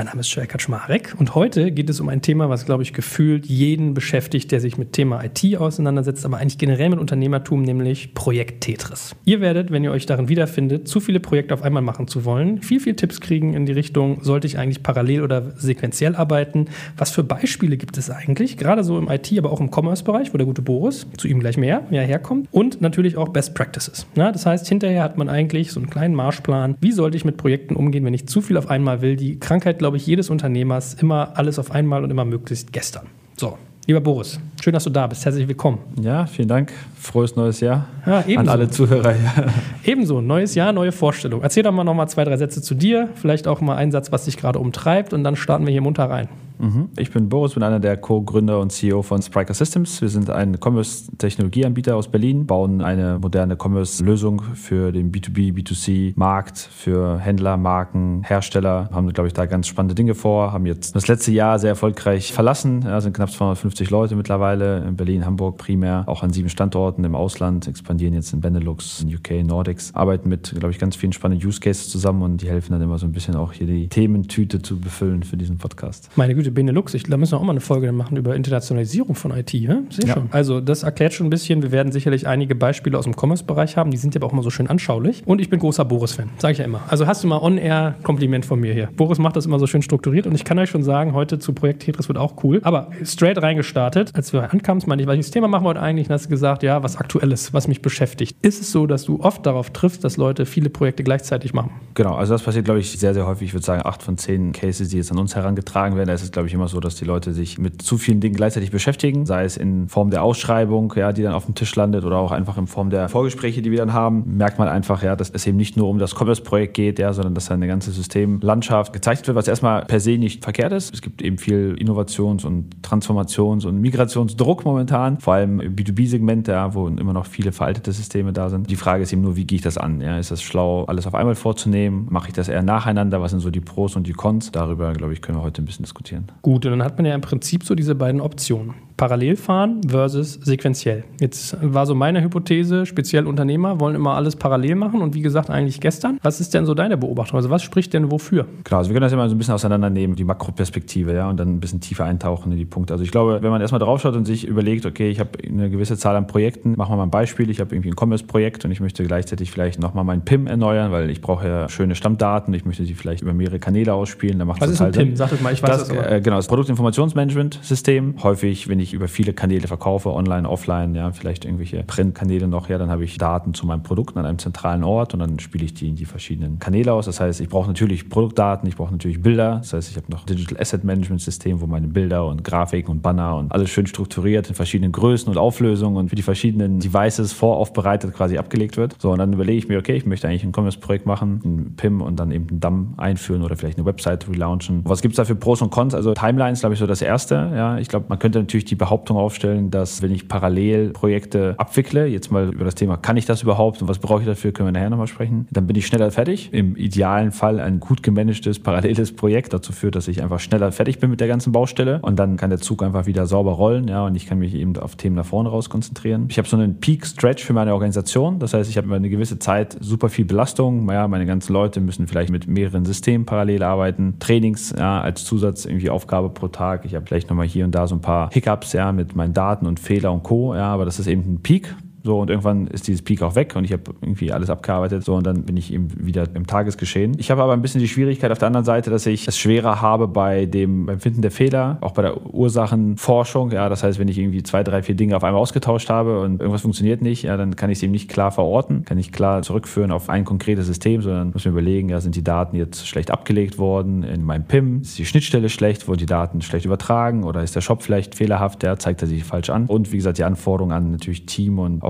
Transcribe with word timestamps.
Mein 0.00 0.06
Name 0.06 0.20
ist 0.20 0.34
Joel 0.34 0.46
Kaczmarek 0.46 1.14
und 1.18 1.34
heute 1.34 1.72
geht 1.72 1.90
es 1.90 2.00
um 2.00 2.08
ein 2.08 2.22
Thema, 2.22 2.48
was, 2.48 2.64
glaube 2.64 2.82
ich, 2.82 2.94
gefühlt 2.94 3.44
jeden 3.44 3.92
beschäftigt, 3.92 4.50
der 4.50 4.58
sich 4.58 4.78
mit 4.78 4.94
Thema 4.94 5.22
IT 5.22 5.58
auseinandersetzt, 5.58 6.24
aber 6.24 6.38
eigentlich 6.38 6.56
generell 6.56 6.88
mit 6.88 6.98
Unternehmertum, 6.98 7.60
nämlich 7.60 8.14
Projekt 8.14 8.62
Tetris. 8.62 9.14
Ihr 9.26 9.42
werdet, 9.42 9.70
wenn 9.70 9.84
ihr 9.84 9.90
euch 9.90 10.06
darin 10.06 10.30
wiederfindet, 10.30 10.88
zu 10.88 11.00
viele 11.00 11.20
Projekte 11.20 11.52
auf 11.52 11.62
einmal 11.62 11.82
machen 11.82 12.08
zu 12.08 12.24
wollen, 12.24 12.62
viel, 12.62 12.80
viel 12.80 12.96
Tipps 12.96 13.20
kriegen 13.20 13.52
in 13.52 13.66
die 13.66 13.72
Richtung, 13.72 14.24
sollte 14.24 14.46
ich 14.46 14.56
eigentlich 14.56 14.82
parallel 14.82 15.20
oder 15.20 15.52
sequenziell 15.58 16.16
arbeiten? 16.16 16.68
Was 16.96 17.10
für 17.10 17.22
Beispiele 17.22 17.76
gibt 17.76 17.98
es 17.98 18.08
eigentlich? 18.08 18.56
Gerade 18.56 18.84
so 18.84 18.96
im 18.96 19.10
IT, 19.10 19.30
aber 19.36 19.52
auch 19.52 19.60
im 19.60 19.70
Commerce-Bereich, 19.70 20.32
wo 20.32 20.38
der 20.38 20.46
gute 20.46 20.62
Boris, 20.62 21.08
zu 21.18 21.28
ihm 21.28 21.40
gleich 21.40 21.58
mehr, 21.58 21.86
ja, 21.90 22.00
herkommt. 22.00 22.48
Und 22.52 22.80
natürlich 22.80 23.18
auch 23.18 23.28
Best 23.28 23.54
Practices. 23.54 24.06
Ja, 24.14 24.32
das 24.32 24.46
heißt, 24.46 24.66
hinterher 24.66 25.02
hat 25.02 25.18
man 25.18 25.28
eigentlich 25.28 25.72
so 25.72 25.78
einen 25.78 25.90
kleinen 25.90 26.14
Marschplan. 26.14 26.76
Wie 26.80 26.92
sollte 26.92 27.18
ich 27.18 27.26
mit 27.26 27.36
Projekten 27.36 27.76
umgehen, 27.76 28.06
wenn 28.06 28.14
ich 28.14 28.26
zu 28.26 28.40
viel 28.40 28.56
auf 28.56 28.70
einmal 28.70 29.02
will? 29.02 29.16
Die 29.16 29.38
Krankheit, 29.38 29.78
glaube 29.78 29.89
ich, 29.96 30.06
jedes 30.06 30.30
Unternehmers 30.30 30.94
immer 30.94 31.32
alles 31.34 31.58
auf 31.58 31.70
einmal 31.70 32.04
und 32.04 32.10
immer 32.10 32.24
möglichst 32.24 32.72
gestern. 32.72 33.06
So, 33.36 33.56
lieber 33.86 34.00
Boris, 34.00 34.38
schön, 34.62 34.72
dass 34.72 34.84
du 34.84 34.90
da 34.90 35.06
bist. 35.06 35.24
Herzlich 35.24 35.48
willkommen. 35.48 35.78
Ja, 36.00 36.26
vielen 36.26 36.48
Dank. 36.48 36.72
Frohes 36.98 37.36
neues 37.36 37.60
Jahr 37.60 37.86
ja, 38.06 38.24
an 38.36 38.48
alle 38.48 38.68
Zuhörer. 38.68 39.14
ebenso, 39.84 40.20
neues 40.20 40.54
Jahr, 40.54 40.72
neue 40.72 40.92
Vorstellung. 40.92 41.42
Erzähl 41.42 41.62
doch 41.62 41.72
mal 41.72 41.84
noch 41.84 41.94
mal 41.94 42.08
zwei, 42.08 42.24
drei 42.24 42.36
Sätze 42.36 42.62
zu 42.62 42.74
dir, 42.74 43.08
vielleicht 43.14 43.46
auch 43.48 43.60
mal 43.60 43.76
einen 43.76 43.92
Satz, 43.92 44.12
was 44.12 44.26
dich 44.26 44.36
gerade 44.36 44.58
umtreibt 44.58 45.12
und 45.12 45.24
dann 45.24 45.36
starten 45.36 45.66
wir 45.66 45.72
hier 45.72 45.82
munter 45.82 46.08
rein. 46.08 46.28
Mhm. 46.60 46.90
Ich 46.98 47.10
bin 47.10 47.28
Boris, 47.28 47.54
bin 47.54 47.62
einer 47.62 47.80
der 47.80 47.96
Co-Gründer 47.96 48.60
und 48.60 48.70
CEO 48.70 49.02
von 49.02 49.22
Spriker 49.22 49.54
Systems. 49.54 50.00
Wir 50.02 50.08
sind 50.08 50.28
ein 50.30 50.58
Commerce-Technologieanbieter 50.60 51.96
aus 51.96 52.08
Berlin, 52.08 52.46
bauen 52.46 52.82
eine 52.82 53.18
moderne 53.18 53.56
Commerce-Lösung 53.56 54.42
für 54.54 54.92
den 54.92 55.10
B2B, 55.10 55.54
B2C-Markt, 55.54 56.58
für 56.58 57.18
Händler, 57.18 57.56
Marken, 57.56 58.22
Hersteller. 58.24 58.90
Haben, 58.92 59.12
glaube 59.12 59.28
ich, 59.28 59.32
da 59.32 59.46
ganz 59.46 59.66
spannende 59.66 59.94
Dinge 59.94 60.14
vor. 60.14 60.52
Haben 60.52 60.66
jetzt 60.66 60.94
das 60.94 61.08
letzte 61.08 61.32
Jahr 61.32 61.58
sehr 61.58 61.70
erfolgreich 61.70 62.32
verlassen. 62.32 62.82
Ja, 62.82 63.00
sind 63.00 63.14
knapp 63.14 63.30
250 63.30 63.90
Leute 63.90 64.16
mittlerweile 64.16 64.84
in 64.84 64.96
Berlin, 64.96 65.24
Hamburg 65.24 65.56
primär, 65.56 66.04
auch 66.06 66.22
an 66.22 66.30
sieben 66.30 66.48
Standorten 66.48 67.04
im 67.04 67.14
Ausland, 67.14 67.66
expandieren 67.66 68.14
jetzt 68.14 68.32
in 68.32 68.40
Benelux, 68.40 69.02
in 69.02 69.14
UK, 69.14 69.44
Nordics, 69.44 69.94
arbeiten 69.94 70.28
mit, 70.28 70.50
glaube 70.50 70.70
ich, 70.70 70.78
ganz 70.78 70.96
vielen 70.96 71.12
spannenden 71.12 71.46
Use 71.46 71.60
Cases 71.60 71.88
zusammen 71.88 72.22
und 72.22 72.42
die 72.42 72.48
helfen 72.48 72.72
dann 72.72 72.82
immer 72.82 72.98
so 72.98 73.06
ein 73.06 73.12
bisschen 73.12 73.36
auch 73.36 73.52
hier 73.52 73.66
die 73.66 73.88
Thementüte 73.88 74.60
zu 74.60 74.78
befüllen 74.78 75.22
für 75.22 75.36
diesen 75.36 75.58
Podcast. 75.58 76.10
Meine 76.16 76.34
Güte, 76.34 76.49
Benelux. 76.50 76.94
Ich, 76.94 77.04
da 77.04 77.16
müssen 77.16 77.32
wir 77.32 77.38
auch 77.38 77.44
mal 77.44 77.52
eine 77.52 77.60
Folge 77.60 77.92
machen 77.92 78.16
über 78.16 78.34
Internationalisierung 78.34 79.14
von 79.14 79.30
IT. 79.32 79.52
Ja? 79.52 79.78
Ja. 80.02 80.14
schon. 80.14 80.28
Also 80.30 80.60
das 80.60 80.82
erklärt 80.82 81.14
schon 81.14 81.26
ein 81.26 81.30
bisschen. 81.30 81.62
Wir 81.62 81.72
werden 81.72 81.92
sicherlich 81.92 82.26
einige 82.26 82.54
Beispiele 82.54 82.98
aus 82.98 83.04
dem 83.04 83.14
Commerce-Bereich 83.14 83.76
haben. 83.76 83.90
Die 83.90 83.96
sind 83.96 84.14
ja 84.14 84.22
auch 84.22 84.32
immer 84.32 84.42
so 84.42 84.50
schön 84.50 84.66
anschaulich. 84.66 85.22
Und 85.26 85.40
ich 85.40 85.50
bin 85.50 85.60
großer 85.60 85.84
Boris-Fan, 85.84 86.30
sage 86.38 86.52
ich 86.52 86.58
ja 86.58 86.64
immer. 86.64 86.82
Also 86.88 87.06
hast 87.06 87.24
du 87.24 87.28
mal 87.28 87.38
on-air 87.38 87.96
Kompliment 88.02 88.44
von 88.44 88.60
mir 88.60 88.72
hier. 88.74 88.88
Boris 88.96 89.18
macht 89.18 89.36
das 89.36 89.46
immer 89.46 89.58
so 89.58 89.66
schön 89.66 89.82
strukturiert 89.82 90.26
und 90.26 90.34
ich 90.34 90.44
kann 90.44 90.58
euch 90.58 90.70
schon 90.70 90.82
sagen, 90.82 91.12
heute 91.14 91.38
zu 91.38 91.52
Projekt 91.52 91.82
Tetris 91.82 92.08
wird 92.08 92.18
auch 92.18 92.42
cool. 92.44 92.60
Aber 92.62 92.90
straight 93.04 93.40
reingestartet, 93.40 94.14
als 94.14 94.32
wir 94.32 94.52
ankamen, 94.52 94.82
meine 94.86 95.02
ich, 95.02 95.08
welches 95.08 95.30
Thema 95.30 95.48
machen 95.48 95.64
wir 95.64 95.70
heute 95.70 95.80
eigentlich? 95.80 96.08
Und 96.08 96.14
hast 96.14 96.26
du 96.26 96.30
gesagt, 96.30 96.62
ja, 96.62 96.82
was 96.82 96.96
Aktuelles, 96.96 97.52
was 97.52 97.68
mich 97.68 97.82
beschäftigt. 97.82 98.36
Ist 98.42 98.60
es 98.60 98.72
so, 98.72 98.86
dass 98.86 99.04
du 99.04 99.20
oft 99.20 99.44
darauf 99.44 99.70
triffst, 99.70 100.04
dass 100.04 100.16
Leute 100.16 100.46
viele 100.46 100.70
Projekte 100.70 101.02
gleichzeitig 101.02 101.54
machen? 101.54 101.72
Genau, 101.94 102.14
also 102.14 102.34
das 102.34 102.42
passiert, 102.42 102.64
glaube 102.64 102.80
ich, 102.80 102.98
sehr, 102.98 103.14
sehr 103.14 103.26
häufig. 103.26 103.48
Ich 103.48 103.54
würde 103.54 103.64
sagen, 103.64 103.82
acht 103.84 104.02
von 104.02 104.18
zehn 104.18 104.52
Cases, 104.52 104.88
die 104.88 104.96
jetzt 104.96 105.10
an 105.10 105.18
uns 105.18 105.34
herangetragen 105.36 105.96
werden, 105.96 106.08
da 106.08 106.14
ist 106.14 106.22
es, 106.22 106.32
glaube 106.32 106.39
ich, 106.48 106.54
immer 106.54 106.68
so, 106.68 106.80
dass 106.80 106.96
die 106.96 107.04
Leute 107.04 107.32
sich 107.32 107.58
mit 107.58 107.82
zu 107.82 107.98
vielen 107.98 108.20
Dingen 108.20 108.34
gleichzeitig 108.34 108.70
beschäftigen, 108.70 109.26
sei 109.26 109.44
es 109.44 109.56
in 109.56 109.88
Form 109.88 110.10
der 110.10 110.22
Ausschreibung, 110.22 110.92
ja, 110.96 111.12
die 111.12 111.22
dann 111.22 111.34
auf 111.34 111.46
dem 111.46 111.54
Tisch 111.54 111.74
landet 111.76 112.04
oder 112.04 112.18
auch 112.18 112.32
einfach 112.32 112.56
in 112.58 112.66
Form 112.66 112.90
der 112.90 113.08
Vorgespräche, 113.08 113.62
die 113.62 113.70
wir 113.70 113.78
dann 113.78 113.92
haben, 113.92 114.36
merkt 114.36 114.58
man 114.58 114.68
einfach, 114.68 115.02
ja, 115.02 115.16
dass 115.16 115.30
es 115.30 115.46
eben 115.46 115.56
nicht 115.56 115.76
nur 115.76 115.88
um 115.88 115.98
das 115.98 116.14
Commerce-Projekt 116.14 116.74
geht, 116.74 116.98
ja, 116.98 117.12
sondern 117.12 117.34
dass 117.34 117.50
eine 117.50 117.66
ganze 117.66 117.90
Systemlandschaft 117.90 118.92
gezeichnet 118.92 119.26
wird, 119.26 119.36
was 119.36 119.48
erstmal 119.48 119.84
per 119.84 120.00
se 120.00 120.18
nicht 120.18 120.44
verkehrt 120.44 120.72
ist. 120.72 120.94
Es 120.94 121.02
gibt 121.02 121.22
eben 121.22 121.38
viel 121.38 121.76
Innovations- 121.78 122.44
und 122.44 122.82
Transformations- 122.82 123.66
und 123.66 123.80
Migrationsdruck 123.80 124.64
momentan, 124.64 125.18
vor 125.18 125.34
allem 125.34 125.60
im 125.60 125.74
B2B-Segment, 125.74 126.48
ja, 126.48 126.74
wo 126.74 126.88
immer 126.88 127.12
noch 127.12 127.26
viele 127.26 127.52
veraltete 127.52 127.92
Systeme 127.92 128.32
da 128.32 128.48
sind. 128.50 128.70
Die 128.70 128.76
Frage 128.76 129.02
ist 129.02 129.12
eben 129.12 129.22
nur, 129.22 129.36
wie 129.36 129.44
gehe 129.44 129.56
ich 129.56 129.62
das 129.62 129.78
an? 129.78 130.00
Ja? 130.00 130.18
Ist 130.18 130.30
das 130.30 130.42
schlau, 130.42 130.84
alles 130.84 131.06
auf 131.06 131.14
einmal 131.14 131.34
vorzunehmen? 131.34 132.06
Mache 132.10 132.28
ich 132.28 132.34
das 132.34 132.48
eher 132.48 132.62
nacheinander? 132.62 133.20
Was 133.20 133.30
sind 133.30 133.40
so 133.40 133.50
die 133.50 133.60
Pros 133.60 133.96
und 133.96 134.06
die 134.06 134.12
Cons? 134.12 134.50
Darüber, 134.52 134.92
glaube 134.92 135.12
ich, 135.12 135.22
können 135.22 135.38
wir 135.38 135.42
heute 135.42 135.62
ein 135.62 135.64
bisschen 135.64 135.84
diskutieren. 135.84 136.29
Gut, 136.42 136.64
und 136.64 136.72
dann 136.72 136.82
hat 136.82 136.96
man 136.96 137.06
ja 137.06 137.14
im 137.14 137.20
Prinzip 137.20 137.64
so 137.64 137.74
diese 137.74 137.94
beiden 137.94 138.20
Optionen 138.20 138.74
parallel 139.00 139.36
fahren 139.36 139.80
versus 139.88 140.34
sequenziell. 140.42 141.04
Jetzt 141.20 141.56
war 141.62 141.86
so 141.86 141.94
meine 141.94 142.22
Hypothese, 142.22 142.84
speziell 142.84 143.26
Unternehmer 143.26 143.80
wollen 143.80 143.94
immer 143.94 144.14
alles 144.14 144.36
parallel 144.36 144.74
machen 144.74 145.00
und 145.00 145.14
wie 145.14 145.22
gesagt 145.22 145.48
eigentlich 145.48 145.80
gestern. 145.80 146.18
Was 146.22 146.38
ist 146.38 146.52
denn 146.52 146.66
so 146.66 146.74
deine 146.74 146.98
Beobachtung? 146.98 147.38
Also 147.38 147.48
was 147.48 147.62
spricht 147.62 147.94
denn 147.94 148.10
wofür? 148.10 148.46
Klar, 148.62 148.80
also 148.80 148.90
wir 148.90 148.94
können 148.94 149.04
das 149.04 149.14
immer 149.14 149.26
so 149.30 149.34
ein 149.34 149.38
bisschen 149.38 149.54
auseinandernehmen, 149.54 150.16
die 150.16 150.24
Makroperspektive, 150.24 151.14
ja, 151.14 151.30
und 151.30 151.40
dann 151.40 151.48
ein 151.48 151.60
bisschen 151.60 151.80
tiefer 151.80 152.04
eintauchen 152.04 152.52
in 152.52 152.58
die 152.58 152.66
Punkte. 152.66 152.92
Also 152.92 153.02
ich 153.02 153.10
glaube, 153.10 153.38
wenn 153.40 153.50
man 153.50 153.62
erstmal 153.62 153.78
draufschaut 153.78 154.14
und 154.16 154.26
sich 154.26 154.46
überlegt, 154.46 154.84
okay, 154.84 155.08
ich 155.08 155.18
habe 155.18 155.30
eine 155.48 155.70
gewisse 155.70 155.96
Zahl 155.96 156.14
an 156.14 156.26
Projekten, 156.26 156.74
machen 156.76 156.92
wir 156.92 156.96
mal 156.98 157.04
ein 157.04 157.10
Beispiel, 157.10 157.48
ich 157.48 157.58
habe 157.58 157.74
irgendwie 157.74 157.88
ein 157.88 157.96
Commerce-Projekt 157.98 158.66
und 158.66 158.70
ich 158.70 158.80
möchte 158.80 159.02
gleichzeitig 159.04 159.50
vielleicht 159.50 159.80
nochmal 159.80 160.04
meinen 160.04 160.26
PIM 160.26 160.46
erneuern, 160.46 160.92
weil 160.92 161.08
ich 161.08 161.22
brauche 161.22 161.48
ja 161.48 161.70
schöne 161.70 161.94
Stammdaten, 161.94 162.52
ich 162.52 162.66
möchte 162.66 162.84
sie 162.84 162.92
vielleicht 162.92 163.22
über 163.22 163.32
mehrere 163.32 163.60
Kanäle 163.60 163.94
ausspielen, 163.94 164.38
dann 164.38 164.48
macht 164.48 164.60
Was 164.60 164.68
ist 164.68 164.82
ein 164.82 164.84
halt 164.84 164.96
PIM? 164.96 165.16
Sag 165.16 165.30
das 165.30 165.40
mal, 165.40 165.54
ich 165.54 165.62
weiß 165.62 165.70
das. 165.70 165.88
das 165.88 166.06
äh, 166.06 166.20
genau, 166.20 166.36
das 166.36 166.48
Produktinformationsmanagement-System. 166.48 168.16
Häufig, 168.22 168.68
wenn 168.68 168.78
ich 168.78 168.89
über 168.92 169.08
viele 169.08 169.32
Kanäle 169.32 169.66
verkaufe, 169.66 170.10
online, 170.10 170.48
offline, 170.48 170.94
ja, 170.94 171.12
vielleicht 171.12 171.44
irgendwelche 171.44 171.82
Printkanäle 171.82 172.48
noch, 172.48 172.68
ja, 172.68 172.78
dann 172.78 172.90
habe 172.90 173.04
ich 173.04 173.18
Daten 173.18 173.54
zu 173.54 173.66
meinem 173.66 173.82
Produkt 173.82 174.16
an 174.16 174.26
einem 174.26 174.38
zentralen 174.38 174.84
Ort 174.84 175.14
und 175.14 175.20
dann 175.20 175.38
spiele 175.38 175.64
ich 175.64 175.74
die 175.74 175.88
in 175.88 175.96
die 175.96 176.04
verschiedenen 176.04 176.58
Kanäle 176.58 176.92
aus. 176.92 177.06
Das 177.06 177.20
heißt, 177.20 177.40
ich 177.40 177.48
brauche 177.48 177.68
natürlich 177.68 178.08
Produktdaten, 178.08 178.68
ich 178.68 178.76
brauche 178.76 178.92
natürlich 178.92 179.22
Bilder. 179.22 179.56
Das 179.58 179.72
heißt, 179.72 179.90
ich 179.90 179.96
habe 179.96 180.10
noch 180.10 180.22
ein 180.22 180.26
Digital 180.26 180.60
Asset 180.60 180.84
Management 180.84 181.20
System, 181.20 181.60
wo 181.60 181.66
meine 181.66 181.88
Bilder 181.88 182.26
und 182.26 182.44
Grafiken 182.44 182.90
und 182.90 183.02
Banner 183.02 183.36
und 183.36 183.52
alles 183.52 183.70
schön 183.70 183.86
strukturiert 183.86 184.48
in 184.48 184.54
verschiedenen 184.54 184.92
Größen 184.92 185.28
und 185.28 185.38
Auflösungen 185.38 185.96
und 185.96 186.08
für 186.08 186.16
die 186.16 186.22
verschiedenen 186.22 186.80
Devices 186.80 187.32
voraufbereitet 187.32 188.14
quasi 188.14 188.38
abgelegt 188.38 188.76
wird. 188.76 188.96
So, 189.00 189.10
und 189.10 189.18
dann 189.18 189.32
überlege 189.32 189.58
ich 189.58 189.68
mir, 189.68 189.78
okay, 189.78 189.96
ich 189.96 190.06
möchte 190.06 190.28
eigentlich 190.28 190.44
ein 190.44 190.52
Commerce-Projekt 190.52 191.06
machen, 191.06 191.40
ein 191.44 191.74
PIM 191.76 192.00
und 192.00 192.18
dann 192.18 192.30
eben 192.30 192.48
einen 192.48 192.60
DAM 192.60 192.94
einführen 192.96 193.42
oder 193.42 193.56
vielleicht 193.56 193.78
eine 193.78 193.86
Website 193.86 194.28
relaunchen. 194.28 194.82
Was 194.84 195.02
gibt 195.02 195.12
es 195.12 195.16
da 195.16 195.24
für 195.24 195.34
Pros 195.34 195.62
und 195.62 195.70
Cons? 195.70 195.94
Also 195.94 196.14
Timelines, 196.14 196.60
glaube 196.60 196.74
ich, 196.74 196.80
so 196.80 196.86
das 196.86 197.02
Erste. 197.02 197.50
Ja, 197.54 197.78
ich 197.78 197.88
glaube, 197.88 198.06
man 198.08 198.18
könnte 198.18 198.38
natürlich 198.38 198.64
die 198.70 198.76
Behauptung 198.76 199.16
aufstellen, 199.16 199.70
dass 199.70 200.02
wenn 200.02 200.12
ich 200.12 200.28
parallel 200.28 200.90
Projekte 200.90 201.54
abwickle, 201.58 202.06
jetzt 202.06 202.30
mal 202.30 202.52
über 202.52 202.64
das 202.64 202.74
Thema, 202.74 202.96
kann 202.96 203.16
ich 203.16 203.26
das 203.26 203.42
überhaupt 203.42 203.82
und 203.82 203.88
was 203.88 203.98
brauche 203.98 204.20
ich 204.20 204.26
dafür, 204.26 204.52
können 204.52 204.68
wir 204.68 204.72
nachher 204.72 204.90
nochmal 204.90 205.06
sprechen, 205.06 205.46
dann 205.50 205.66
bin 205.66 205.76
ich 205.76 205.86
schneller 205.86 206.10
fertig. 206.10 206.50
Im 206.52 206.76
idealen 206.76 207.32
Fall 207.32 207.60
ein 207.60 207.80
gut 207.80 208.02
gemanagtes, 208.02 208.58
paralleles 208.58 209.14
Projekt 209.14 209.52
dazu 209.52 209.72
führt, 209.72 209.96
dass 209.96 210.08
ich 210.08 210.22
einfach 210.22 210.40
schneller 210.40 210.72
fertig 210.72 210.98
bin 210.98 211.10
mit 211.10 211.20
der 211.20 211.28
ganzen 211.28 211.52
Baustelle 211.52 212.00
und 212.02 212.18
dann 212.18 212.36
kann 212.36 212.50
der 212.50 212.58
Zug 212.58 212.82
einfach 212.82 213.06
wieder 213.06 213.26
sauber 213.26 213.52
rollen, 213.52 213.88
ja, 213.88 214.06
und 214.06 214.14
ich 214.14 214.26
kann 214.26 214.38
mich 214.38 214.54
eben 214.54 214.76
auf 214.76 214.96
Themen 214.96 215.16
nach 215.16 215.26
vorne 215.26 215.48
raus 215.48 215.68
konzentrieren. 215.68 216.26
Ich 216.28 216.38
habe 216.38 216.48
so 216.48 216.56
einen 216.56 216.80
Peak-Stretch 216.80 217.44
für 217.44 217.52
meine 217.52 217.74
Organisation, 217.74 218.38
das 218.38 218.54
heißt, 218.54 218.70
ich 218.70 218.76
habe 218.76 218.86
über 218.86 218.96
eine 218.96 219.10
gewisse 219.10 219.38
Zeit 219.38 219.76
super 219.80 220.08
viel 220.08 220.24
Belastung, 220.24 220.90
ja, 220.90 221.08
meine 221.08 221.26
ganzen 221.26 221.52
Leute 221.52 221.80
müssen 221.80 222.06
vielleicht 222.06 222.30
mit 222.30 222.46
mehreren 222.46 222.84
Systemen 222.84 223.26
parallel 223.26 223.62
arbeiten, 223.62 224.14
Trainings 224.20 224.74
ja, 224.76 225.00
als 225.00 225.24
Zusatz 225.24 225.64
irgendwie 225.64 225.90
Aufgabe 225.90 226.30
pro 226.30 226.48
Tag, 226.48 226.84
ich 226.84 226.94
habe 226.94 227.06
vielleicht 227.06 227.28
nochmal 227.30 227.46
hier 227.46 227.64
und 227.64 227.74
da 227.74 227.86
so 227.86 227.94
ein 227.94 228.00
paar 228.00 228.30
Hiccups, 228.32 228.59
ja, 228.72 228.92
mit 228.92 229.16
meinen 229.16 229.34
Daten 229.34 229.50
Daten 229.60 229.66
und 229.66 229.80
Fehler 229.80 230.12
und 230.12 230.22
Co. 230.22 230.54
Ja, 230.54 230.72
aber 230.72 230.84
das 230.84 230.98
ist 230.98 231.06
eben 231.06 231.22
ein 231.34 231.42
Peak. 231.42 231.74
So, 232.02 232.18
und 232.18 232.30
irgendwann 232.30 232.66
ist 232.66 232.88
dieses 232.88 233.02
Peak 233.02 233.22
auch 233.22 233.34
weg 233.34 233.54
und 233.56 233.64
ich 233.64 233.72
habe 233.72 233.82
irgendwie 234.00 234.32
alles 234.32 234.48
abgearbeitet. 234.48 235.04
So, 235.04 235.14
und 235.14 235.26
dann 235.26 235.42
bin 235.44 235.56
ich 235.56 235.72
eben 235.72 235.88
wieder 236.06 236.24
im 236.34 236.46
Tagesgeschehen. 236.46 237.16
Ich 237.18 237.30
habe 237.30 237.42
aber 237.42 237.52
ein 237.52 237.62
bisschen 237.62 237.80
die 237.80 237.88
Schwierigkeit 237.88 238.30
auf 238.32 238.38
der 238.38 238.46
anderen 238.46 238.64
Seite, 238.64 238.90
dass 238.90 239.06
ich 239.06 239.28
es 239.28 239.36
schwerer 239.36 239.80
habe 239.80 240.08
bei 240.08 240.46
dem, 240.46 240.86
beim 240.86 241.00
Finden 241.00 241.22
der 241.22 241.30
Fehler, 241.30 241.78
auch 241.80 241.92
bei 241.92 242.02
der 242.02 242.26
Ursachenforschung. 242.26 243.50
Ja, 243.50 243.68
das 243.68 243.82
heißt, 243.82 243.98
wenn 243.98 244.08
ich 244.08 244.18
irgendwie 244.18 244.42
zwei, 244.42 244.62
drei, 244.62 244.82
vier 244.82 244.94
Dinge 244.94 245.16
auf 245.16 245.24
einmal 245.24 245.40
ausgetauscht 245.40 245.90
habe 245.90 246.20
und 246.20 246.40
irgendwas 246.40 246.62
funktioniert 246.62 247.02
nicht, 247.02 247.24
ja, 247.24 247.36
dann 247.36 247.56
kann 247.56 247.70
ich 247.70 247.78
es 247.78 247.82
eben 247.82 247.92
nicht 247.92 248.08
klar 248.08 248.30
verorten, 248.30 248.84
kann 248.84 248.98
ich 248.98 249.12
klar 249.12 249.42
zurückführen 249.42 249.92
auf 249.92 250.08
ein 250.08 250.24
konkretes 250.24 250.66
System, 250.66 251.02
sondern 251.02 251.30
muss 251.32 251.44
mir 251.44 251.50
überlegen, 251.50 251.90
ja, 251.90 252.00
sind 252.00 252.16
die 252.16 252.24
Daten 252.24 252.56
jetzt 252.56 252.88
schlecht 252.88 253.10
abgelegt 253.10 253.58
worden 253.58 254.02
in 254.02 254.24
meinem 254.24 254.44
PIM? 254.44 254.80
Ist 254.80 254.98
die 254.98 255.04
Schnittstelle 255.04 255.48
schlecht? 255.48 255.88
Wurden 255.88 255.98
die 255.98 256.06
Daten 256.06 256.40
schlecht 256.40 256.64
übertragen? 256.64 257.24
Oder 257.24 257.42
ist 257.42 257.56
der 257.56 257.60
Shop 257.60 257.82
vielleicht 257.82 258.14
fehlerhaft? 258.14 258.62
Der 258.62 258.78
zeigt 258.78 259.02
er 259.02 259.08
sich 259.08 259.24
falsch 259.24 259.50
an? 259.50 259.66
Und 259.66 259.92
wie 259.92 259.96
gesagt, 259.96 260.18
die 260.18 260.24
Anforderungen 260.24 260.72
an 260.72 260.92
natürlich 260.92 261.26
Team 261.26 261.58
und 261.58 261.82
auch 261.82 261.89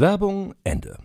Werbung 0.00 0.54
Ende. 0.64 0.96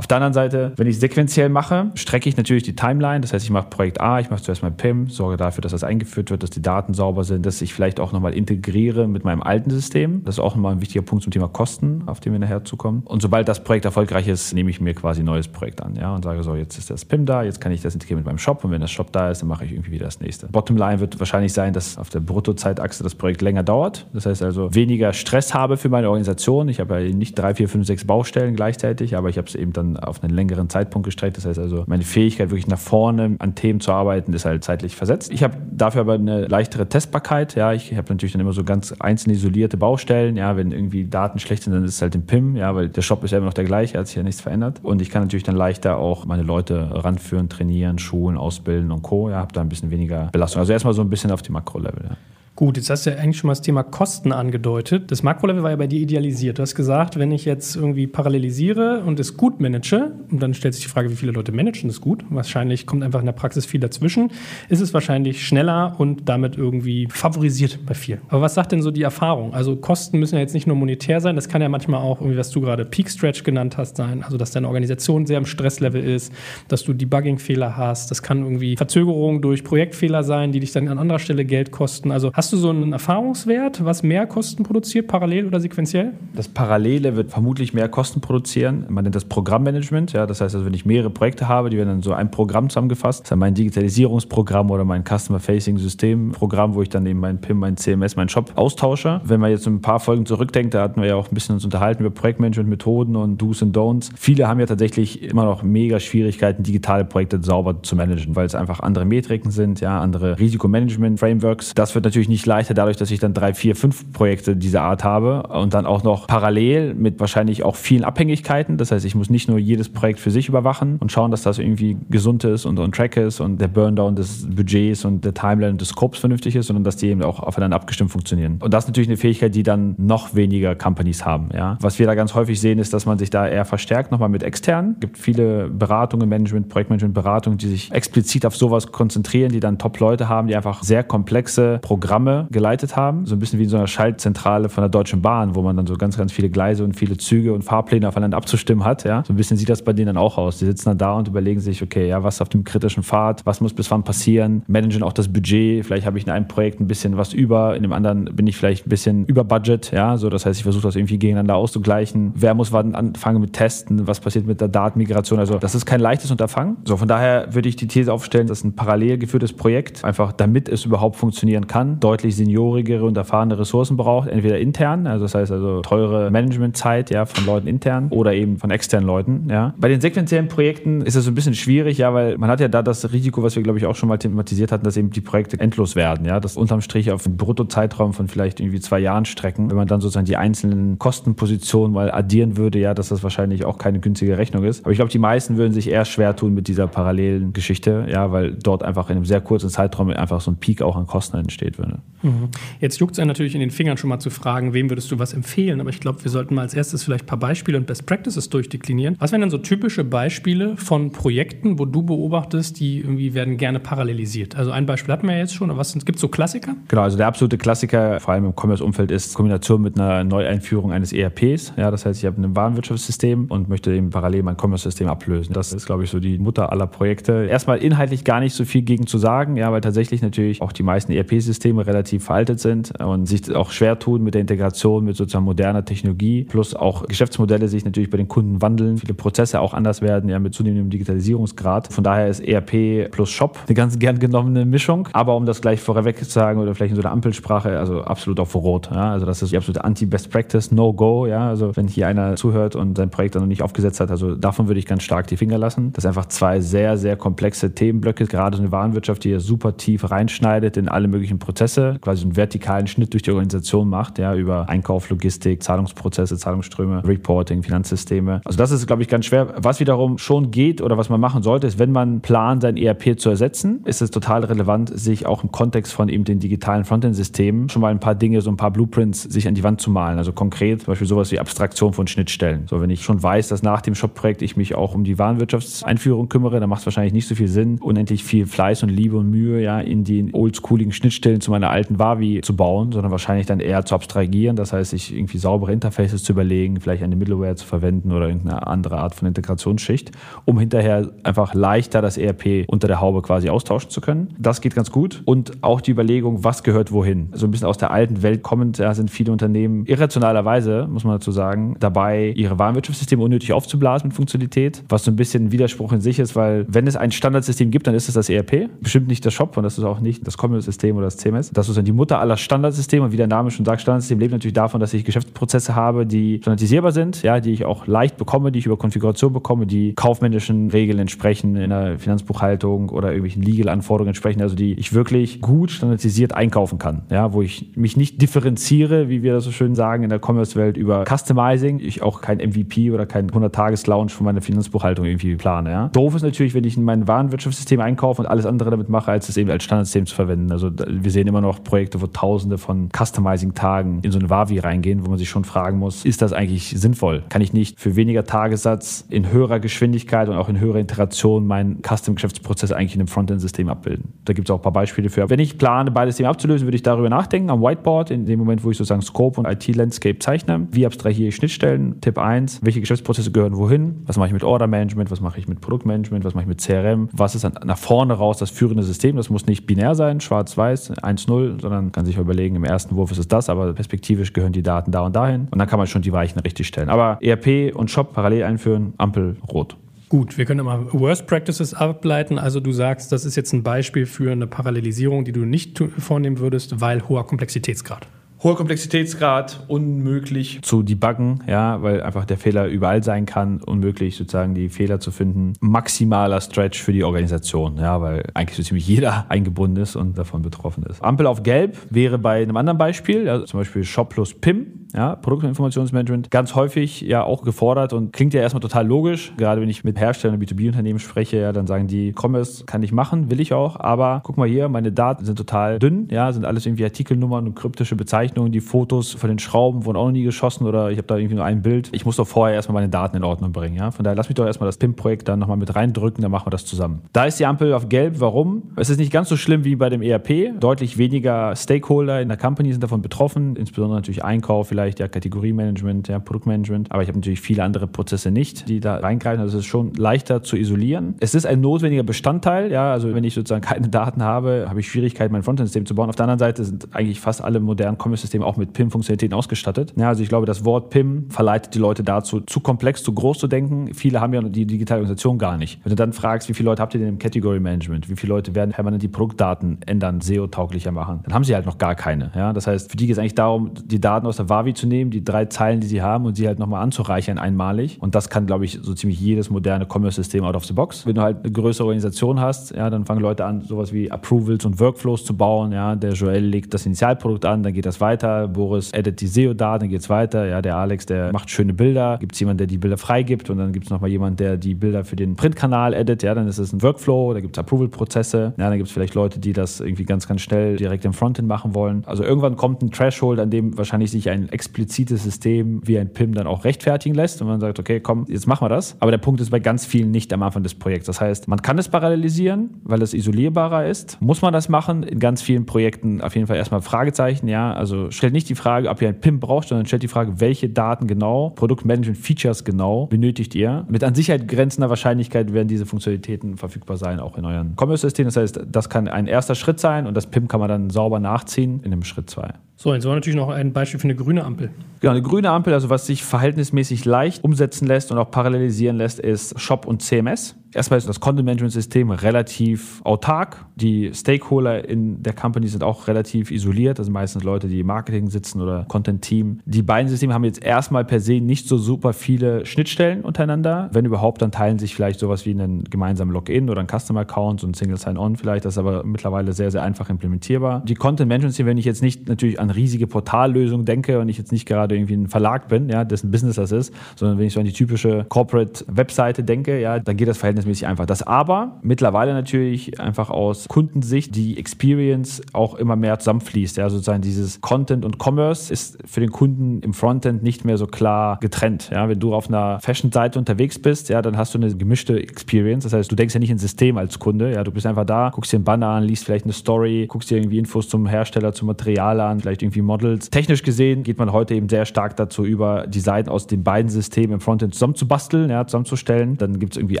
Auf 0.00 0.06
der 0.06 0.16
anderen 0.16 0.32
Seite, 0.32 0.72
wenn 0.76 0.86
ich 0.86 0.98
sequenziell 0.98 1.50
mache, 1.50 1.90
strecke 1.94 2.26
ich 2.26 2.34
natürlich 2.38 2.62
die 2.62 2.74
Timeline. 2.74 3.20
Das 3.20 3.34
heißt, 3.34 3.44
ich 3.44 3.50
mache 3.50 3.66
Projekt 3.68 4.00
A, 4.00 4.18
ich 4.18 4.30
mache 4.30 4.40
zuerst 4.40 4.62
mal 4.62 4.70
PIM, 4.70 5.08
sorge 5.08 5.36
dafür, 5.36 5.60
dass 5.60 5.72
das 5.72 5.84
eingeführt 5.84 6.30
wird, 6.30 6.42
dass 6.42 6.48
die 6.48 6.62
Daten 6.62 6.94
sauber 6.94 7.22
sind, 7.22 7.44
dass 7.44 7.60
ich 7.60 7.74
vielleicht 7.74 8.00
auch 8.00 8.12
nochmal 8.12 8.32
integriere 8.32 9.06
mit 9.06 9.24
meinem 9.24 9.42
alten 9.42 9.68
System. 9.68 10.24
Das 10.24 10.36
ist 10.36 10.38
auch 10.38 10.54
nochmal 10.54 10.72
ein 10.72 10.80
wichtiger 10.80 11.02
Punkt 11.02 11.24
zum 11.24 11.34
Thema 11.34 11.48
Kosten, 11.48 12.04
auf 12.06 12.18
den 12.18 12.32
wir 12.32 12.38
nachher 12.38 12.64
zukommen. 12.64 13.02
Und 13.04 13.20
sobald 13.20 13.46
das 13.46 13.62
Projekt 13.62 13.84
erfolgreich 13.84 14.26
ist, 14.26 14.54
nehme 14.54 14.70
ich 14.70 14.80
mir 14.80 14.94
quasi 14.94 15.20
ein 15.20 15.26
neues 15.26 15.48
Projekt 15.48 15.82
an 15.82 15.94
ja, 15.96 16.14
und 16.14 16.24
sage 16.24 16.42
so, 16.44 16.54
jetzt 16.54 16.78
ist 16.78 16.88
das 16.88 17.04
PIM 17.04 17.26
da, 17.26 17.42
jetzt 17.42 17.60
kann 17.60 17.70
ich 17.70 17.82
das 17.82 17.92
integrieren 17.92 18.20
mit 18.20 18.26
meinem 18.26 18.38
Shop 18.38 18.64
und 18.64 18.70
wenn 18.70 18.80
das 18.80 18.90
Shop 18.90 19.12
da 19.12 19.30
ist, 19.30 19.42
dann 19.42 19.50
mache 19.50 19.66
ich 19.66 19.72
irgendwie 19.72 19.90
wieder 19.90 20.06
das 20.06 20.18
nächste. 20.20 20.46
Bottomline 20.46 21.00
wird 21.00 21.20
wahrscheinlich 21.20 21.52
sein, 21.52 21.74
dass 21.74 21.98
auf 21.98 22.08
der 22.08 22.20
Bruttozeitachse 22.20 23.02
das 23.02 23.14
Projekt 23.14 23.42
länger 23.42 23.64
dauert. 23.64 24.06
Das 24.14 24.24
heißt 24.24 24.42
also 24.42 24.74
weniger 24.74 25.12
Stress 25.12 25.52
habe 25.52 25.76
für 25.76 25.90
meine 25.90 26.08
Organisation. 26.08 26.70
Ich 26.70 26.80
habe 26.80 27.02
ja 27.02 27.14
nicht 27.14 27.38
drei, 27.38 27.54
vier, 27.54 27.68
fünf, 27.68 27.86
sechs 27.86 28.06
Baustellen 28.06 28.56
gleichzeitig, 28.56 29.14
aber 29.14 29.28
ich 29.28 29.36
habe 29.36 29.46
es 29.46 29.54
eben 29.54 29.74
dann 29.74 29.89
auf 29.96 30.22
einen 30.22 30.34
längeren 30.34 30.68
Zeitpunkt 30.68 31.04
gestreckt. 31.06 31.36
Das 31.36 31.46
heißt 31.46 31.58
also, 31.58 31.84
meine 31.86 32.02
Fähigkeit, 32.02 32.50
wirklich 32.50 32.66
nach 32.66 32.78
vorne 32.78 33.36
an 33.38 33.54
Themen 33.54 33.80
zu 33.80 33.92
arbeiten, 33.92 34.32
ist 34.32 34.44
halt 34.44 34.64
zeitlich 34.64 34.96
versetzt. 34.96 35.32
Ich 35.32 35.42
habe 35.42 35.56
dafür 35.70 36.02
aber 36.02 36.14
eine 36.14 36.46
leichtere 36.46 36.88
Testbarkeit. 36.88 37.54
Ja, 37.54 37.72
ich 37.72 37.96
habe 37.96 38.12
natürlich 38.12 38.32
dann 38.32 38.40
immer 38.40 38.52
so 38.52 38.64
ganz 38.64 38.92
einzeln 38.98 39.32
isolierte 39.32 39.76
Baustellen. 39.76 40.36
Ja, 40.36 40.56
wenn 40.56 40.72
irgendwie 40.72 41.04
Daten 41.06 41.38
schlecht 41.38 41.64
sind, 41.64 41.72
dann 41.72 41.84
ist 41.84 41.94
es 41.94 42.02
halt 42.02 42.14
im 42.14 42.26
PIM, 42.26 42.56
ja, 42.56 42.74
weil 42.74 42.88
der 42.88 43.02
Shop 43.02 43.24
ist 43.24 43.30
ja 43.30 43.38
immer 43.38 43.46
noch 43.46 43.54
der 43.54 43.64
gleiche, 43.64 43.98
hat 43.98 44.06
sich 44.06 44.16
ja 44.16 44.22
nichts 44.22 44.40
verändert. 44.40 44.80
Und 44.82 45.02
ich 45.02 45.10
kann 45.10 45.22
natürlich 45.22 45.44
dann 45.44 45.56
leichter 45.56 45.98
auch 45.98 46.26
meine 46.26 46.42
Leute 46.42 46.90
ranführen, 46.92 47.48
trainieren, 47.48 47.98
schulen, 47.98 48.36
ausbilden 48.36 48.90
und 48.90 49.02
Co. 49.02 49.30
Ja, 49.30 49.36
habe 49.36 49.52
da 49.52 49.60
ein 49.60 49.68
bisschen 49.68 49.90
weniger 49.90 50.28
Belastung. 50.32 50.60
Also 50.60 50.72
erstmal 50.72 50.94
so 50.94 51.02
ein 51.02 51.10
bisschen 51.10 51.30
auf 51.30 51.42
dem 51.42 51.54
Makro-Level. 51.54 52.04
Ja. 52.10 52.16
Gut, 52.56 52.76
jetzt 52.76 52.90
hast 52.90 53.06
du 53.06 53.10
ja 53.10 53.16
eigentlich 53.16 53.38
schon 53.38 53.48
mal 53.48 53.52
das 53.52 53.62
Thema 53.62 53.82
Kosten 53.82 54.32
angedeutet. 54.32 55.10
Das 55.10 55.22
Makrolevel 55.22 55.62
war 55.62 55.70
ja 55.70 55.76
bei 55.76 55.86
dir 55.86 55.98
idealisiert. 56.00 56.58
Du 56.58 56.62
hast 56.62 56.74
gesagt, 56.74 57.18
wenn 57.18 57.32
ich 57.32 57.46
jetzt 57.46 57.74
irgendwie 57.74 58.06
parallelisiere 58.06 59.02
und 59.06 59.18
es 59.18 59.38
gut 59.38 59.60
manage, 59.60 60.12
und 60.30 60.42
dann 60.42 60.52
stellt 60.52 60.74
sich 60.74 60.82
die 60.82 60.90
Frage, 60.90 61.10
wie 61.10 61.16
viele 61.16 61.32
Leute 61.32 61.52
managen 61.52 61.88
das 61.88 62.02
gut? 62.02 62.22
Wahrscheinlich 62.28 62.86
kommt 62.86 63.02
einfach 63.02 63.20
in 63.20 63.26
der 63.26 63.32
Praxis 63.32 63.64
viel 63.64 63.80
dazwischen. 63.80 64.30
Ist 64.68 64.80
es 64.80 64.92
wahrscheinlich 64.92 65.46
schneller 65.46 65.94
und 65.96 66.28
damit 66.28 66.58
irgendwie 66.58 67.08
favorisiert 67.10 67.78
bei 67.86 67.94
vielen. 67.94 68.20
Aber 68.28 68.42
was 68.42 68.54
sagt 68.54 68.72
denn 68.72 68.82
so 68.82 68.90
die 68.90 69.02
Erfahrung? 69.02 69.54
Also 69.54 69.76
Kosten 69.76 70.18
müssen 70.18 70.34
ja 70.34 70.42
jetzt 70.42 70.52
nicht 70.52 70.66
nur 70.66 70.76
monetär 70.76 71.22
sein, 71.22 71.36
das 71.36 71.48
kann 71.48 71.62
ja 71.62 71.68
manchmal 71.70 72.02
auch, 72.02 72.20
irgendwie, 72.20 72.36
was 72.36 72.50
du 72.50 72.60
gerade 72.60 72.84
Peak 72.84 73.08
Stretch 73.08 73.42
genannt 73.42 73.78
hast, 73.78 73.96
sein. 73.96 74.22
Also 74.22 74.36
dass 74.36 74.50
deine 74.50 74.66
Organisation 74.66 75.24
sehr 75.24 75.38
im 75.38 75.46
Stresslevel 75.46 76.02
ist, 76.04 76.30
dass 76.68 76.82
du 76.84 76.92
Debugging-Fehler 76.92 77.78
hast. 77.78 78.10
Das 78.10 78.22
kann 78.22 78.42
irgendwie 78.42 78.76
Verzögerung 78.76 79.40
durch 79.40 79.64
Projektfehler 79.64 80.24
sein, 80.24 80.52
die 80.52 80.60
dich 80.60 80.72
dann 80.72 80.88
an 80.88 80.98
anderer 80.98 81.20
Stelle 81.20 81.46
Geld 81.46 81.70
kosten. 81.70 82.10
Also 82.10 82.32
Hast 82.40 82.54
du 82.54 82.56
so 82.56 82.70
einen 82.70 82.94
Erfahrungswert, 82.94 83.84
was 83.84 84.02
mehr 84.02 84.26
Kosten 84.26 84.62
produziert, 84.62 85.08
parallel 85.08 85.46
oder 85.46 85.60
sequenziell? 85.60 86.14
Das 86.34 86.48
Parallele 86.48 87.14
wird 87.14 87.30
vermutlich 87.30 87.74
mehr 87.74 87.86
Kosten 87.90 88.22
produzieren. 88.22 88.86
Man 88.88 89.04
nennt 89.04 89.14
das 89.14 89.26
Programmmanagement. 89.26 90.14
Ja, 90.14 90.24
das 90.24 90.40
heißt 90.40 90.54
also, 90.54 90.64
wenn 90.64 90.72
ich 90.72 90.86
mehrere 90.86 91.10
Projekte 91.10 91.48
habe, 91.48 91.68
die 91.68 91.76
werden 91.76 91.90
dann 91.90 92.00
so 92.00 92.14
ein 92.14 92.30
Programm 92.30 92.70
zusammengefasst. 92.70 93.24
Das 93.24 93.32
ist 93.32 93.36
mein 93.36 93.52
Digitalisierungsprogramm 93.52 94.70
oder 94.70 94.86
mein 94.86 95.04
Customer-Facing-System-Programm, 95.04 96.74
wo 96.74 96.80
ich 96.80 96.88
dann 96.88 97.04
eben 97.04 97.20
mein 97.20 97.42
PIM, 97.42 97.58
mein 97.58 97.76
CMS, 97.76 98.16
mein 98.16 98.30
Shop 98.30 98.52
austausche. 98.54 99.20
Wenn 99.22 99.38
man 99.38 99.50
jetzt 99.50 99.66
ein 99.66 99.82
paar 99.82 100.00
Folgen 100.00 100.24
zurückdenkt, 100.24 100.72
da 100.72 100.80
hatten 100.80 101.02
wir 101.02 101.08
ja 101.08 101.16
auch 101.16 101.30
ein 101.30 101.34
bisschen 101.34 101.56
uns 101.56 101.66
unterhalten 101.66 102.02
über 102.02 102.14
Projektmanagement-Methoden 102.14 103.16
und 103.16 103.36
Do's 103.36 103.60
und 103.60 103.76
Don'ts. 103.76 104.12
Viele 104.16 104.48
haben 104.48 104.60
ja 104.60 104.64
tatsächlich 104.64 105.24
immer 105.24 105.44
noch 105.44 105.62
mega 105.62 106.00
Schwierigkeiten, 106.00 106.62
digitale 106.62 107.04
Projekte 107.04 107.38
sauber 107.42 107.82
zu 107.82 107.96
managen, 107.96 108.34
weil 108.34 108.46
es 108.46 108.54
einfach 108.54 108.80
andere 108.80 109.04
Metriken 109.04 109.50
sind, 109.50 109.82
ja, 109.82 110.00
andere 110.00 110.38
Risikomanagement-Frameworks. 110.38 111.74
Das 111.74 111.94
wird 111.94 112.06
natürlich 112.06 112.29
nicht 112.30 112.46
leichter 112.46 112.72
dadurch, 112.72 112.96
dass 112.96 113.10
ich 113.10 113.20
dann 113.20 113.34
drei, 113.34 113.52
vier, 113.52 113.76
fünf 113.76 114.10
Projekte 114.12 114.56
dieser 114.56 114.82
Art 114.82 115.04
habe 115.04 115.42
und 115.42 115.74
dann 115.74 115.84
auch 115.84 116.02
noch 116.02 116.26
parallel 116.26 116.94
mit 116.94 117.20
wahrscheinlich 117.20 117.62
auch 117.62 117.76
vielen 117.76 118.04
Abhängigkeiten. 118.04 118.78
Das 118.78 118.90
heißt, 118.90 119.04
ich 119.04 119.14
muss 119.14 119.28
nicht 119.28 119.48
nur 119.48 119.58
jedes 119.58 119.90
Projekt 119.90 120.20
für 120.20 120.30
sich 120.30 120.48
überwachen 120.48 120.96
und 121.00 121.12
schauen, 121.12 121.30
dass 121.30 121.42
das 121.42 121.58
irgendwie 121.58 121.98
gesund 122.08 122.44
ist 122.44 122.64
und 122.64 122.78
on 122.78 122.92
track 122.92 123.18
ist 123.18 123.40
und 123.40 123.60
der 123.60 123.68
Burndown 123.68 124.16
des 124.16 124.48
Budgets 124.48 125.04
und 125.04 125.24
der 125.24 125.34
Timeline 125.34 125.76
des 125.76 125.88
Scopes 125.88 126.20
vernünftig 126.20 126.56
ist, 126.56 126.68
sondern 126.68 126.84
dass 126.84 126.96
die 126.96 127.08
eben 127.08 127.22
auch 127.22 127.40
aufeinander 127.40 127.76
abgestimmt 127.76 128.10
funktionieren. 128.10 128.58
Und 128.60 128.72
das 128.72 128.84
ist 128.84 128.88
natürlich 128.88 129.08
eine 129.08 129.16
Fähigkeit, 129.16 129.54
die 129.54 129.62
dann 129.62 129.94
noch 129.98 130.34
weniger 130.34 130.74
Companies 130.74 131.26
haben. 131.26 131.50
Ja? 131.52 131.76
Was 131.80 131.98
wir 131.98 132.06
da 132.06 132.14
ganz 132.14 132.34
häufig 132.34 132.60
sehen, 132.60 132.78
ist, 132.78 132.94
dass 132.94 133.06
man 133.06 133.18
sich 133.18 133.30
da 133.30 133.46
eher 133.46 133.64
verstärkt 133.64 134.12
nochmal 134.12 134.28
mit 134.28 134.42
externen. 134.42 134.92
Es 134.94 135.00
gibt 135.00 135.18
viele 135.18 135.68
Beratungen, 135.68 136.28
Management, 136.28 136.68
Projektmanagement, 136.68 137.14
Beratungen, 137.14 137.58
die 137.58 137.68
sich 137.68 137.92
explizit 137.92 138.46
auf 138.46 138.56
sowas 138.56 138.92
konzentrieren, 138.92 139.50
die 139.50 139.60
dann 139.60 139.78
Top-Leute 139.78 140.28
haben, 140.28 140.46
die 140.46 140.56
einfach 140.56 140.82
sehr 140.82 141.02
komplexe 141.02 141.78
Programme 141.82 142.19
Programme 142.20 142.48
geleitet 142.50 142.96
haben. 142.96 143.26
So 143.26 143.34
ein 143.34 143.38
bisschen 143.38 143.58
wie 143.58 143.64
in 143.64 143.68
so 143.68 143.76
einer 143.76 143.86
Schaltzentrale 143.86 144.68
von 144.68 144.82
der 144.82 144.88
Deutschen 144.88 145.22
Bahn, 145.22 145.54
wo 145.54 145.62
man 145.62 145.76
dann 145.76 145.86
so 145.86 145.94
ganz, 145.96 146.16
ganz 146.16 146.32
viele 146.32 146.50
Gleise 146.50 146.84
und 146.84 146.94
viele 146.94 147.16
Züge 147.16 147.52
und 147.52 147.62
Fahrpläne 147.62 148.08
aufeinander 148.08 148.36
abzustimmen 148.36 148.84
hat. 148.84 149.04
Ja? 149.04 149.22
So 149.26 149.32
ein 149.32 149.36
bisschen 149.36 149.56
sieht 149.56 149.68
das 149.68 149.82
bei 149.82 149.92
denen 149.92 150.06
dann 150.06 150.16
auch 150.16 150.38
aus. 150.38 150.58
Die 150.58 150.66
sitzen 150.66 150.90
dann 150.90 150.98
da 150.98 151.14
und 151.14 151.28
überlegen 151.28 151.60
sich, 151.60 151.82
okay, 151.82 152.08
ja, 152.08 152.22
was 152.22 152.40
auf 152.40 152.48
dem 152.48 152.64
kritischen 152.64 153.02
Pfad, 153.02 153.46
was 153.46 153.60
muss 153.60 153.72
bis 153.72 153.90
wann 153.90 154.02
passieren, 154.02 154.62
managen 154.66 155.02
auch 155.02 155.12
das 155.12 155.32
Budget. 155.32 155.84
Vielleicht 155.84 156.06
habe 156.06 156.18
ich 156.18 156.26
in 156.26 156.30
einem 156.30 156.48
Projekt 156.48 156.80
ein 156.80 156.86
bisschen 156.86 157.16
was 157.16 157.32
über, 157.32 157.76
in 157.76 157.82
dem 157.82 157.92
anderen 157.92 158.24
bin 158.24 158.46
ich 158.46 158.56
vielleicht 158.56 158.86
ein 158.86 158.90
bisschen 158.90 159.24
über 159.26 159.44
Budget. 159.44 159.90
Ja? 159.92 160.16
So, 160.16 160.28
das 160.28 160.46
heißt, 160.46 160.58
ich 160.58 160.64
versuche 160.64 160.82
das 160.82 160.96
irgendwie 160.96 161.18
gegeneinander 161.18 161.56
auszugleichen. 161.56 162.32
Wer 162.34 162.54
muss 162.54 162.72
wann 162.72 162.94
anfangen 162.94 163.40
mit 163.40 163.52
Testen? 163.52 164.06
Was 164.06 164.20
passiert 164.20 164.46
mit 164.46 164.60
der 164.60 164.68
Datenmigration? 164.68 165.38
Also, 165.38 165.58
das 165.58 165.74
ist 165.74 165.86
kein 165.86 166.00
leichtes 166.00 166.30
Unterfangen. 166.30 166.76
So, 166.84 166.96
von 166.96 167.08
daher 167.08 167.54
würde 167.54 167.68
ich 167.68 167.76
die 167.76 167.86
These 167.86 168.12
aufstellen, 168.12 168.46
dass 168.46 168.64
ein 168.64 168.74
parallel 168.74 169.18
geführtes 169.18 169.52
Projekt 169.52 170.04
einfach, 170.04 170.32
damit 170.32 170.68
es 170.68 170.84
überhaupt 170.84 171.16
funktionieren 171.16 171.66
kann, 171.66 172.00
deutlich 172.10 172.34
seniorigere 172.34 173.04
und 173.04 173.16
erfahrene 173.16 173.56
Ressourcen 173.56 173.96
braucht, 173.96 174.28
entweder 174.28 174.58
intern, 174.58 175.06
also 175.06 175.26
das 175.26 175.34
heißt 175.36 175.52
also 175.52 175.80
teure 175.82 176.28
Managementzeit 176.32 177.10
ja, 177.10 177.24
von 177.24 177.46
Leuten 177.46 177.68
intern 177.68 178.08
oder 178.10 178.34
eben 178.34 178.58
von 178.58 178.72
externen 178.72 179.06
Leuten. 179.06 179.46
Ja. 179.48 179.74
Bei 179.78 179.88
den 179.88 180.00
sequenziellen 180.00 180.48
Projekten 180.48 181.02
ist 181.02 181.14
es 181.14 181.24
so 181.24 181.30
ein 181.30 181.36
bisschen 181.36 181.54
schwierig, 181.54 181.98
ja, 181.98 182.12
weil 182.12 182.36
man 182.36 182.50
hat 182.50 182.58
ja 182.58 182.66
da 182.66 182.82
das 182.82 183.12
Risiko, 183.12 183.44
was 183.44 183.54
wir 183.54 183.62
glaube 183.62 183.78
ich 183.78 183.86
auch 183.86 183.94
schon 183.94 184.08
mal 184.08 184.18
thematisiert 184.18 184.72
hatten, 184.72 184.82
dass 184.82 184.96
eben 184.96 185.10
die 185.10 185.20
Projekte 185.20 185.60
endlos 185.60 185.94
werden, 185.94 186.26
ja, 186.26 186.40
das 186.40 186.56
unterm 186.56 186.80
Strich 186.80 187.12
auf 187.12 187.26
einen 187.26 187.36
Bruttozeitraum 187.36 188.12
von 188.12 188.26
vielleicht 188.26 188.58
irgendwie 188.58 188.80
zwei 188.80 188.98
Jahren 188.98 189.24
strecken. 189.24 189.70
Wenn 189.70 189.76
man 189.76 189.86
dann 189.86 190.00
sozusagen 190.00 190.26
die 190.26 190.36
einzelnen 190.36 190.98
Kostenpositionen 190.98 191.92
mal 191.92 192.10
addieren 192.10 192.56
würde, 192.56 192.80
ja, 192.80 192.92
dass 192.92 193.10
das 193.10 193.22
wahrscheinlich 193.22 193.64
auch 193.64 193.78
keine 193.78 194.00
günstige 194.00 194.36
Rechnung 194.36 194.64
ist. 194.64 194.80
Aber 194.80 194.90
ich 194.90 194.98
glaube, 194.98 195.12
die 195.12 195.20
meisten 195.20 195.58
würden 195.58 195.72
sich 195.72 195.88
eher 195.88 196.04
schwer 196.04 196.34
tun 196.34 196.54
mit 196.54 196.66
dieser 196.66 196.88
parallelen 196.88 197.52
Geschichte, 197.52 198.06
ja, 198.10 198.32
weil 198.32 198.56
dort 198.56 198.82
einfach 198.82 199.10
in 199.10 199.16
einem 199.16 199.24
sehr 199.26 199.40
kurzen 199.40 199.70
Zeitraum 199.70 200.10
einfach 200.10 200.40
so 200.40 200.50
ein 200.50 200.56
Peak 200.56 200.82
auch 200.82 200.96
an 200.96 201.06
Kosten 201.06 201.36
entsteht 201.36 201.78
würde. 201.78 201.99
Mhm. 202.22 202.48
Jetzt 202.80 203.00
juckt 203.00 203.12
es 203.12 203.18
einen 203.18 203.28
natürlich 203.28 203.54
in 203.54 203.60
den 203.60 203.70
Fingern 203.70 203.96
schon 203.96 204.08
mal 204.08 204.18
zu 204.18 204.30
fragen, 204.30 204.74
wem 204.74 204.90
würdest 204.90 205.10
du 205.10 205.18
was 205.18 205.32
empfehlen? 205.32 205.80
Aber 205.80 205.90
ich 205.90 206.00
glaube, 206.00 206.22
wir 206.22 206.30
sollten 206.30 206.54
mal 206.54 206.62
als 206.62 206.74
erstes 206.74 207.02
vielleicht 207.02 207.24
ein 207.24 207.26
paar 207.26 207.38
Beispiele 207.38 207.78
und 207.78 207.86
Best 207.86 208.06
Practices 208.06 208.48
durchdeklinieren. 208.50 209.16
Was 209.18 209.32
wären 209.32 209.40
denn 209.40 209.50
so 209.50 209.58
typische 209.58 210.04
Beispiele 210.04 210.76
von 210.76 211.12
Projekten, 211.12 211.78
wo 211.78 211.84
du 211.84 212.02
beobachtest, 212.02 212.80
die 212.80 212.98
irgendwie 212.98 213.34
werden 213.34 213.56
gerne 213.56 213.80
parallelisiert? 213.80 214.56
Also 214.56 214.70
ein 214.70 214.86
Beispiel 214.86 215.12
hatten 215.12 215.26
wir 215.26 215.34
ja 215.34 215.40
jetzt 215.40 215.54
schon, 215.54 215.70
aber 215.70 215.78
was 215.78 215.92
gibt 216.04 216.16
es 216.16 216.20
so 216.20 216.28
Klassiker? 216.28 216.76
Genau, 216.88 217.02
also 217.02 217.16
der 217.16 217.26
absolute 217.26 217.58
Klassiker, 217.58 218.20
vor 218.20 218.34
allem 218.34 218.46
im 218.46 218.54
Commerce-Umfeld, 218.54 219.10
ist 219.10 219.34
Kombination 219.34 219.82
mit 219.82 219.98
einer 219.98 220.24
Neueinführung 220.24 220.92
eines 220.92 221.12
ERPs. 221.12 221.72
Ja, 221.76 221.90
das 221.90 222.06
heißt, 222.06 222.20
ich 222.20 222.26
habe 222.26 222.40
ein 222.40 222.54
Warenwirtschaftssystem 222.54 223.46
und 223.46 223.68
möchte 223.68 223.92
eben 223.92 224.10
parallel 224.10 224.42
mein 224.42 224.56
Commerce-System 224.60 225.08
ablösen. 225.08 225.52
Das 225.54 225.72
ist, 225.72 225.86
glaube 225.86 226.04
ich, 226.04 226.10
so 226.10 226.20
die 226.20 226.38
Mutter 226.38 226.70
aller 226.70 226.86
Projekte. 226.86 227.46
Erstmal 227.46 227.78
inhaltlich 227.78 228.24
gar 228.24 228.40
nicht 228.40 228.54
so 228.54 228.64
viel 228.64 228.82
gegen 228.82 229.06
zu 229.06 229.18
sagen, 229.18 229.56
ja, 229.56 229.72
weil 229.72 229.80
tatsächlich 229.80 230.22
natürlich 230.22 230.60
auch 230.60 230.72
die 230.72 230.82
meisten 230.82 231.12
ERP-Systeme 231.12 231.86
relativ 231.90 232.24
veraltet 232.24 232.60
sind 232.60 232.92
und 233.00 233.26
sich 233.26 233.54
auch 233.54 233.70
schwer 233.70 233.98
tun 233.98 234.22
mit 234.22 234.34
der 234.34 234.40
Integration 234.40 235.04
mit 235.04 235.16
sozusagen 235.16 235.44
moderner 235.44 235.84
Technologie, 235.84 236.44
plus 236.44 236.74
auch 236.74 237.06
Geschäftsmodelle 237.06 237.68
sich 237.68 237.84
natürlich 237.84 238.10
bei 238.10 238.16
den 238.16 238.28
Kunden 238.28 238.62
wandeln, 238.62 238.98
viele 238.98 239.14
Prozesse 239.14 239.60
auch 239.60 239.74
anders 239.74 240.02
werden, 240.02 240.30
ja, 240.30 240.38
mit 240.38 240.54
zunehmendem 240.54 240.90
Digitalisierungsgrad. 240.90 241.92
Von 241.92 242.04
daher 242.04 242.28
ist 242.28 242.40
ERP 242.40 243.10
plus 243.10 243.30
Shop 243.30 243.58
eine 243.66 243.74
ganz 243.74 243.98
gern 243.98 244.18
genommene 244.18 244.64
Mischung. 244.64 245.08
Aber 245.12 245.36
um 245.36 245.46
das 245.46 245.60
gleich 245.60 245.80
vorweg 245.80 246.18
zu 246.18 246.30
sagen 246.30 246.60
oder 246.60 246.74
vielleicht 246.74 246.92
in 246.92 246.96
so 246.96 247.02
einer 247.02 247.12
Ampelsprache, 247.12 247.78
also 247.78 248.02
absolut 248.02 248.40
auf 248.40 248.54
Rot. 248.54 248.90
Ja, 248.92 249.12
also 249.12 249.26
das 249.26 249.42
ist 249.42 249.52
die 249.52 249.56
absolute 249.56 249.84
Anti-Best 249.84 250.30
Practice, 250.30 250.70
No-Go. 250.72 251.26
Ja, 251.26 251.48
also 251.48 251.76
wenn 251.76 251.88
hier 251.88 252.06
einer 252.08 252.36
zuhört 252.36 252.76
und 252.76 252.96
sein 252.96 253.10
Projekt 253.10 253.34
dann 253.34 253.42
noch 253.42 253.48
nicht 253.48 253.62
aufgesetzt 253.62 254.00
hat, 254.00 254.10
also 254.10 254.34
davon 254.34 254.68
würde 254.68 254.78
ich 254.78 254.86
ganz 254.86 255.02
stark 255.02 255.26
die 255.26 255.36
Finger 255.36 255.58
lassen. 255.58 255.92
Das 255.92 256.02
sind 256.02 256.10
einfach 256.10 256.26
zwei 256.26 256.60
sehr, 256.60 256.96
sehr 256.96 257.16
komplexe 257.16 257.74
Themenblöcke, 257.74 258.26
gerade 258.26 258.56
so 258.56 258.62
eine 258.62 258.72
Warenwirtschaft, 258.72 259.24
die 259.24 259.30
ja 259.30 259.40
super 259.40 259.76
tief 259.76 260.10
reinschneidet 260.10 260.76
in 260.76 260.88
alle 260.88 261.08
möglichen 261.08 261.38
Prozesse, 261.38 261.79
quasi 262.00 262.22
einen 262.22 262.36
vertikalen 262.36 262.86
Schnitt 262.86 263.12
durch 263.12 263.22
die 263.22 263.30
Organisation 263.30 263.88
macht, 263.88 264.18
ja, 264.18 264.34
über 264.34 264.68
Einkauf, 264.68 265.08
Logistik, 265.10 265.62
Zahlungsprozesse, 265.62 266.36
Zahlungsströme, 266.36 267.02
Reporting, 267.06 267.62
Finanzsysteme. 267.62 268.40
Also 268.44 268.58
das 268.58 268.70
ist, 268.70 268.86
glaube 268.86 269.02
ich, 269.02 269.08
ganz 269.08 269.26
schwer. 269.26 269.54
Was 269.56 269.80
wiederum 269.80 270.18
schon 270.18 270.50
geht 270.50 270.80
oder 270.80 270.96
was 270.96 271.08
man 271.08 271.20
machen 271.20 271.42
sollte, 271.42 271.66
ist, 271.66 271.78
wenn 271.78 271.92
man 271.92 272.20
plant, 272.20 272.62
sein 272.62 272.76
ERP 272.76 273.18
zu 273.18 273.30
ersetzen, 273.30 273.80
ist 273.84 274.02
es 274.02 274.10
total 274.10 274.44
relevant, 274.44 274.90
sich 274.98 275.26
auch 275.26 275.42
im 275.42 275.52
Kontext 275.52 275.92
von 275.92 276.08
eben 276.08 276.24
den 276.24 276.38
digitalen 276.38 276.84
Frontend-Systemen 276.84 277.68
schon 277.68 277.82
mal 277.82 277.90
ein 277.90 278.00
paar 278.00 278.14
Dinge, 278.14 278.40
so 278.40 278.50
ein 278.50 278.56
paar 278.56 278.70
Blueprints 278.70 279.22
sich 279.22 279.48
an 279.48 279.54
die 279.54 279.64
Wand 279.64 279.80
zu 279.80 279.90
malen. 279.90 280.18
Also 280.18 280.32
konkret 280.32 280.80
zum 280.80 280.92
Beispiel 280.92 281.06
sowas 281.06 281.32
wie 281.32 281.38
Abstraktion 281.38 281.92
von 281.92 282.06
Schnittstellen. 282.06 282.66
So, 282.68 282.80
wenn 282.80 282.90
ich 282.90 283.02
schon 283.02 283.22
weiß, 283.22 283.48
dass 283.48 283.62
nach 283.62 283.80
dem 283.80 283.94
Shop-Projekt 283.94 284.42
ich 284.42 284.56
mich 284.56 284.74
auch 284.74 284.94
um 284.94 285.04
die 285.04 285.18
Warenwirtschaftseinführung 285.18 286.28
kümmere, 286.28 286.60
dann 286.60 286.68
macht 286.68 286.80
es 286.80 286.86
wahrscheinlich 286.86 287.12
nicht 287.12 287.28
so 287.28 287.34
viel 287.34 287.48
Sinn, 287.48 287.78
unendlich 287.80 288.24
viel 288.24 288.46
Fleiß 288.46 288.82
und 288.82 288.90
Liebe 288.90 289.16
und 289.16 289.30
Mühe 289.30 289.62
ja 289.62 289.80
in 289.80 290.04
die 290.04 290.28
oldschooligen 290.32 290.92
Schnittstellen 290.92 291.40
zu 291.40 291.50
meiner 291.50 291.69
alten 291.70 291.98
Wavi 291.98 292.40
zu 292.42 292.56
bauen, 292.56 292.92
sondern 292.92 293.10
wahrscheinlich 293.10 293.46
dann 293.46 293.60
eher 293.60 293.84
zu 293.84 293.94
abstrahieren. 293.94 294.56
Das 294.56 294.72
heißt, 294.72 294.90
sich 294.90 295.14
irgendwie 295.14 295.38
saubere 295.38 295.72
Interfaces 295.72 296.22
zu 296.22 296.32
überlegen, 296.32 296.80
vielleicht 296.80 297.02
eine 297.02 297.16
Middleware 297.16 297.56
zu 297.56 297.66
verwenden 297.66 298.12
oder 298.12 298.28
irgendeine 298.28 298.66
andere 298.66 298.98
Art 298.98 299.14
von 299.14 299.28
Integrationsschicht, 299.28 300.12
um 300.44 300.58
hinterher 300.58 301.10
einfach 301.22 301.54
leichter 301.54 302.02
das 302.02 302.18
ERP 302.18 302.64
unter 302.66 302.88
der 302.88 303.00
Haube 303.00 303.22
quasi 303.22 303.48
austauschen 303.48 303.90
zu 303.90 304.00
können. 304.00 304.34
Das 304.38 304.60
geht 304.60 304.74
ganz 304.74 304.90
gut. 304.90 305.22
Und 305.24 305.62
auch 305.62 305.80
die 305.80 305.90
Überlegung, 305.90 306.44
was 306.44 306.62
gehört 306.62 306.92
wohin. 306.92 307.28
So 307.32 307.46
ein 307.46 307.50
bisschen 307.50 307.66
aus 307.66 307.78
der 307.78 307.90
alten 307.90 308.22
Welt 308.22 308.42
kommend 308.42 308.78
ja, 308.78 308.94
sind 308.94 309.10
viele 309.10 309.32
Unternehmen 309.32 309.86
irrationalerweise, 309.86 310.88
muss 310.90 311.04
man 311.04 311.14
dazu 311.14 311.32
sagen, 311.32 311.76
dabei, 311.80 312.32
ihre 312.36 312.58
Warenwirtschaftssysteme 312.58 313.22
unnötig 313.22 313.52
aufzublasen 313.52 314.08
mit 314.08 314.16
Funktionalität, 314.16 314.82
was 314.88 315.04
so 315.04 315.10
ein 315.10 315.16
bisschen 315.16 315.46
ein 315.46 315.52
Widerspruch 315.52 315.92
in 315.92 316.00
sich 316.00 316.18
ist, 316.18 316.36
weil 316.36 316.66
wenn 316.68 316.86
es 316.86 316.96
ein 316.96 317.12
Standardsystem 317.12 317.70
gibt, 317.70 317.86
dann 317.86 317.94
ist 317.94 318.08
es 318.08 318.14
das 318.14 318.28
ERP, 318.28 318.68
bestimmt 318.80 319.08
nicht 319.08 319.24
der 319.24 319.30
Shop 319.30 319.56
und 319.56 319.62
das 319.62 319.78
ist 319.78 319.84
auch 319.84 320.00
nicht 320.00 320.26
das 320.26 320.36
Commerce-System 320.36 320.96
oder 320.96 321.06
das 321.06 321.16
CMS. 321.16 321.49
Das 321.52 321.68
ist 321.68 321.76
dann 321.76 321.84
die 321.84 321.92
Mutter 321.92 322.20
aller 322.20 322.36
Standardsysteme 322.36 323.04
und 323.06 323.12
wie 323.12 323.16
der 323.16 323.26
Name 323.26 323.50
schon 323.50 323.64
sagt, 323.64 323.80
Standardsystem 323.80 324.18
lebt 324.18 324.32
natürlich 324.32 324.54
davon, 324.54 324.80
dass 324.80 324.94
ich 324.94 325.04
Geschäftsprozesse 325.04 325.74
habe, 325.74 326.06
die 326.06 326.38
standardisierbar 326.38 326.92
sind, 326.92 327.22
ja, 327.22 327.40
die 327.40 327.52
ich 327.52 327.64
auch 327.64 327.86
leicht 327.86 328.16
bekomme, 328.16 328.52
die 328.52 328.58
ich 328.60 328.66
über 328.66 328.76
Konfiguration 328.76 329.32
bekomme, 329.32 329.66
die 329.66 329.94
kaufmännischen 329.94 330.70
Regeln 330.70 330.98
entsprechen 330.98 331.56
in 331.56 331.70
der 331.70 331.98
Finanzbuchhaltung 331.98 332.88
oder 332.90 333.08
irgendwelchen 333.08 333.42
Legal-Anforderungen 333.42 334.08
entsprechen, 334.08 334.42
also 334.42 334.54
die 334.54 334.74
ich 334.74 334.92
wirklich 334.92 335.40
gut 335.40 335.70
standardisiert 335.70 336.34
einkaufen 336.34 336.78
kann, 336.78 337.02
ja, 337.10 337.32
wo 337.32 337.42
ich 337.42 337.70
mich 337.76 337.96
nicht 337.96 338.20
differenziere, 338.22 339.08
wie 339.08 339.22
wir 339.22 339.34
das 339.34 339.44
so 339.44 339.52
schön 339.52 339.74
sagen 339.74 340.04
in 340.04 340.10
der 340.10 340.20
Commerce-Welt 340.24 340.76
über 340.76 341.04
Customizing, 341.04 341.80
ich 341.80 342.02
auch 342.02 342.20
kein 342.20 342.38
MVP 342.38 342.90
oder 342.90 343.06
kein 343.06 343.30
100-Tages-Lounge 343.30 344.10
für 344.10 344.24
meine 344.24 344.40
Finanzbuchhaltung 344.40 345.04
irgendwie 345.04 345.36
plane, 345.36 345.70
ja. 345.70 345.88
Doof 345.88 346.14
ist 346.14 346.22
natürlich, 346.22 346.54
wenn 346.54 346.64
ich 346.64 346.76
in 346.76 346.84
mein 346.84 347.08
Warenwirtschaftssystem 347.08 347.80
einkaufe 347.80 348.22
und 348.22 348.28
alles 348.28 348.46
andere 348.46 348.70
damit 348.70 348.88
mache, 348.88 349.10
als 349.10 349.28
es 349.28 349.36
eben 349.36 349.50
als 349.50 349.64
Standardsystem 349.64 350.06
zu 350.06 350.14
verwenden. 350.14 350.52
Also 350.52 350.70
wir 350.70 351.10
sehen 351.10 351.26
immer 351.26 351.39
noch 351.40 351.62
Projekte, 351.62 352.00
wo 352.00 352.06
tausende 352.06 352.58
von 352.58 352.88
Customizing-Tagen 352.96 354.00
in 354.02 354.12
so 354.12 354.18
eine 354.18 354.30
Wavi 354.30 354.58
reingehen, 354.58 355.04
wo 355.04 355.10
man 355.10 355.18
sich 355.18 355.28
schon 355.28 355.44
fragen 355.44 355.78
muss, 355.78 356.04
ist 356.04 356.22
das 356.22 356.32
eigentlich 356.32 356.70
sinnvoll? 356.70 357.24
Kann 357.28 357.42
ich 357.42 357.52
nicht 357.52 357.80
für 357.80 357.96
weniger 357.96 358.24
Tagessatz 358.24 359.04
in 359.08 359.30
höherer 359.30 359.60
Geschwindigkeit 359.60 360.28
und 360.28 360.36
auch 360.36 360.48
in 360.48 360.60
höherer 360.60 360.78
Interation 360.78 361.46
meinen 361.46 361.82
Custom-Geschäftsprozess 361.82 362.72
eigentlich 362.72 362.94
in 362.94 363.00
einem 363.00 363.08
Frontend-System 363.08 363.68
abbilden? 363.68 364.12
Da 364.24 364.32
gibt 364.32 364.48
es 364.48 364.52
auch 364.52 364.58
ein 364.58 364.62
paar 364.62 364.72
Beispiele 364.72 365.10
für. 365.10 365.28
Wenn 365.28 365.40
ich 365.40 365.58
plane, 365.58 365.90
beides 365.90 366.16
System 366.16 366.26
abzulösen, 366.26 366.66
würde 366.66 366.76
ich 366.76 366.82
darüber 366.82 367.08
nachdenken 367.08 367.50
am 367.50 367.62
Whiteboard, 367.62 368.10
in 368.10 368.26
dem 368.26 368.38
Moment, 368.38 368.64
wo 368.64 368.70
ich 368.70 368.76
sozusagen 368.76 369.02
Scope 369.02 369.40
und 369.40 369.46
IT-Landscape 369.46 370.18
zeichne. 370.18 370.66
Wie 370.70 370.86
abstrahiere 370.86 371.28
ich 371.28 371.36
Schnittstellen? 371.36 372.00
Tipp 372.00 372.18
1, 372.18 372.60
welche 372.62 372.80
Geschäftsprozesse 372.80 373.32
gehören 373.32 373.56
wohin? 373.56 374.02
Was 374.06 374.16
mache 374.16 374.28
ich 374.28 374.32
mit 374.32 374.44
Order-Management? 374.44 375.10
Was 375.10 375.20
mache 375.20 375.38
ich 375.38 375.48
mit 375.48 375.60
Produktmanagement? 375.60 376.24
Was 376.24 376.34
mache 376.34 376.44
ich 376.44 376.48
mit 376.48 376.60
CRM? 376.60 377.08
Was 377.12 377.34
ist 377.34 377.44
dann 377.44 377.54
nach 377.64 377.78
vorne 377.78 378.14
raus 378.14 378.38
das 378.38 378.50
führende 378.50 378.82
System? 378.82 379.16
Das 379.16 379.30
muss 379.30 379.46
nicht 379.46 379.66
binär 379.66 379.94
sein, 379.94 380.20
schwarz-weiß, 380.20 380.92
1-0, 381.30 381.60
sondern 381.60 381.92
kann 381.92 382.04
sich 382.04 382.16
überlegen, 382.16 382.56
im 382.56 382.64
ersten 382.64 382.96
Wurf 382.96 383.10
ist 383.12 383.18
es 383.18 383.28
das, 383.28 383.48
aber 383.48 383.72
perspektivisch 383.72 384.32
gehören 384.32 384.52
die 384.52 384.62
Daten 384.62 384.90
da 384.92 385.02
und 385.02 385.14
dahin. 385.14 385.48
Und 385.50 385.58
dann 385.58 385.68
kann 385.68 385.78
man 385.78 385.86
schon 385.86 386.02
die 386.02 386.12
Weichen 386.12 386.40
richtig 386.40 386.66
stellen. 386.66 386.88
Aber 386.88 387.18
ERP 387.22 387.74
und 387.74 387.90
Shop 387.90 388.12
parallel 388.12 388.44
einführen, 388.44 388.94
Ampel 388.98 389.36
rot. 389.48 389.76
Gut, 390.08 390.36
wir 390.36 390.44
können 390.44 390.64
mal 390.64 390.92
Worst 390.92 391.28
Practices 391.28 391.72
ableiten. 391.72 392.38
Also 392.38 392.58
du 392.58 392.72
sagst, 392.72 393.12
das 393.12 393.24
ist 393.24 393.36
jetzt 393.36 393.52
ein 393.52 393.62
Beispiel 393.62 394.06
für 394.06 394.32
eine 394.32 394.48
Parallelisierung, 394.48 395.24
die 395.24 395.32
du 395.32 395.44
nicht 395.44 395.80
vornehmen 395.98 396.40
würdest, 396.40 396.80
weil 396.80 397.08
hoher 397.08 397.26
Komplexitätsgrad 397.26 398.08
hoher 398.42 398.56
Komplexitätsgrad, 398.56 399.64
unmöglich 399.68 400.60
zu 400.62 400.82
debuggen, 400.82 401.42
ja, 401.46 401.82
weil 401.82 402.02
einfach 402.02 402.24
der 402.24 402.38
Fehler 402.38 402.66
überall 402.66 403.02
sein 403.02 403.26
kann, 403.26 403.62
unmöglich 403.62 404.16
sozusagen 404.16 404.54
die 404.54 404.68
Fehler 404.68 404.98
zu 404.98 405.10
finden. 405.10 405.52
Maximaler 405.60 406.40
Stretch 406.40 406.82
für 406.82 406.92
die 406.92 407.04
Organisation, 407.04 407.76
ja, 407.76 408.00
weil 408.00 408.24
eigentlich 408.34 408.56
so 408.56 408.62
ziemlich 408.62 408.86
jeder 408.86 409.26
eingebunden 409.28 409.82
ist 409.82 409.96
und 409.96 410.16
davon 410.16 410.42
betroffen 410.42 410.84
ist. 410.84 411.02
Ampel 411.04 411.26
auf 411.26 411.42
Gelb 411.42 411.76
wäre 411.90 412.18
bei 412.18 412.42
einem 412.42 412.56
anderen 412.56 412.78
Beispiel, 412.78 413.28
also 413.28 413.44
zum 413.44 413.60
Beispiel 413.60 413.84
Shop 413.84 414.08
plus 414.10 414.32
PIM, 414.34 414.79
ja, 414.94 415.16
Produktinformationsmanagement, 415.16 416.30
ganz 416.30 416.54
häufig 416.54 417.00
ja 417.02 417.22
auch 417.22 417.42
gefordert 417.42 417.92
und 417.92 418.12
klingt 418.12 418.34
ja 418.34 418.40
erstmal 418.40 418.60
total 418.60 418.86
logisch. 418.86 419.32
Gerade 419.36 419.60
wenn 419.60 419.68
ich 419.68 419.84
mit 419.84 419.98
Herstellern, 419.98 420.40
B2B-Unternehmen 420.40 420.98
spreche, 420.98 421.38
ja, 421.38 421.52
dann 421.52 421.66
sagen 421.66 421.86
die, 421.86 422.14
Commerce 422.18 422.64
kann 422.64 422.82
ich 422.82 422.92
machen, 422.92 423.30
will 423.30 423.40
ich 423.40 423.52
auch, 423.52 423.78
aber 423.78 424.20
guck 424.24 424.36
mal 424.36 424.48
hier, 424.48 424.68
meine 424.68 424.92
Daten 424.92 425.24
sind 425.24 425.36
total 425.36 425.78
dünn, 425.78 426.08
ja, 426.10 426.32
sind 426.32 426.44
alles 426.44 426.66
irgendwie 426.66 426.84
Artikelnummern 426.84 427.46
und 427.46 427.54
kryptische 427.54 427.96
Bezeichnungen. 427.96 428.52
Die 428.52 428.60
Fotos 428.60 429.12
von 429.12 429.28
den 429.28 429.38
Schrauben 429.38 429.84
wurden 429.84 429.96
auch 429.96 430.06
noch 430.06 430.12
nie 430.12 430.24
geschossen 430.24 430.66
oder 430.66 430.90
ich 430.90 430.98
habe 430.98 431.06
da 431.06 431.16
irgendwie 431.16 431.36
nur 431.36 431.44
ein 431.44 431.62
Bild. 431.62 431.90
Ich 431.92 432.04
muss 432.04 432.16
doch 432.16 432.26
vorher 432.26 432.56
erstmal 432.56 432.74
meine 432.74 432.88
Daten 432.88 433.16
in 433.16 433.24
Ordnung 433.24 433.52
bringen, 433.52 433.76
ja. 433.76 433.90
Von 433.90 434.04
daher 434.04 434.16
lass 434.16 434.28
mich 434.28 434.34
doch 434.34 434.46
erstmal 434.46 434.68
das 434.68 434.78
PIM-Projekt 434.78 435.28
dann 435.28 435.38
nochmal 435.38 435.56
mit 435.56 435.74
reindrücken, 435.74 436.22
dann 436.22 436.30
machen 436.30 436.46
wir 436.46 436.50
das 436.50 436.64
zusammen. 436.64 437.02
Da 437.12 437.24
ist 437.24 437.38
die 437.38 437.46
Ampel 437.46 437.72
auf 437.72 437.88
gelb. 437.88 438.20
Warum? 438.20 438.62
Es 438.76 438.90
ist 438.90 438.98
nicht 438.98 439.12
ganz 439.12 439.28
so 439.28 439.36
schlimm 439.36 439.64
wie 439.64 439.76
bei 439.76 439.88
dem 439.88 440.02
ERP. 440.02 440.58
Deutlich 440.58 440.98
weniger 440.98 441.54
Stakeholder 441.56 442.20
in 442.20 442.28
der 442.28 442.36
Company 442.36 442.72
sind 442.72 442.82
davon 442.82 443.02
betroffen, 443.02 443.56
insbesondere 443.56 443.98
natürlich 443.98 444.24
Einkauf, 444.24 444.68
vielleicht 444.68 444.79
vielleicht 444.80 444.98
ja 444.98 445.08
Kategoriemanagement, 445.08 446.08
ja 446.08 446.18
Produktmanagement, 446.18 446.90
aber 446.90 447.02
ich 447.02 447.08
habe 447.08 447.18
natürlich 447.18 447.40
viele 447.40 447.62
andere 447.62 447.86
Prozesse 447.86 448.30
nicht, 448.30 448.66
die 448.68 448.80
da 448.80 448.96
reingreifen. 448.96 449.40
Also 449.42 449.58
es 449.58 449.64
ist 449.64 449.70
schon 449.70 449.92
leichter 449.92 450.42
zu 450.42 450.56
isolieren. 450.56 451.16
Es 451.20 451.34
ist 451.34 451.44
ein 451.44 451.60
notwendiger 451.60 452.02
Bestandteil, 452.02 452.72
ja, 452.72 452.90
also 452.90 453.14
wenn 453.14 453.24
ich 453.24 453.34
sozusagen 453.34 453.60
keine 453.60 453.88
Daten 453.88 454.22
habe, 454.22 454.66
habe 454.68 454.80
ich 454.80 454.88
Schwierigkeiten, 454.88 455.32
mein 455.32 455.42
Frontend-System 455.42 455.84
zu 455.84 455.94
bauen. 455.94 456.08
Auf 456.08 456.16
der 456.16 456.24
anderen 456.24 456.38
Seite 456.38 456.64
sind 456.64 456.88
eigentlich 456.94 457.20
fast 457.20 457.44
alle 457.44 457.60
modernen 457.60 457.98
Commerce-Systeme 457.98 458.44
auch 458.44 458.56
mit 458.56 458.72
PIM-Funktionalitäten 458.72 459.34
ausgestattet. 459.34 459.92
Ja, 459.96 460.08
also 460.08 460.22
ich 460.22 460.30
glaube, 460.30 460.46
das 460.46 460.64
Wort 460.64 460.88
PIM 460.88 461.28
verleitet 461.28 461.74
die 461.74 461.78
Leute 461.78 462.02
dazu, 462.02 462.40
zu 462.40 462.60
komplex, 462.60 463.02
zu 463.02 463.12
groß 463.12 463.38
zu 463.38 463.48
denken. 463.48 463.92
Viele 463.92 464.22
haben 464.22 464.32
ja 464.32 464.40
die 464.40 464.64
digitale 464.64 465.00
Organisation 465.00 465.36
gar 465.36 465.58
nicht. 465.58 465.78
Wenn 465.84 465.90
du 465.90 465.96
dann 465.96 466.14
fragst, 466.14 466.48
wie 466.48 466.54
viele 466.54 466.70
Leute 466.70 466.80
habt 466.80 466.94
ihr 466.94 467.00
denn 467.00 467.10
im 467.10 467.18
Category 467.18 467.60
Management? 467.60 468.08
Wie 468.08 468.16
viele 468.16 468.32
Leute 468.32 468.54
werden 468.54 468.70
permanent 468.70 469.02
die 469.02 469.08
Produktdaten 469.08 469.78
ändern, 469.84 470.22
SEO-tauglicher 470.22 470.90
machen? 470.90 471.20
Dann 471.24 471.34
haben 471.34 471.44
sie 471.44 471.54
halt 471.54 471.66
noch 471.66 471.76
gar 471.76 471.94
keine. 471.94 472.30
Ja, 472.34 472.54
das 472.54 472.66
heißt, 472.66 472.90
für 472.90 472.96
die 472.96 473.06
geht 473.06 473.16
es 473.16 473.18
eigentlich 473.18 473.34
darum, 473.34 473.72
die 473.84 474.00
Daten 474.00 474.26
aus 474.26 474.36
der 474.36 474.48
Wavi 474.48 474.69
Wavi 474.70 474.74
zu 474.74 474.86
nehmen, 474.86 475.10
die 475.10 475.24
drei 475.24 475.46
Zeilen, 475.46 475.80
die 475.80 475.86
sie 475.86 476.02
haben 476.02 476.24
und 476.24 476.36
sie 476.36 476.46
halt 476.46 476.58
nochmal 476.58 476.82
anzureichern 476.82 477.38
einmalig. 477.38 477.98
Und 478.00 478.14
das 478.14 478.28
kann, 478.28 478.46
glaube 478.46 478.64
ich, 478.64 478.78
so 478.82 478.94
ziemlich 478.94 479.20
jedes 479.20 479.50
moderne 479.50 479.86
Commerce-System 479.86 480.44
out 480.44 480.56
of 480.56 480.64
the 480.64 480.72
box. 480.72 481.06
Wenn 481.06 481.14
du 481.14 481.22
halt 481.22 481.38
eine 481.42 481.52
größere 481.52 481.86
Organisation 481.86 482.40
hast, 482.40 482.74
ja, 482.74 482.90
dann 482.90 483.04
fangen 483.04 483.20
Leute 483.20 483.44
an, 483.44 483.62
sowas 483.62 483.92
wie 483.92 484.10
Approvals 484.10 484.64
und 484.64 484.80
Workflows 484.80 485.24
zu 485.24 485.36
bauen. 485.36 485.72
Ja, 485.72 485.96
der 485.96 486.12
Joel 486.12 486.44
legt 486.44 486.74
das 486.74 486.86
Initialprodukt 486.86 487.44
an, 487.44 487.62
dann 487.62 487.72
geht 487.72 487.86
das 487.86 488.00
weiter. 488.00 488.48
Boris 488.48 488.92
edit 488.92 489.20
die 489.20 489.26
SEO-Daten, 489.26 489.80
dann 489.80 489.90
geht 489.90 490.00
es 490.00 490.10
weiter. 490.10 490.46
Ja, 490.46 490.62
der 490.62 490.76
Alex, 490.76 491.06
der 491.06 491.32
macht 491.32 491.50
schöne 491.50 491.74
Bilder. 491.74 492.18
Gibt 492.18 492.34
es 492.34 492.40
jemanden, 492.40 492.58
der 492.58 492.66
die 492.66 492.78
Bilder 492.78 492.98
freigibt 492.98 493.50
und 493.50 493.58
dann 493.58 493.72
gibt 493.72 493.86
es 493.86 493.90
nochmal 493.90 494.10
jemanden, 494.10 494.36
der 494.36 494.56
die 494.56 494.74
Bilder 494.74 495.04
für 495.04 495.16
den 495.16 495.36
Printkanal 495.36 495.94
edit. 495.94 496.22
Ja, 496.22 496.34
dann 496.34 496.48
ist 496.48 496.58
es 496.58 496.72
ein 496.72 496.82
Workflow, 496.82 497.34
da 497.34 497.40
gibt 497.40 497.56
es 497.56 497.58
Approval-Prozesse. 497.58 498.54
Ja, 498.56 498.68
dann 498.68 498.76
gibt 498.76 498.88
es 498.88 498.92
vielleicht 498.92 499.14
Leute, 499.14 499.38
die 499.40 499.52
das 499.52 499.80
irgendwie 499.80 500.04
ganz, 500.04 500.28
ganz 500.28 500.40
schnell 500.40 500.76
direkt 500.76 501.04
im 501.04 501.12
Frontend 501.12 501.48
machen 501.48 501.74
wollen. 501.74 502.04
Also 502.06 502.22
irgendwann 502.22 502.56
kommt 502.56 502.82
ein 502.82 502.90
Threshold, 502.90 503.40
an 503.40 503.50
dem 503.50 503.76
wahrscheinlich 503.76 504.10
sich 504.10 504.30
ein 504.30 504.48
explizites 504.60 505.22
System 505.22 505.80
wie 505.86 505.98
ein 505.98 506.12
PIM 506.12 506.34
dann 506.34 506.46
auch 506.46 506.64
rechtfertigen 506.64 507.14
lässt 507.14 507.40
und 507.40 507.48
man 507.48 507.60
sagt, 507.60 507.78
okay, 507.78 507.98
komm, 507.98 508.26
jetzt 508.28 508.46
machen 508.46 508.62
wir 508.62 508.68
das. 508.68 508.94
Aber 509.00 509.10
der 509.10 509.16
Punkt 509.16 509.40
ist 509.40 509.48
bei 509.48 509.58
ganz 509.58 509.86
vielen 509.86 510.10
nicht 510.10 510.30
am 510.34 510.42
Anfang 510.42 510.62
des 510.62 510.74
Projekts. 510.74 511.06
Das 511.06 511.18
heißt, 511.18 511.48
man 511.48 511.62
kann 511.62 511.78
es 511.78 511.88
parallelisieren, 511.88 512.68
weil 512.84 513.00
es 513.00 513.14
isolierbarer 513.14 513.86
ist. 513.86 514.20
Muss 514.20 514.42
man 514.42 514.52
das 514.52 514.68
machen? 514.68 515.02
In 515.02 515.18
ganz 515.18 515.40
vielen 515.40 515.64
Projekten 515.64 516.20
auf 516.20 516.34
jeden 516.34 516.46
Fall 516.46 516.56
erstmal 516.56 516.82
Fragezeichen, 516.82 517.48
ja. 517.48 517.72
Also 517.72 518.10
stellt 518.10 518.34
nicht 518.34 518.50
die 518.50 518.54
Frage, 518.54 518.90
ob 518.90 519.00
ihr 519.00 519.08
ein 519.08 519.18
PIM 519.18 519.40
braucht, 519.40 519.68
sondern 519.68 519.86
stellt 519.86 520.02
die 520.02 520.08
Frage, 520.08 520.40
welche 520.40 520.68
Daten 520.68 521.06
genau, 521.06 521.50
Produktmanagement-Features 521.56 522.64
genau 522.64 523.06
benötigt 523.06 523.54
ihr. 523.54 523.86
Mit 523.88 524.04
an 524.04 524.14
Sicherheit 524.14 524.46
grenzender 524.46 524.90
Wahrscheinlichkeit 524.90 525.54
werden 525.54 525.68
diese 525.68 525.86
Funktionalitäten 525.86 526.58
verfügbar 526.58 526.98
sein, 526.98 527.18
auch 527.18 527.38
in 527.38 527.46
euren 527.46 527.76
Commerce-Systemen. 527.80 528.28
Das 528.28 528.36
heißt, 528.36 528.60
das 528.70 528.90
kann 528.90 529.08
ein 529.08 529.26
erster 529.26 529.54
Schritt 529.54 529.80
sein 529.80 530.06
und 530.06 530.12
das 530.12 530.26
PIM 530.26 530.48
kann 530.48 530.60
man 530.60 530.68
dann 530.68 530.90
sauber 530.90 531.18
nachziehen 531.18 531.80
in 531.82 531.92
dem 531.92 532.04
Schritt 532.04 532.28
2. 532.28 532.52
So, 532.82 532.94
jetzt 532.94 533.04
war 533.04 533.14
natürlich 533.14 533.36
noch 533.36 533.50
ein 533.50 533.74
Beispiel 533.74 534.00
für 534.00 534.04
eine 534.04 534.14
grüne 534.14 534.42
Ampel. 534.42 534.70
Genau, 535.00 535.10
eine 535.10 535.20
grüne 535.20 535.50
Ampel, 535.50 535.74
also 535.74 535.90
was 535.90 536.06
sich 536.06 536.24
verhältnismäßig 536.24 537.04
leicht 537.04 537.44
umsetzen 537.44 537.86
lässt 537.86 538.10
und 538.10 538.16
auch 538.16 538.30
parallelisieren 538.30 538.96
lässt, 538.96 539.18
ist 539.18 539.60
Shop 539.60 539.84
und 539.84 540.00
CMS. 540.00 540.56
Erstmal 540.72 540.98
ist 540.98 541.08
das 541.08 541.18
Content-Management-System 541.18 542.10
relativ 542.10 543.00
autark. 543.04 543.64
Die 543.74 544.12
Stakeholder 544.14 544.88
in 544.88 545.22
der 545.22 545.32
Company 545.32 545.66
sind 545.66 545.82
auch 545.82 546.06
relativ 546.06 546.50
isoliert. 546.50 546.98
Das 546.98 547.06
sind 547.06 547.12
meistens 547.12 547.42
Leute, 547.42 547.66
die 547.66 547.80
im 547.80 547.86
Marketing 547.86 548.28
sitzen 548.28 548.60
oder 548.60 548.84
Content-Team. 548.88 549.60
Die 549.64 549.82
beiden 549.82 550.08
Systeme 550.08 550.32
haben 550.32 550.44
jetzt 550.44 550.62
erstmal 550.64 551.04
per 551.04 551.18
se 551.18 551.40
nicht 551.40 551.66
so 551.66 551.76
super 551.76 552.12
viele 552.12 552.64
Schnittstellen 552.66 553.22
untereinander. 553.22 553.90
Wenn 553.92 554.04
überhaupt, 554.04 554.42
dann 554.42 554.52
teilen 554.52 554.78
sich 554.78 554.94
vielleicht 554.94 555.18
sowas 555.18 555.44
wie 555.44 555.50
einen 555.50 555.84
gemeinsamen 555.84 556.32
Login 556.32 556.70
oder 556.70 556.80
ein 556.80 556.86
Customer-Account, 556.86 557.60
so 557.60 557.66
ein 557.66 557.74
Single 557.74 557.96
Sign-On 557.96 558.36
vielleicht. 558.36 558.64
Das 558.64 558.74
ist 558.74 558.78
aber 558.78 559.02
mittlerweile 559.04 559.52
sehr, 559.52 559.72
sehr 559.72 559.82
einfach 559.82 560.08
implementierbar. 560.08 560.84
Die 560.86 560.94
Content-Management-Systeme, 560.94 561.70
wenn 561.70 561.78
ich 561.78 561.84
jetzt 561.84 562.02
nicht 562.02 562.28
natürlich 562.28 562.60
an 562.60 562.70
riesige 562.70 563.08
Portallösungen 563.08 563.86
denke 563.86 564.20
und 564.20 564.28
ich 564.28 564.38
jetzt 564.38 564.52
nicht 564.52 564.66
gerade 564.66 564.94
irgendwie 564.94 565.14
ein 565.14 565.28
Verlag 565.28 565.68
bin, 565.68 565.88
ja, 565.88 566.04
dessen 566.04 566.30
Business 566.30 566.56
das 566.56 566.70
ist, 566.70 566.94
sondern 567.16 567.38
wenn 567.38 567.46
ich 567.46 567.54
so 567.54 567.60
an 567.60 567.66
die 567.66 567.72
typische 567.72 568.24
Corporate-Webseite 568.28 569.42
denke, 569.42 569.80
ja, 569.80 569.98
dann 569.98 570.16
geht 570.16 570.28
das 570.28 570.38
Verhältnis 570.38 570.59
verhältnismäßig 570.60 570.86
einfach. 570.86 571.06
Das 571.06 571.22
aber 571.22 571.78
mittlerweile 571.82 572.32
natürlich 572.32 573.00
einfach 573.00 573.30
aus 573.30 573.68
Kundensicht 573.68 574.34
die 574.36 574.58
Experience 574.58 575.42
auch 575.52 575.74
immer 575.74 575.96
mehr 575.96 576.18
zusammenfließt. 576.18 576.76
Ja, 576.76 576.88
sozusagen 576.88 577.22
dieses 577.22 577.60
Content 577.60 578.04
und 578.04 578.18
Commerce 578.22 578.72
ist 578.72 578.98
für 579.04 579.20
den 579.20 579.30
Kunden 579.30 579.80
im 579.82 579.94
Frontend 579.94 580.42
nicht 580.42 580.64
mehr 580.64 580.78
so 580.78 580.86
klar 580.86 581.38
getrennt. 581.40 581.90
Ja, 581.92 582.08
wenn 582.08 582.18
du 582.18 582.34
auf 582.34 582.48
einer 582.48 582.80
Fashion-Seite 582.80 583.38
unterwegs 583.38 583.78
bist, 583.78 584.08
ja, 584.08 584.22
dann 584.22 584.36
hast 584.36 584.54
du 584.54 584.58
eine 584.58 584.74
gemischte 584.74 585.18
Experience. 585.20 585.84
Das 585.84 585.92
heißt, 585.92 586.10
du 586.10 586.16
denkst 586.16 586.34
ja 586.34 586.40
nicht 586.40 586.50
ins 586.50 586.62
System 586.62 586.98
als 586.98 587.18
Kunde. 587.18 587.52
Ja, 587.52 587.64
du 587.64 587.70
bist 587.70 587.86
einfach 587.86 588.04
da, 588.04 588.30
guckst 588.32 588.52
dir 588.52 588.56
einen 588.56 588.64
Banner 588.64 588.88
an, 588.88 589.04
liest 589.04 589.24
vielleicht 589.24 589.44
eine 589.44 589.52
Story, 589.52 590.06
guckst 590.08 590.30
dir 590.30 590.38
irgendwie 590.38 590.58
Infos 590.58 590.88
zum 590.88 591.06
Hersteller, 591.06 591.52
zum 591.52 591.66
Material 591.66 592.20
an, 592.20 592.40
vielleicht 592.40 592.62
irgendwie 592.62 592.82
Models. 592.82 593.30
Technisch 593.30 593.62
gesehen 593.62 594.02
geht 594.02 594.18
man 594.18 594.32
heute 594.32 594.54
eben 594.54 594.68
sehr 594.68 594.84
stark 594.84 595.16
dazu 595.16 595.44
über, 595.44 595.86
die 595.86 596.00
Seiten 596.00 596.28
aus 596.28 596.46
den 596.46 596.62
beiden 596.62 596.90
Systemen 596.90 597.34
im 597.34 597.40
Frontend 597.40 597.74
zusammenzubasteln, 597.74 598.50
ja, 598.50 598.66
zusammenzustellen. 598.66 599.36
Dann 599.36 599.58
gibt 599.58 599.74
es 599.74 599.76
irgendwie 599.78 600.00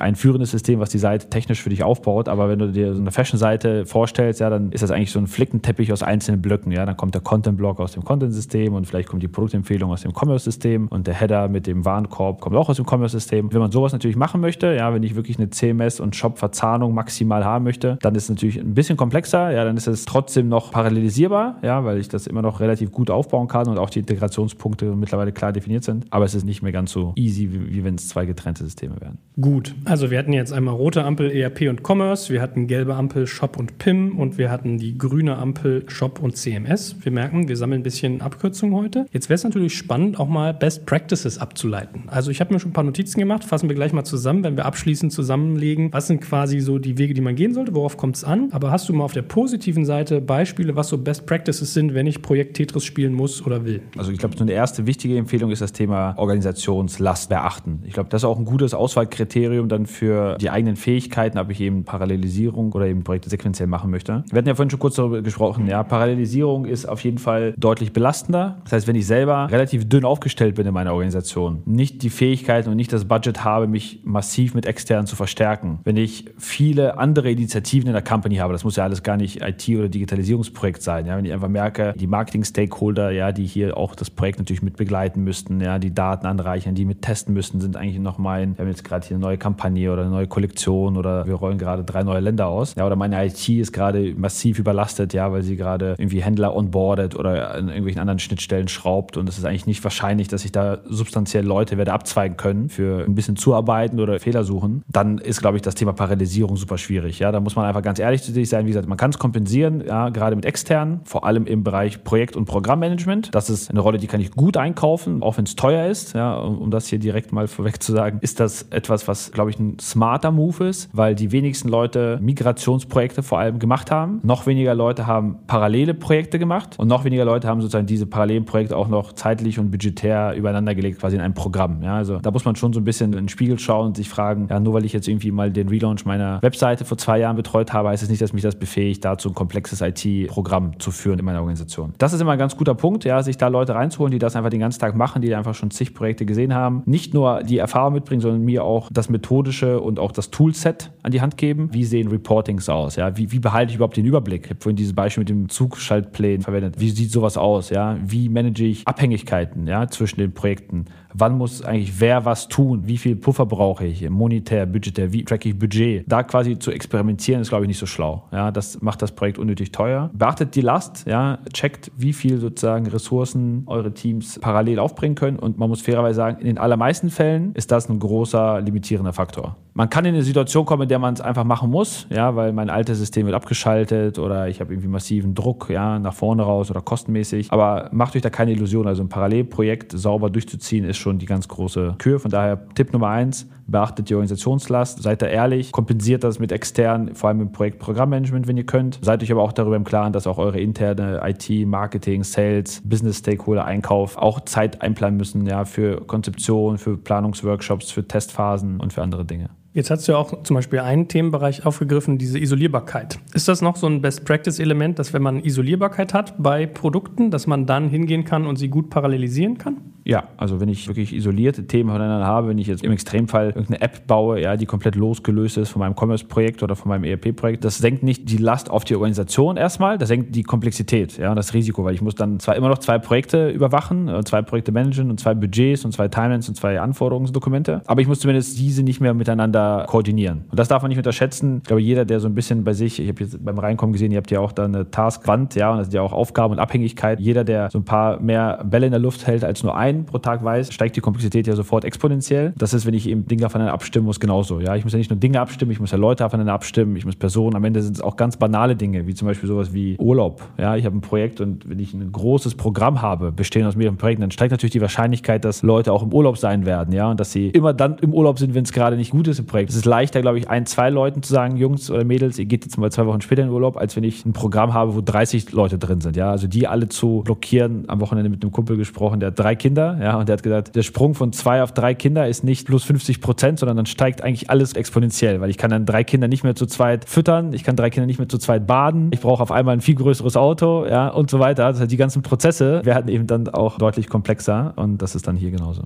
ein 0.00 0.14
führendes 0.14 0.49
System, 0.50 0.80
was 0.80 0.90
die 0.90 0.98
Seite 0.98 1.28
technisch 1.28 1.62
für 1.62 1.70
dich 1.70 1.82
aufbaut. 1.82 2.28
Aber 2.28 2.48
wenn 2.48 2.58
du 2.58 2.70
dir 2.72 2.94
so 2.94 3.00
eine 3.00 3.10
Fashion-Seite 3.10 3.86
vorstellst, 3.86 4.40
ja, 4.40 4.50
dann 4.50 4.72
ist 4.72 4.82
das 4.82 4.90
eigentlich 4.90 5.10
so 5.10 5.18
ein 5.18 5.26
Flickenteppich 5.26 5.92
aus 5.92 6.02
einzelnen 6.02 6.42
Blöcken. 6.42 6.72
Ja, 6.72 6.86
dann 6.86 6.96
kommt 6.96 7.14
der 7.14 7.22
Content-Block 7.22 7.80
aus 7.80 7.92
dem 7.92 8.04
Content-System 8.04 8.74
und 8.74 8.86
vielleicht 8.86 9.08
kommt 9.08 9.22
die 9.22 9.28
Produktempfehlung 9.28 9.90
aus 9.90 10.02
dem 10.02 10.12
Commerce-System 10.12 10.88
und 10.88 11.06
der 11.06 11.14
Header 11.14 11.48
mit 11.48 11.66
dem 11.66 11.84
Warenkorb 11.84 12.40
kommt 12.40 12.56
auch 12.56 12.68
aus 12.68 12.76
dem 12.76 12.86
Commerce-System. 12.86 13.52
Wenn 13.52 13.60
man 13.60 13.70
sowas 13.70 13.92
natürlich 13.92 14.16
machen 14.16 14.40
möchte, 14.40 14.74
ja, 14.74 14.92
wenn 14.92 15.02
ich 15.02 15.14
wirklich 15.14 15.38
eine 15.38 15.50
CMS 15.50 16.00
und 16.00 16.16
Shop-Verzahnung 16.16 16.94
maximal 16.94 17.44
haben 17.44 17.64
möchte, 17.64 17.98
dann 18.02 18.14
ist 18.14 18.24
es 18.24 18.30
natürlich 18.30 18.58
ein 18.58 18.74
bisschen 18.74 18.96
komplexer. 18.96 19.50
Ja, 19.52 19.64
dann 19.64 19.76
ist 19.76 19.86
es 19.86 20.04
trotzdem 20.04 20.48
noch 20.48 20.70
parallelisierbar, 20.72 21.58
ja, 21.62 21.84
weil 21.84 21.98
ich 21.98 22.08
das 22.08 22.26
immer 22.26 22.42
noch 22.42 22.60
relativ 22.60 22.92
gut 22.92 23.10
aufbauen 23.10 23.48
kann 23.48 23.68
und 23.68 23.78
auch 23.78 23.90
die 23.90 24.00
Integrationspunkte 24.00 24.96
mittlerweile 24.96 25.32
klar 25.32 25.52
definiert 25.52 25.84
sind. 25.84 26.06
Aber 26.10 26.24
es 26.24 26.34
ist 26.34 26.44
nicht 26.44 26.62
mehr 26.62 26.72
ganz 26.72 26.92
so 26.92 27.12
easy, 27.16 27.52
wie, 27.52 27.74
wie 27.74 27.84
wenn 27.84 27.94
es 27.94 28.08
zwei 28.08 28.26
getrennte 28.26 28.64
Systeme 28.64 29.00
wären. 29.00 29.18
Gut, 29.40 29.74
also 29.84 30.10
wir 30.10 30.18
hatten 30.18 30.32
jetzt 30.40 30.52
einmal 30.54 30.74
rote 30.74 31.04
Ampel 31.04 31.30
ERP 31.30 31.68
und 31.68 31.82
Commerce, 31.86 32.32
wir 32.32 32.40
hatten 32.40 32.66
gelbe 32.66 32.94
Ampel 32.94 33.26
Shop 33.26 33.58
und 33.58 33.76
PIM 33.76 34.18
und 34.18 34.38
wir 34.38 34.50
hatten 34.50 34.78
die 34.78 34.96
grüne 34.96 35.36
Ampel 35.36 35.84
Shop 35.88 36.18
und 36.18 36.36
CMS. 36.36 36.96
Wir 37.02 37.12
merken, 37.12 37.48
wir 37.48 37.58
sammeln 37.58 37.80
ein 37.80 37.82
bisschen 37.82 38.22
Abkürzungen 38.22 38.74
heute. 38.74 39.04
Jetzt 39.12 39.28
wäre 39.28 39.34
es 39.34 39.44
natürlich 39.44 39.76
spannend, 39.76 40.18
auch 40.18 40.28
mal 40.28 40.54
Best 40.54 40.86
Practices 40.86 41.36
abzuleiten. 41.36 42.04
Also 42.06 42.30
ich 42.30 42.40
habe 42.40 42.54
mir 42.54 42.60
schon 42.60 42.70
ein 42.70 42.72
paar 42.72 42.84
Notizen 42.84 43.20
gemacht, 43.20 43.44
fassen 43.44 43.68
wir 43.68 43.76
gleich 43.76 43.92
mal 43.92 44.04
zusammen, 44.04 44.42
wenn 44.42 44.56
wir 44.56 44.64
abschließend 44.64 45.12
zusammenlegen, 45.12 45.92
was 45.92 46.06
sind 46.06 46.22
quasi 46.22 46.60
so 46.60 46.78
die 46.78 46.96
Wege, 46.96 47.12
die 47.12 47.20
man 47.20 47.36
gehen 47.36 47.52
sollte, 47.52 47.74
worauf 47.74 47.98
kommt 47.98 48.16
es 48.16 48.24
an. 48.24 48.48
Aber 48.52 48.70
hast 48.70 48.88
du 48.88 48.94
mal 48.94 49.04
auf 49.04 49.12
der 49.12 49.22
positiven 49.22 49.84
Seite 49.84 50.22
Beispiele, 50.22 50.74
was 50.74 50.88
so 50.88 50.96
Best 50.96 51.26
Practices 51.26 51.74
sind, 51.74 51.92
wenn 51.92 52.06
ich 52.06 52.22
Projekt 52.22 52.56
Tetris 52.56 52.86
spielen 52.86 53.12
muss 53.12 53.44
oder 53.44 53.66
will? 53.66 53.82
Also 53.98 54.10
ich 54.10 54.18
glaube, 54.18 54.38
so 54.38 54.44
eine 54.44 54.52
erste 54.52 54.86
wichtige 54.86 55.18
Empfehlung 55.18 55.50
ist 55.50 55.60
das 55.60 55.72
Thema 55.72 56.14
Organisationslast 56.16 57.28
beachten. 57.28 57.82
Ich 57.84 57.92
glaube, 57.92 58.08
das 58.08 58.22
ist 58.22 58.24
auch 58.24 58.38
ein 58.38 58.46
gutes 58.46 58.72
Auswahlkriterium 58.72 59.68
dann 59.68 59.84
für 59.84 60.29
die 60.38 60.50
eigenen 60.50 60.76
Fähigkeiten, 60.76 61.38
ob 61.38 61.50
ich 61.50 61.60
eben 61.60 61.84
Parallelisierung 61.84 62.72
oder 62.72 62.86
eben 62.86 63.04
Projekte 63.04 63.30
sequenziell 63.30 63.68
machen 63.68 63.90
möchte. 63.90 64.24
Wir 64.30 64.38
hatten 64.38 64.48
ja 64.48 64.54
vorhin 64.54 64.70
schon 64.70 64.80
kurz 64.80 64.96
darüber 64.96 65.22
gesprochen. 65.22 65.66
Ja, 65.66 65.82
Parallelisierung 65.82 66.64
ist 66.64 66.86
auf 66.86 67.02
jeden 67.04 67.18
Fall 67.18 67.54
deutlich 67.56 67.92
belastender. 67.92 68.58
Das 68.64 68.72
heißt, 68.72 68.88
wenn 68.88 68.96
ich 68.96 69.06
selber 69.06 69.48
relativ 69.50 69.88
dünn 69.88 70.04
aufgestellt 70.04 70.54
bin 70.54 70.66
in 70.66 70.74
meiner 70.74 70.92
Organisation, 70.92 71.62
nicht 71.66 72.02
die 72.02 72.10
Fähigkeiten 72.10 72.68
und 72.68 72.76
nicht 72.76 72.92
das 72.92 73.04
Budget 73.04 73.44
habe, 73.44 73.66
mich 73.66 74.00
massiv 74.04 74.54
mit 74.54 74.66
externen 74.66 75.06
zu 75.06 75.16
verstärken, 75.16 75.80
wenn 75.84 75.96
ich 75.96 76.26
viele 76.38 76.98
andere 76.98 77.30
Initiativen 77.30 77.88
in 77.88 77.92
der 77.92 78.02
Company 78.02 78.36
habe, 78.36 78.52
das 78.52 78.64
muss 78.64 78.76
ja 78.76 78.84
alles 78.84 79.02
gar 79.02 79.16
nicht 79.16 79.42
IT- 79.42 79.78
oder 79.78 79.88
Digitalisierungsprojekt 79.88 80.82
sein. 80.82 81.06
Ja, 81.06 81.16
wenn 81.16 81.24
ich 81.24 81.32
einfach 81.32 81.48
merke, 81.48 81.94
die 81.98 82.06
Marketing-Stakeholder, 82.06 83.10
ja, 83.10 83.32
die 83.32 83.46
hier 83.46 83.76
auch 83.76 83.94
das 83.94 84.10
Projekt 84.10 84.38
natürlich 84.38 84.62
mit 84.62 84.76
begleiten 84.76 85.22
müssten, 85.24 85.60
ja, 85.60 85.78
die 85.78 85.94
Daten 85.94 86.26
anreichern, 86.26 86.74
die 86.74 86.84
mit 86.84 87.02
testen 87.02 87.34
müssten, 87.34 87.60
sind 87.60 87.76
eigentlich 87.76 87.98
noch 87.98 88.18
mein, 88.18 88.56
wir 88.56 88.64
haben 88.64 88.70
jetzt 88.70 88.84
gerade 88.84 89.06
hier 89.06 89.16
eine 89.16 89.24
neue 89.24 89.38
Kampagne 89.38 89.92
oder 89.92 90.02
eine 90.02 90.10
neue 90.10 90.19
Kollektion 90.26 90.96
oder 90.96 91.26
wir 91.26 91.34
rollen 91.34 91.58
gerade 91.58 91.84
drei 91.84 92.02
neue 92.02 92.20
Länder 92.20 92.48
aus. 92.48 92.74
Ja, 92.76 92.86
oder 92.86 92.96
meine 92.96 93.24
IT 93.24 93.48
ist 93.48 93.72
gerade 93.72 94.14
massiv 94.14 94.58
überlastet, 94.58 95.12
ja, 95.12 95.32
weil 95.32 95.42
sie 95.42 95.56
gerade 95.56 95.94
irgendwie 95.98 96.22
Händler 96.22 96.54
onboardet 96.54 97.16
oder 97.16 97.54
an 97.54 97.68
irgendwelchen 97.68 98.00
anderen 98.00 98.18
Schnittstellen 98.18 98.68
schraubt 98.68 99.16
und 99.16 99.28
es 99.28 99.38
ist 99.38 99.44
eigentlich 99.44 99.66
nicht 99.66 99.82
wahrscheinlich, 99.84 100.28
dass 100.28 100.44
ich 100.44 100.52
da 100.52 100.78
substanziell 100.84 101.44
Leute 101.44 101.78
werde 101.78 101.92
abzweigen 101.92 102.36
können 102.36 102.68
für 102.68 103.04
ein 103.04 103.14
bisschen 103.14 103.36
zuarbeiten 103.36 104.00
oder 104.00 104.18
Fehler 104.20 104.44
suchen. 104.44 104.82
Dann 104.88 105.18
ist, 105.18 105.40
glaube 105.40 105.56
ich, 105.56 105.62
das 105.62 105.74
Thema 105.74 105.92
Parallelisierung 105.92 106.56
super 106.56 106.78
schwierig. 106.78 107.18
Ja, 107.18 107.32
da 107.32 107.40
muss 107.40 107.56
man 107.56 107.66
einfach 107.66 107.82
ganz 107.82 107.98
ehrlich 107.98 108.22
zu 108.22 108.32
sich 108.32 108.48
sein. 108.48 108.66
Wie 108.66 108.70
gesagt, 108.70 108.88
man 108.88 108.98
kann 108.98 109.10
es 109.10 109.18
kompensieren, 109.18 109.84
ja, 109.86 110.08
gerade 110.08 110.36
mit 110.36 110.44
externen, 110.44 111.00
vor 111.04 111.24
allem 111.24 111.46
im 111.46 111.64
Bereich 111.64 112.04
Projekt- 112.04 112.36
und 112.36 112.44
Programmmanagement. 112.44 113.34
Das 113.34 113.50
ist 113.50 113.70
eine 113.70 113.80
Rolle, 113.80 113.98
die 113.98 114.06
kann 114.06 114.20
ich 114.20 114.30
gut 114.32 114.56
einkaufen, 114.56 115.22
auch 115.22 115.36
wenn 115.36 115.44
es 115.44 115.56
teuer 115.56 115.86
ist. 115.86 116.14
Ja, 116.14 116.34
um, 116.34 116.58
um 116.58 116.70
das 116.70 116.86
hier 116.86 116.98
direkt 116.98 117.32
mal 117.32 117.48
vorweg 117.48 117.82
zu 117.82 117.92
sagen, 117.92 118.18
ist 118.20 118.40
das 118.40 118.66
etwas, 118.70 119.08
was, 119.08 119.32
glaube 119.32 119.50
ich, 119.50 119.58
ein 119.58 119.78
smarter 120.10 120.32
Move 120.32 120.66
ist, 120.66 120.90
weil 120.92 121.14
die 121.14 121.30
wenigsten 121.30 121.68
Leute 121.68 122.18
Migrationsprojekte 122.20 123.22
vor 123.22 123.38
allem 123.38 123.60
gemacht 123.60 123.92
haben. 123.92 124.18
Noch 124.24 124.44
weniger 124.44 124.74
Leute 124.74 125.06
haben 125.06 125.36
parallele 125.46 125.94
Projekte 125.94 126.40
gemacht 126.40 126.74
und 126.80 126.88
noch 126.88 127.04
weniger 127.04 127.24
Leute 127.24 127.46
haben 127.46 127.60
sozusagen 127.60 127.86
diese 127.86 128.06
parallelen 128.06 128.44
Projekte 128.44 128.76
auch 128.76 128.88
noch 128.88 129.12
zeitlich 129.12 129.60
und 129.60 129.70
budgetär 129.70 130.34
übereinander 130.34 130.74
gelegt, 130.74 130.98
quasi 130.98 131.14
in 131.14 131.22
einem 131.22 131.34
Programm. 131.34 131.84
Ja, 131.84 131.94
also 131.94 132.18
da 132.18 132.32
muss 132.32 132.44
man 132.44 132.56
schon 132.56 132.72
so 132.72 132.80
ein 132.80 132.84
bisschen 132.84 133.12
in 133.12 133.18
den 133.18 133.28
Spiegel 133.28 133.56
schauen 133.60 133.86
und 133.86 133.96
sich 133.96 134.08
fragen, 134.08 134.48
ja, 134.50 134.58
nur 134.58 134.74
weil 134.74 134.84
ich 134.84 134.92
jetzt 134.92 135.06
irgendwie 135.06 135.30
mal 135.30 135.52
den 135.52 135.68
Relaunch 135.68 136.04
meiner 136.04 136.42
Webseite 136.42 136.84
vor 136.84 136.98
zwei 136.98 137.20
Jahren 137.20 137.36
betreut 137.36 137.72
habe, 137.72 137.90
heißt 137.90 138.02
es 138.02 138.08
das 138.08 138.10
nicht, 138.10 138.20
dass 138.20 138.32
mich 138.32 138.42
das 138.42 138.56
befähigt, 138.56 139.04
dazu 139.04 139.28
ein 139.28 139.34
komplexes 139.34 139.80
IT-Programm 139.80 140.80
zu 140.80 140.90
führen 140.90 141.20
in 141.20 141.24
meiner 141.24 141.38
Organisation. 141.38 141.94
Das 141.98 142.12
ist 142.12 142.20
immer 142.20 142.32
ein 142.32 142.38
ganz 142.38 142.56
guter 142.56 142.74
Punkt, 142.74 143.04
ja, 143.04 143.22
sich 143.22 143.36
da 143.36 143.46
Leute 143.46 143.76
reinzuholen, 143.76 144.10
die 144.10 144.18
das 144.18 144.34
einfach 144.34 144.50
den 144.50 144.58
ganzen 144.58 144.80
Tag 144.80 144.96
machen, 144.96 145.22
die 145.22 145.32
einfach 145.36 145.54
schon 145.54 145.70
zig 145.70 145.94
Projekte 145.94 146.26
gesehen 146.26 146.52
haben. 146.52 146.82
Nicht 146.86 147.14
nur 147.14 147.44
die 147.44 147.58
Erfahrung 147.58 147.92
mitbringen, 147.92 148.20
sondern 148.20 148.42
mir 148.42 148.64
auch 148.64 148.88
das 148.90 149.08
methodische 149.08 149.78
und 149.78 149.99
auch 150.00 150.12
das 150.12 150.30
Toolset 150.30 150.90
an 151.02 151.12
die 151.12 151.20
Hand 151.20 151.36
geben. 151.36 151.70
Wie 151.72 151.84
sehen 151.84 152.08
Reportings 152.08 152.68
aus? 152.68 152.96
Ja? 152.96 153.16
Wie, 153.16 153.30
wie 153.32 153.38
behalte 153.38 153.70
ich 153.70 153.76
überhaupt 153.76 153.96
den 153.96 154.06
Überblick? 154.06 154.44
Ich 154.44 154.50
habe 154.50 154.60
vorhin 154.60 154.76
dieses 154.76 154.94
Beispiel 154.94 155.22
mit 155.22 155.28
dem 155.28 155.48
Zugschaltplan 155.48 156.42
verwendet. 156.42 156.74
Wie 156.78 156.90
sieht 156.90 157.10
sowas 157.12 157.36
aus? 157.36 157.70
Ja? 157.70 157.98
Wie 158.04 158.28
manage 158.28 158.64
ich 158.64 158.86
Abhängigkeiten 158.86 159.66
ja, 159.66 159.88
zwischen 159.88 160.20
den 160.20 160.32
Projekten? 160.32 160.86
Wann 161.12 161.36
muss 161.36 161.62
eigentlich 161.62 162.00
wer 162.00 162.24
was 162.24 162.48
tun? 162.48 162.82
Wie 162.86 162.98
viel 162.98 163.16
Puffer 163.16 163.46
brauche 163.46 163.84
ich? 163.84 164.08
Monetär, 164.08 164.66
budgetär, 164.66 165.12
wie 165.12 165.24
track 165.24 165.44
ich 165.44 165.58
Budget? 165.58 166.04
Da 166.06 166.22
quasi 166.22 166.58
zu 166.58 166.70
experimentieren, 166.70 167.42
ist, 167.42 167.48
glaube 167.48 167.64
ich, 167.64 167.68
nicht 167.68 167.78
so 167.78 167.86
schlau. 167.86 168.28
Ja, 168.32 168.50
das 168.50 168.80
macht 168.80 169.02
das 169.02 169.12
Projekt 169.12 169.38
unnötig 169.38 169.72
teuer. 169.72 170.10
Beachtet 170.12 170.54
die 170.54 170.60
Last, 170.60 171.06
ja, 171.06 171.38
checkt, 171.52 171.90
wie 171.96 172.12
viel 172.12 172.38
sozusagen 172.38 172.86
Ressourcen 172.86 173.64
eure 173.66 173.92
Teams 173.92 174.38
parallel 174.40 174.78
aufbringen 174.78 175.16
können. 175.16 175.38
Und 175.38 175.58
man 175.58 175.68
muss 175.68 175.80
fairerweise 175.80 176.16
sagen, 176.16 176.40
in 176.40 176.46
den 176.46 176.58
allermeisten 176.58 177.10
Fällen 177.10 177.52
ist 177.54 177.72
das 177.72 177.88
ein 177.88 177.98
großer 177.98 178.60
limitierender 178.60 179.12
Faktor. 179.12 179.56
Man 179.74 179.88
kann 179.88 180.04
in 180.04 180.14
eine 180.14 180.22
Situation 180.22 180.64
kommen, 180.64 180.82
in 180.82 180.88
der 180.88 180.98
man 180.98 181.14
es 181.14 181.20
einfach 181.20 181.44
machen 181.44 181.70
muss, 181.70 182.06
ja, 182.10 182.34
weil 182.36 182.52
mein 182.52 182.70
altes 182.70 182.98
System 182.98 183.26
wird 183.26 183.36
abgeschaltet 183.36 184.18
oder 184.18 184.48
ich 184.48 184.60
habe 184.60 184.72
irgendwie 184.72 184.88
massiven 184.88 185.34
Druck, 185.34 185.70
ja, 185.70 185.98
nach 185.98 186.14
vorne 186.14 186.42
raus 186.42 186.70
oder 186.70 186.80
kostenmäßig. 186.80 187.52
Aber 187.52 187.88
macht 187.92 188.16
euch 188.16 188.22
da 188.22 188.30
keine 188.30 188.52
Illusion. 188.52 188.86
Also 188.86 189.02
ein 189.02 189.08
Parallelprojekt 189.08 189.92
sauber 189.92 190.30
durchzuziehen 190.30 190.84
ist 190.84 190.96
schon 190.96 191.18
die 191.18 191.26
ganz 191.26 191.48
große 191.48 191.94
Kür. 191.98 192.18
Von 192.18 192.30
daher 192.30 192.68
Tipp 192.74 192.92
Nummer 192.92 193.08
eins, 193.08 193.48
beachtet 193.70 194.10
die 194.10 194.14
Organisationslast, 194.14 195.02
seid 195.02 195.22
da 195.22 195.26
ehrlich, 195.26 195.72
kompensiert 195.72 196.24
das 196.24 196.38
mit 196.38 196.52
extern, 196.52 197.14
vor 197.14 197.28
allem 197.28 197.40
im 197.40 197.52
Projekt 197.52 197.78
Programmmanagement, 197.78 198.46
wenn 198.46 198.56
ihr 198.56 198.66
könnt. 198.66 198.98
Seid 199.02 199.22
euch 199.22 199.30
aber 199.30 199.42
auch 199.42 199.52
darüber 199.52 199.76
im 199.76 199.84
Klaren, 199.84 200.12
dass 200.12 200.26
auch 200.26 200.38
eure 200.38 200.60
interne 200.60 201.20
IT, 201.24 201.66
Marketing, 201.66 202.24
Sales, 202.24 202.82
Business 202.84 203.18
Stakeholder, 203.18 203.64
Einkauf 203.64 204.16
auch 204.16 204.40
Zeit 204.40 204.82
einplanen 204.82 205.16
müssen, 205.16 205.46
ja, 205.46 205.64
für 205.64 206.00
Konzeption, 206.06 206.78
für 206.78 206.96
Planungsworkshops, 206.96 207.90
für 207.90 208.06
Testphasen 208.06 208.80
und 208.80 208.92
für 208.92 209.02
andere 209.02 209.24
Dinge. 209.24 209.50
Jetzt 209.72 209.88
hast 209.92 210.08
du 210.08 210.12
ja 210.12 210.18
auch 210.18 210.42
zum 210.42 210.56
Beispiel 210.56 210.80
einen 210.80 211.06
Themenbereich 211.06 211.64
aufgegriffen, 211.64 212.18
diese 212.18 212.40
Isolierbarkeit. 212.40 213.20
Ist 213.34 213.46
das 213.46 213.62
noch 213.62 213.76
so 213.76 213.86
ein 213.86 214.02
Best-Practice-Element, 214.02 214.98
dass 214.98 215.12
wenn 215.12 215.22
man 215.22 215.44
Isolierbarkeit 215.44 216.12
hat 216.12 216.42
bei 216.42 216.66
Produkten, 216.66 217.30
dass 217.30 217.46
man 217.46 217.66
dann 217.66 217.88
hingehen 217.88 218.24
kann 218.24 218.46
und 218.48 218.56
sie 218.56 218.66
gut 218.66 218.90
parallelisieren 218.90 219.58
kann? 219.58 219.76
Ja, 220.10 220.24
also 220.36 220.58
wenn 220.58 220.68
ich 220.68 220.88
wirklich 220.88 221.14
isolierte 221.14 221.68
Themen 221.68 221.88
voneinander 221.88 222.26
habe, 222.26 222.48
wenn 222.48 222.58
ich 222.58 222.66
jetzt 222.66 222.82
im 222.82 222.90
Extremfall 222.90 223.50
irgendeine 223.50 223.80
App 223.80 224.08
baue, 224.08 224.40
ja, 224.40 224.56
die 224.56 224.66
komplett 224.66 224.96
losgelöst 224.96 225.56
ist 225.56 225.68
von 225.68 225.78
meinem 225.78 225.94
Commerce-Projekt 225.94 226.64
oder 226.64 226.74
von 226.74 226.88
meinem 226.88 227.04
ERP-Projekt, 227.04 227.64
das 227.64 227.78
senkt 227.78 228.02
nicht 228.02 228.28
die 228.28 228.38
Last 228.38 228.72
auf 228.72 228.82
die 228.82 228.96
Organisation 228.96 229.56
erstmal, 229.56 229.98
das 229.98 230.08
senkt 230.08 230.34
die 230.34 230.42
Komplexität, 230.42 231.16
ja, 231.16 231.30
und 231.30 231.36
das 231.36 231.54
Risiko, 231.54 231.84
weil 231.84 231.94
ich 231.94 232.02
muss 232.02 232.16
dann 232.16 232.40
zwar 232.40 232.56
immer 232.56 232.68
noch 232.68 232.78
zwei 232.78 232.98
Projekte 232.98 233.50
überwachen, 233.50 234.08
äh, 234.08 234.24
zwei 234.24 234.42
Projekte 234.42 234.72
managen 234.72 235.10
und 235.10 235.20
zwei 235.20 235.32
Budgets 235.32 235.84
und 235.84 235.92
zwei 235.92 236.08
Timelines 236.08 236.48
und 236.48 236.56
zwei 236.56 236.80
Anforderungsdokumente, 236.80 237.82
aber 237.86 238.00
ich 238.00 238.08
muss 238.08 238.18
zumindest 238.18 238.58
diese 238.58 238.82
nicht 238.82 239.00
mehr 239.00 239.14
miteinander 239.14 239.86
koordinieren. 239.88 240.46
Und 240.50 240.58
das 240.58 240.66
darf 240.66 240.82
man 240.82 240.88
nicht 240.88 240.98
unterschätzen. 240.98 241.58
Ich 241.58 241.68
glaube, 241.68 241.82
jeder, 241.82 242.04
der 242.04 242.18
so 242.18 242.26
ein 242.26 242.34
bisschen 242.34 242.64
bei 242.64 242.72
sich, 242.72 242.98
ich 242.98 243.08
habe 243.08 243.22
jetzt 243.22 243.44
beim 243.44 243.60
Reinkommen 243.60 243.92
gesehen, 243.92 244.10
ihr 244.10 244.18
habt 244.18 244.32
ja 244.32 244.40
auch 244.40 244.50
da 244.50 244.64
eine 244.64 244.90
Taskwand, 244.90 245.54
ja, 245.54 245.70
und 245.70 245.78
das 245.78 245.86
sind 245.86 245.94
ja 245.94 246.02
auch 246.02 246.12
Aufgaben 246.12 246.54
und 246.54 246.58
Abhängigkeit. 246.58 247.20
Jeder, 247.20 247.44
der 247.44 247.70
so 247.70 247.78
ein 247.78 247.84
paar 247.84 248.18
mehr 248.18 248.64
Bälle 248.64 248.86
in 248.86 248.90
der 248.90 248.98
Luft 248.98 249.28
hält 249.28 249.44
als 249.44 249.62
nur 249.62 249.76
ein, 249.76 249.99
pro 250.06 250.18
Tag 250.18 250.44
weiß, 250.44 250.72
steigt 250.72 250.96
die 250.96 251.00
Komplexität 251.00 251.46
ja 251.46 251.56
sofort 251.56 251.84
exponentiell. 251.84 252.52
Das 252.56 252.74
ist, 252.74 252.86
wenn 252.86 252.94
ich 252.94 253.08
eben 253.08 253.26
Dinge 253.26 253.46
aufeinander 253.46 253.72
abstimmen 253.72 254.06
muss, 254.06 254.20
genauso. 254.20 254.60
Ja, 254.60 254.76
ich 254.76 254.84
muss 254.84 254.92
ja 254.92 254.98
nicht 254.98 255.10
nur 255.10 255.18
Dinge 255.18 255.40
abstimmen, 255.40 255.70
ich 255.70 255.80
muss 255.80 255.90
ja 255.90 255.98
Leute 255.98 256.24
aufeinander 256.24 256.52
abstimmen, 256.52 256.96
ich 256.96 257.04
muss 257.04 257.16
Personen. 257.16 257.56
Am 257.56 257.64
Ende 257.64 257.82
sind 257.82 257.96
es 257.96 258.02
auch 258.02 258.16
ganz 258.16 258.36
banale 258.36 258.76
Dinge, 258.76 259.06
wie 259.06 259.14
zum 259.14 259.28
Beispiel 259.28 259.48
sowas 259.48 259.72
wie 259.72 259.96
Urlaub. 259.98 260.42
Ja, 260.58 260.76
ich 260.76 260.84
habe 260.84 260.96
ein 260.96 261.00
Projekt 261.00 261.40
und 261.40 261.68
wenn 261.68 261.78
ich 261.78 261.94
ein 261.94 262.12
großes 262.12 262.54
Programm 262.54 263.02
habe, 263.02 263.32
bestehend 263.32 263.68
aus 263.68 263.76
mehreren 263.76 263.96
Projekten, 263.96 264.22
dann 264.22 264.30
steigt 264.30 264.50
natürlich 264.50 264.72
die 264.72 264.80
Wahrscheinlichkeit, 264.80 265.44
dass 265.44 265.62
Leute 265.62 265.92
auch 265.92 266.02
im 266.02 266.12
Urlaub 266.12 266.38
sein 266.38 266.66
werden, 266.66 266.92
ja, 266.92 267.10
und 267.10 267.20
dass 267.20 267.32
sie 267.32 267.48
immer 267.48 267.72
dann 267.72 267.98
im 267.98 268.12
Urlaub 268.14 268.38
sind, 268.38 268.54
wenn 268.54 268.64
es 268.64 268.72
gerade 268.72 268.96
nicht 268.96 269.10
gut 269.10 269.28
ist 269.28 269.38
im 269.38 269.46
Projekt. 269.46 269.70
Es 269.70 269.76
ist 269.76 269.84
leichter, 269.84 270.20
glaube 270.20 270.38
ich, 270.38 270.48
ein, 270.48 270.66
zwei 270.66 270.90
Leuten 270.90 271.22
zu 271.22 271.32
sagen, 271.32 271.56
Jungs 271.56 271.90
oder 271.90 272.04
Mädels, 272.04 272.38
ihr 272.38 272.46
geht 272.46 272.64
jetzt 272.64 272.76
mal 272.78 272.90
zwei 272.90 273.06
Wochen 273.06 273.20
später 273.20 273.42
in 273.42 273.48
den 273.48 273.54
Urlaub, 273.54 273.76
als 273.76 273.96
wenn 273.96 274.04
ich 274.04 274.24
ein 274.24 274.32
Programm 274.32 274.74
habe, 274.74 274.94
wo 274.94 275.00
30 275.00 275.52
Leute 275.52 275.78
drin 275.78 276.00
sind. 276.00 276.16
Ja, 276.16 276.30
also 276.30 276.46
die 276.46 276.66
alle 276.66 276.88
zu 276.88 277.22
blockieren. 277.24 277.84
Am 277.88 278.00
Wochenende 278.00 278.30
mit 278.30 278.42
einem 278.42 278.52
Kumpel 278.52 278.76
gesprochen, 278.76 279.20
der 279.20 279.28
hat 279.28 279.38
drei 279.38 279.54
Kinder, 279.54 279.79
ja, 280.00 280.16
und 280.16 280.28
der 280.28 280.34
hat 280.34 280.42
gesagt, 280.42 280.76
der 280.76 280.82
Sprung 280.82 281.14
von 281.14 281.32
zwei 281.32 281.62
auf 281.62 281.72
drei 281.72 281.94
Kinder 281.94 282.28
ist 282.28 282.44
nicht 282.44 282.66
plus 282.66 282.84
50 282.84 283.20
Prozent, 283.20 283.58
sondern 283.58 283.76
dann 283.76 283.86
steigt 283.86 284.22
eigentlich 284.22 284.50
alles 284.50 284.74
exponentiell, 284.74 285.40
weil 285.40 285.50
ich 285.50 285.58
kann 285.58 285.70
dann 285.70 285.86
drei 285.86 286.04
Kinder 286.04 286.28
nicht 286.28 286.44
mehr 286.44 286.54
zu 286.54 286.66
zweit 286.66 287.08
füttern, 287.08 287.52
ich 287.52 287.64
kann 287.64 287.76
drei 287.76 287.90
Kinder 287.90 288.06
nicht 288.06 288.18
mehr 288.18 288.28
zu 288.28 288.38
zweit 288.38 288.66
baden, 288.66 289.10
ich 289.12 289.20
brauche 289.20 289.42
auf 289.42 289.52
einmal 289.52 289.74
ein 289.74 289.80
viel 289.80 289.94
größeres 289.94 290.36
Auto, 290.36 290.86
ja, 290.86 291.08
und 291.08 291.30
so 291.30 291.38
weiter. 291.38 291.68
Das 291.68 291.80
heißt, 291.80 291.90
die 291.90 291.96
ganzen 291.96 292.22
Prozesse 292.22 292.84
werden 292.84 293.08
eben 293.08 293.26
dann 293.26 293.48
auch 293.48 293.78
deutlich 293.78 294.08
komplexer 294.08 294.72
und 294.76 294.98
das 294.98 295.14
ist 295.14 295.26
dann 295.26 295.36
hier 295.36 295.50
genauso. 295.50 295.84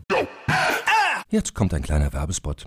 Jetzt 1.30 1.54
kommt 1.54 1.74
ein 1.74 1.82
kleiner 1.82 2.12
Werbespot. 2.12 2.66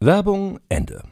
Werbung 0.00 0.60
Ende. 0.68 1.02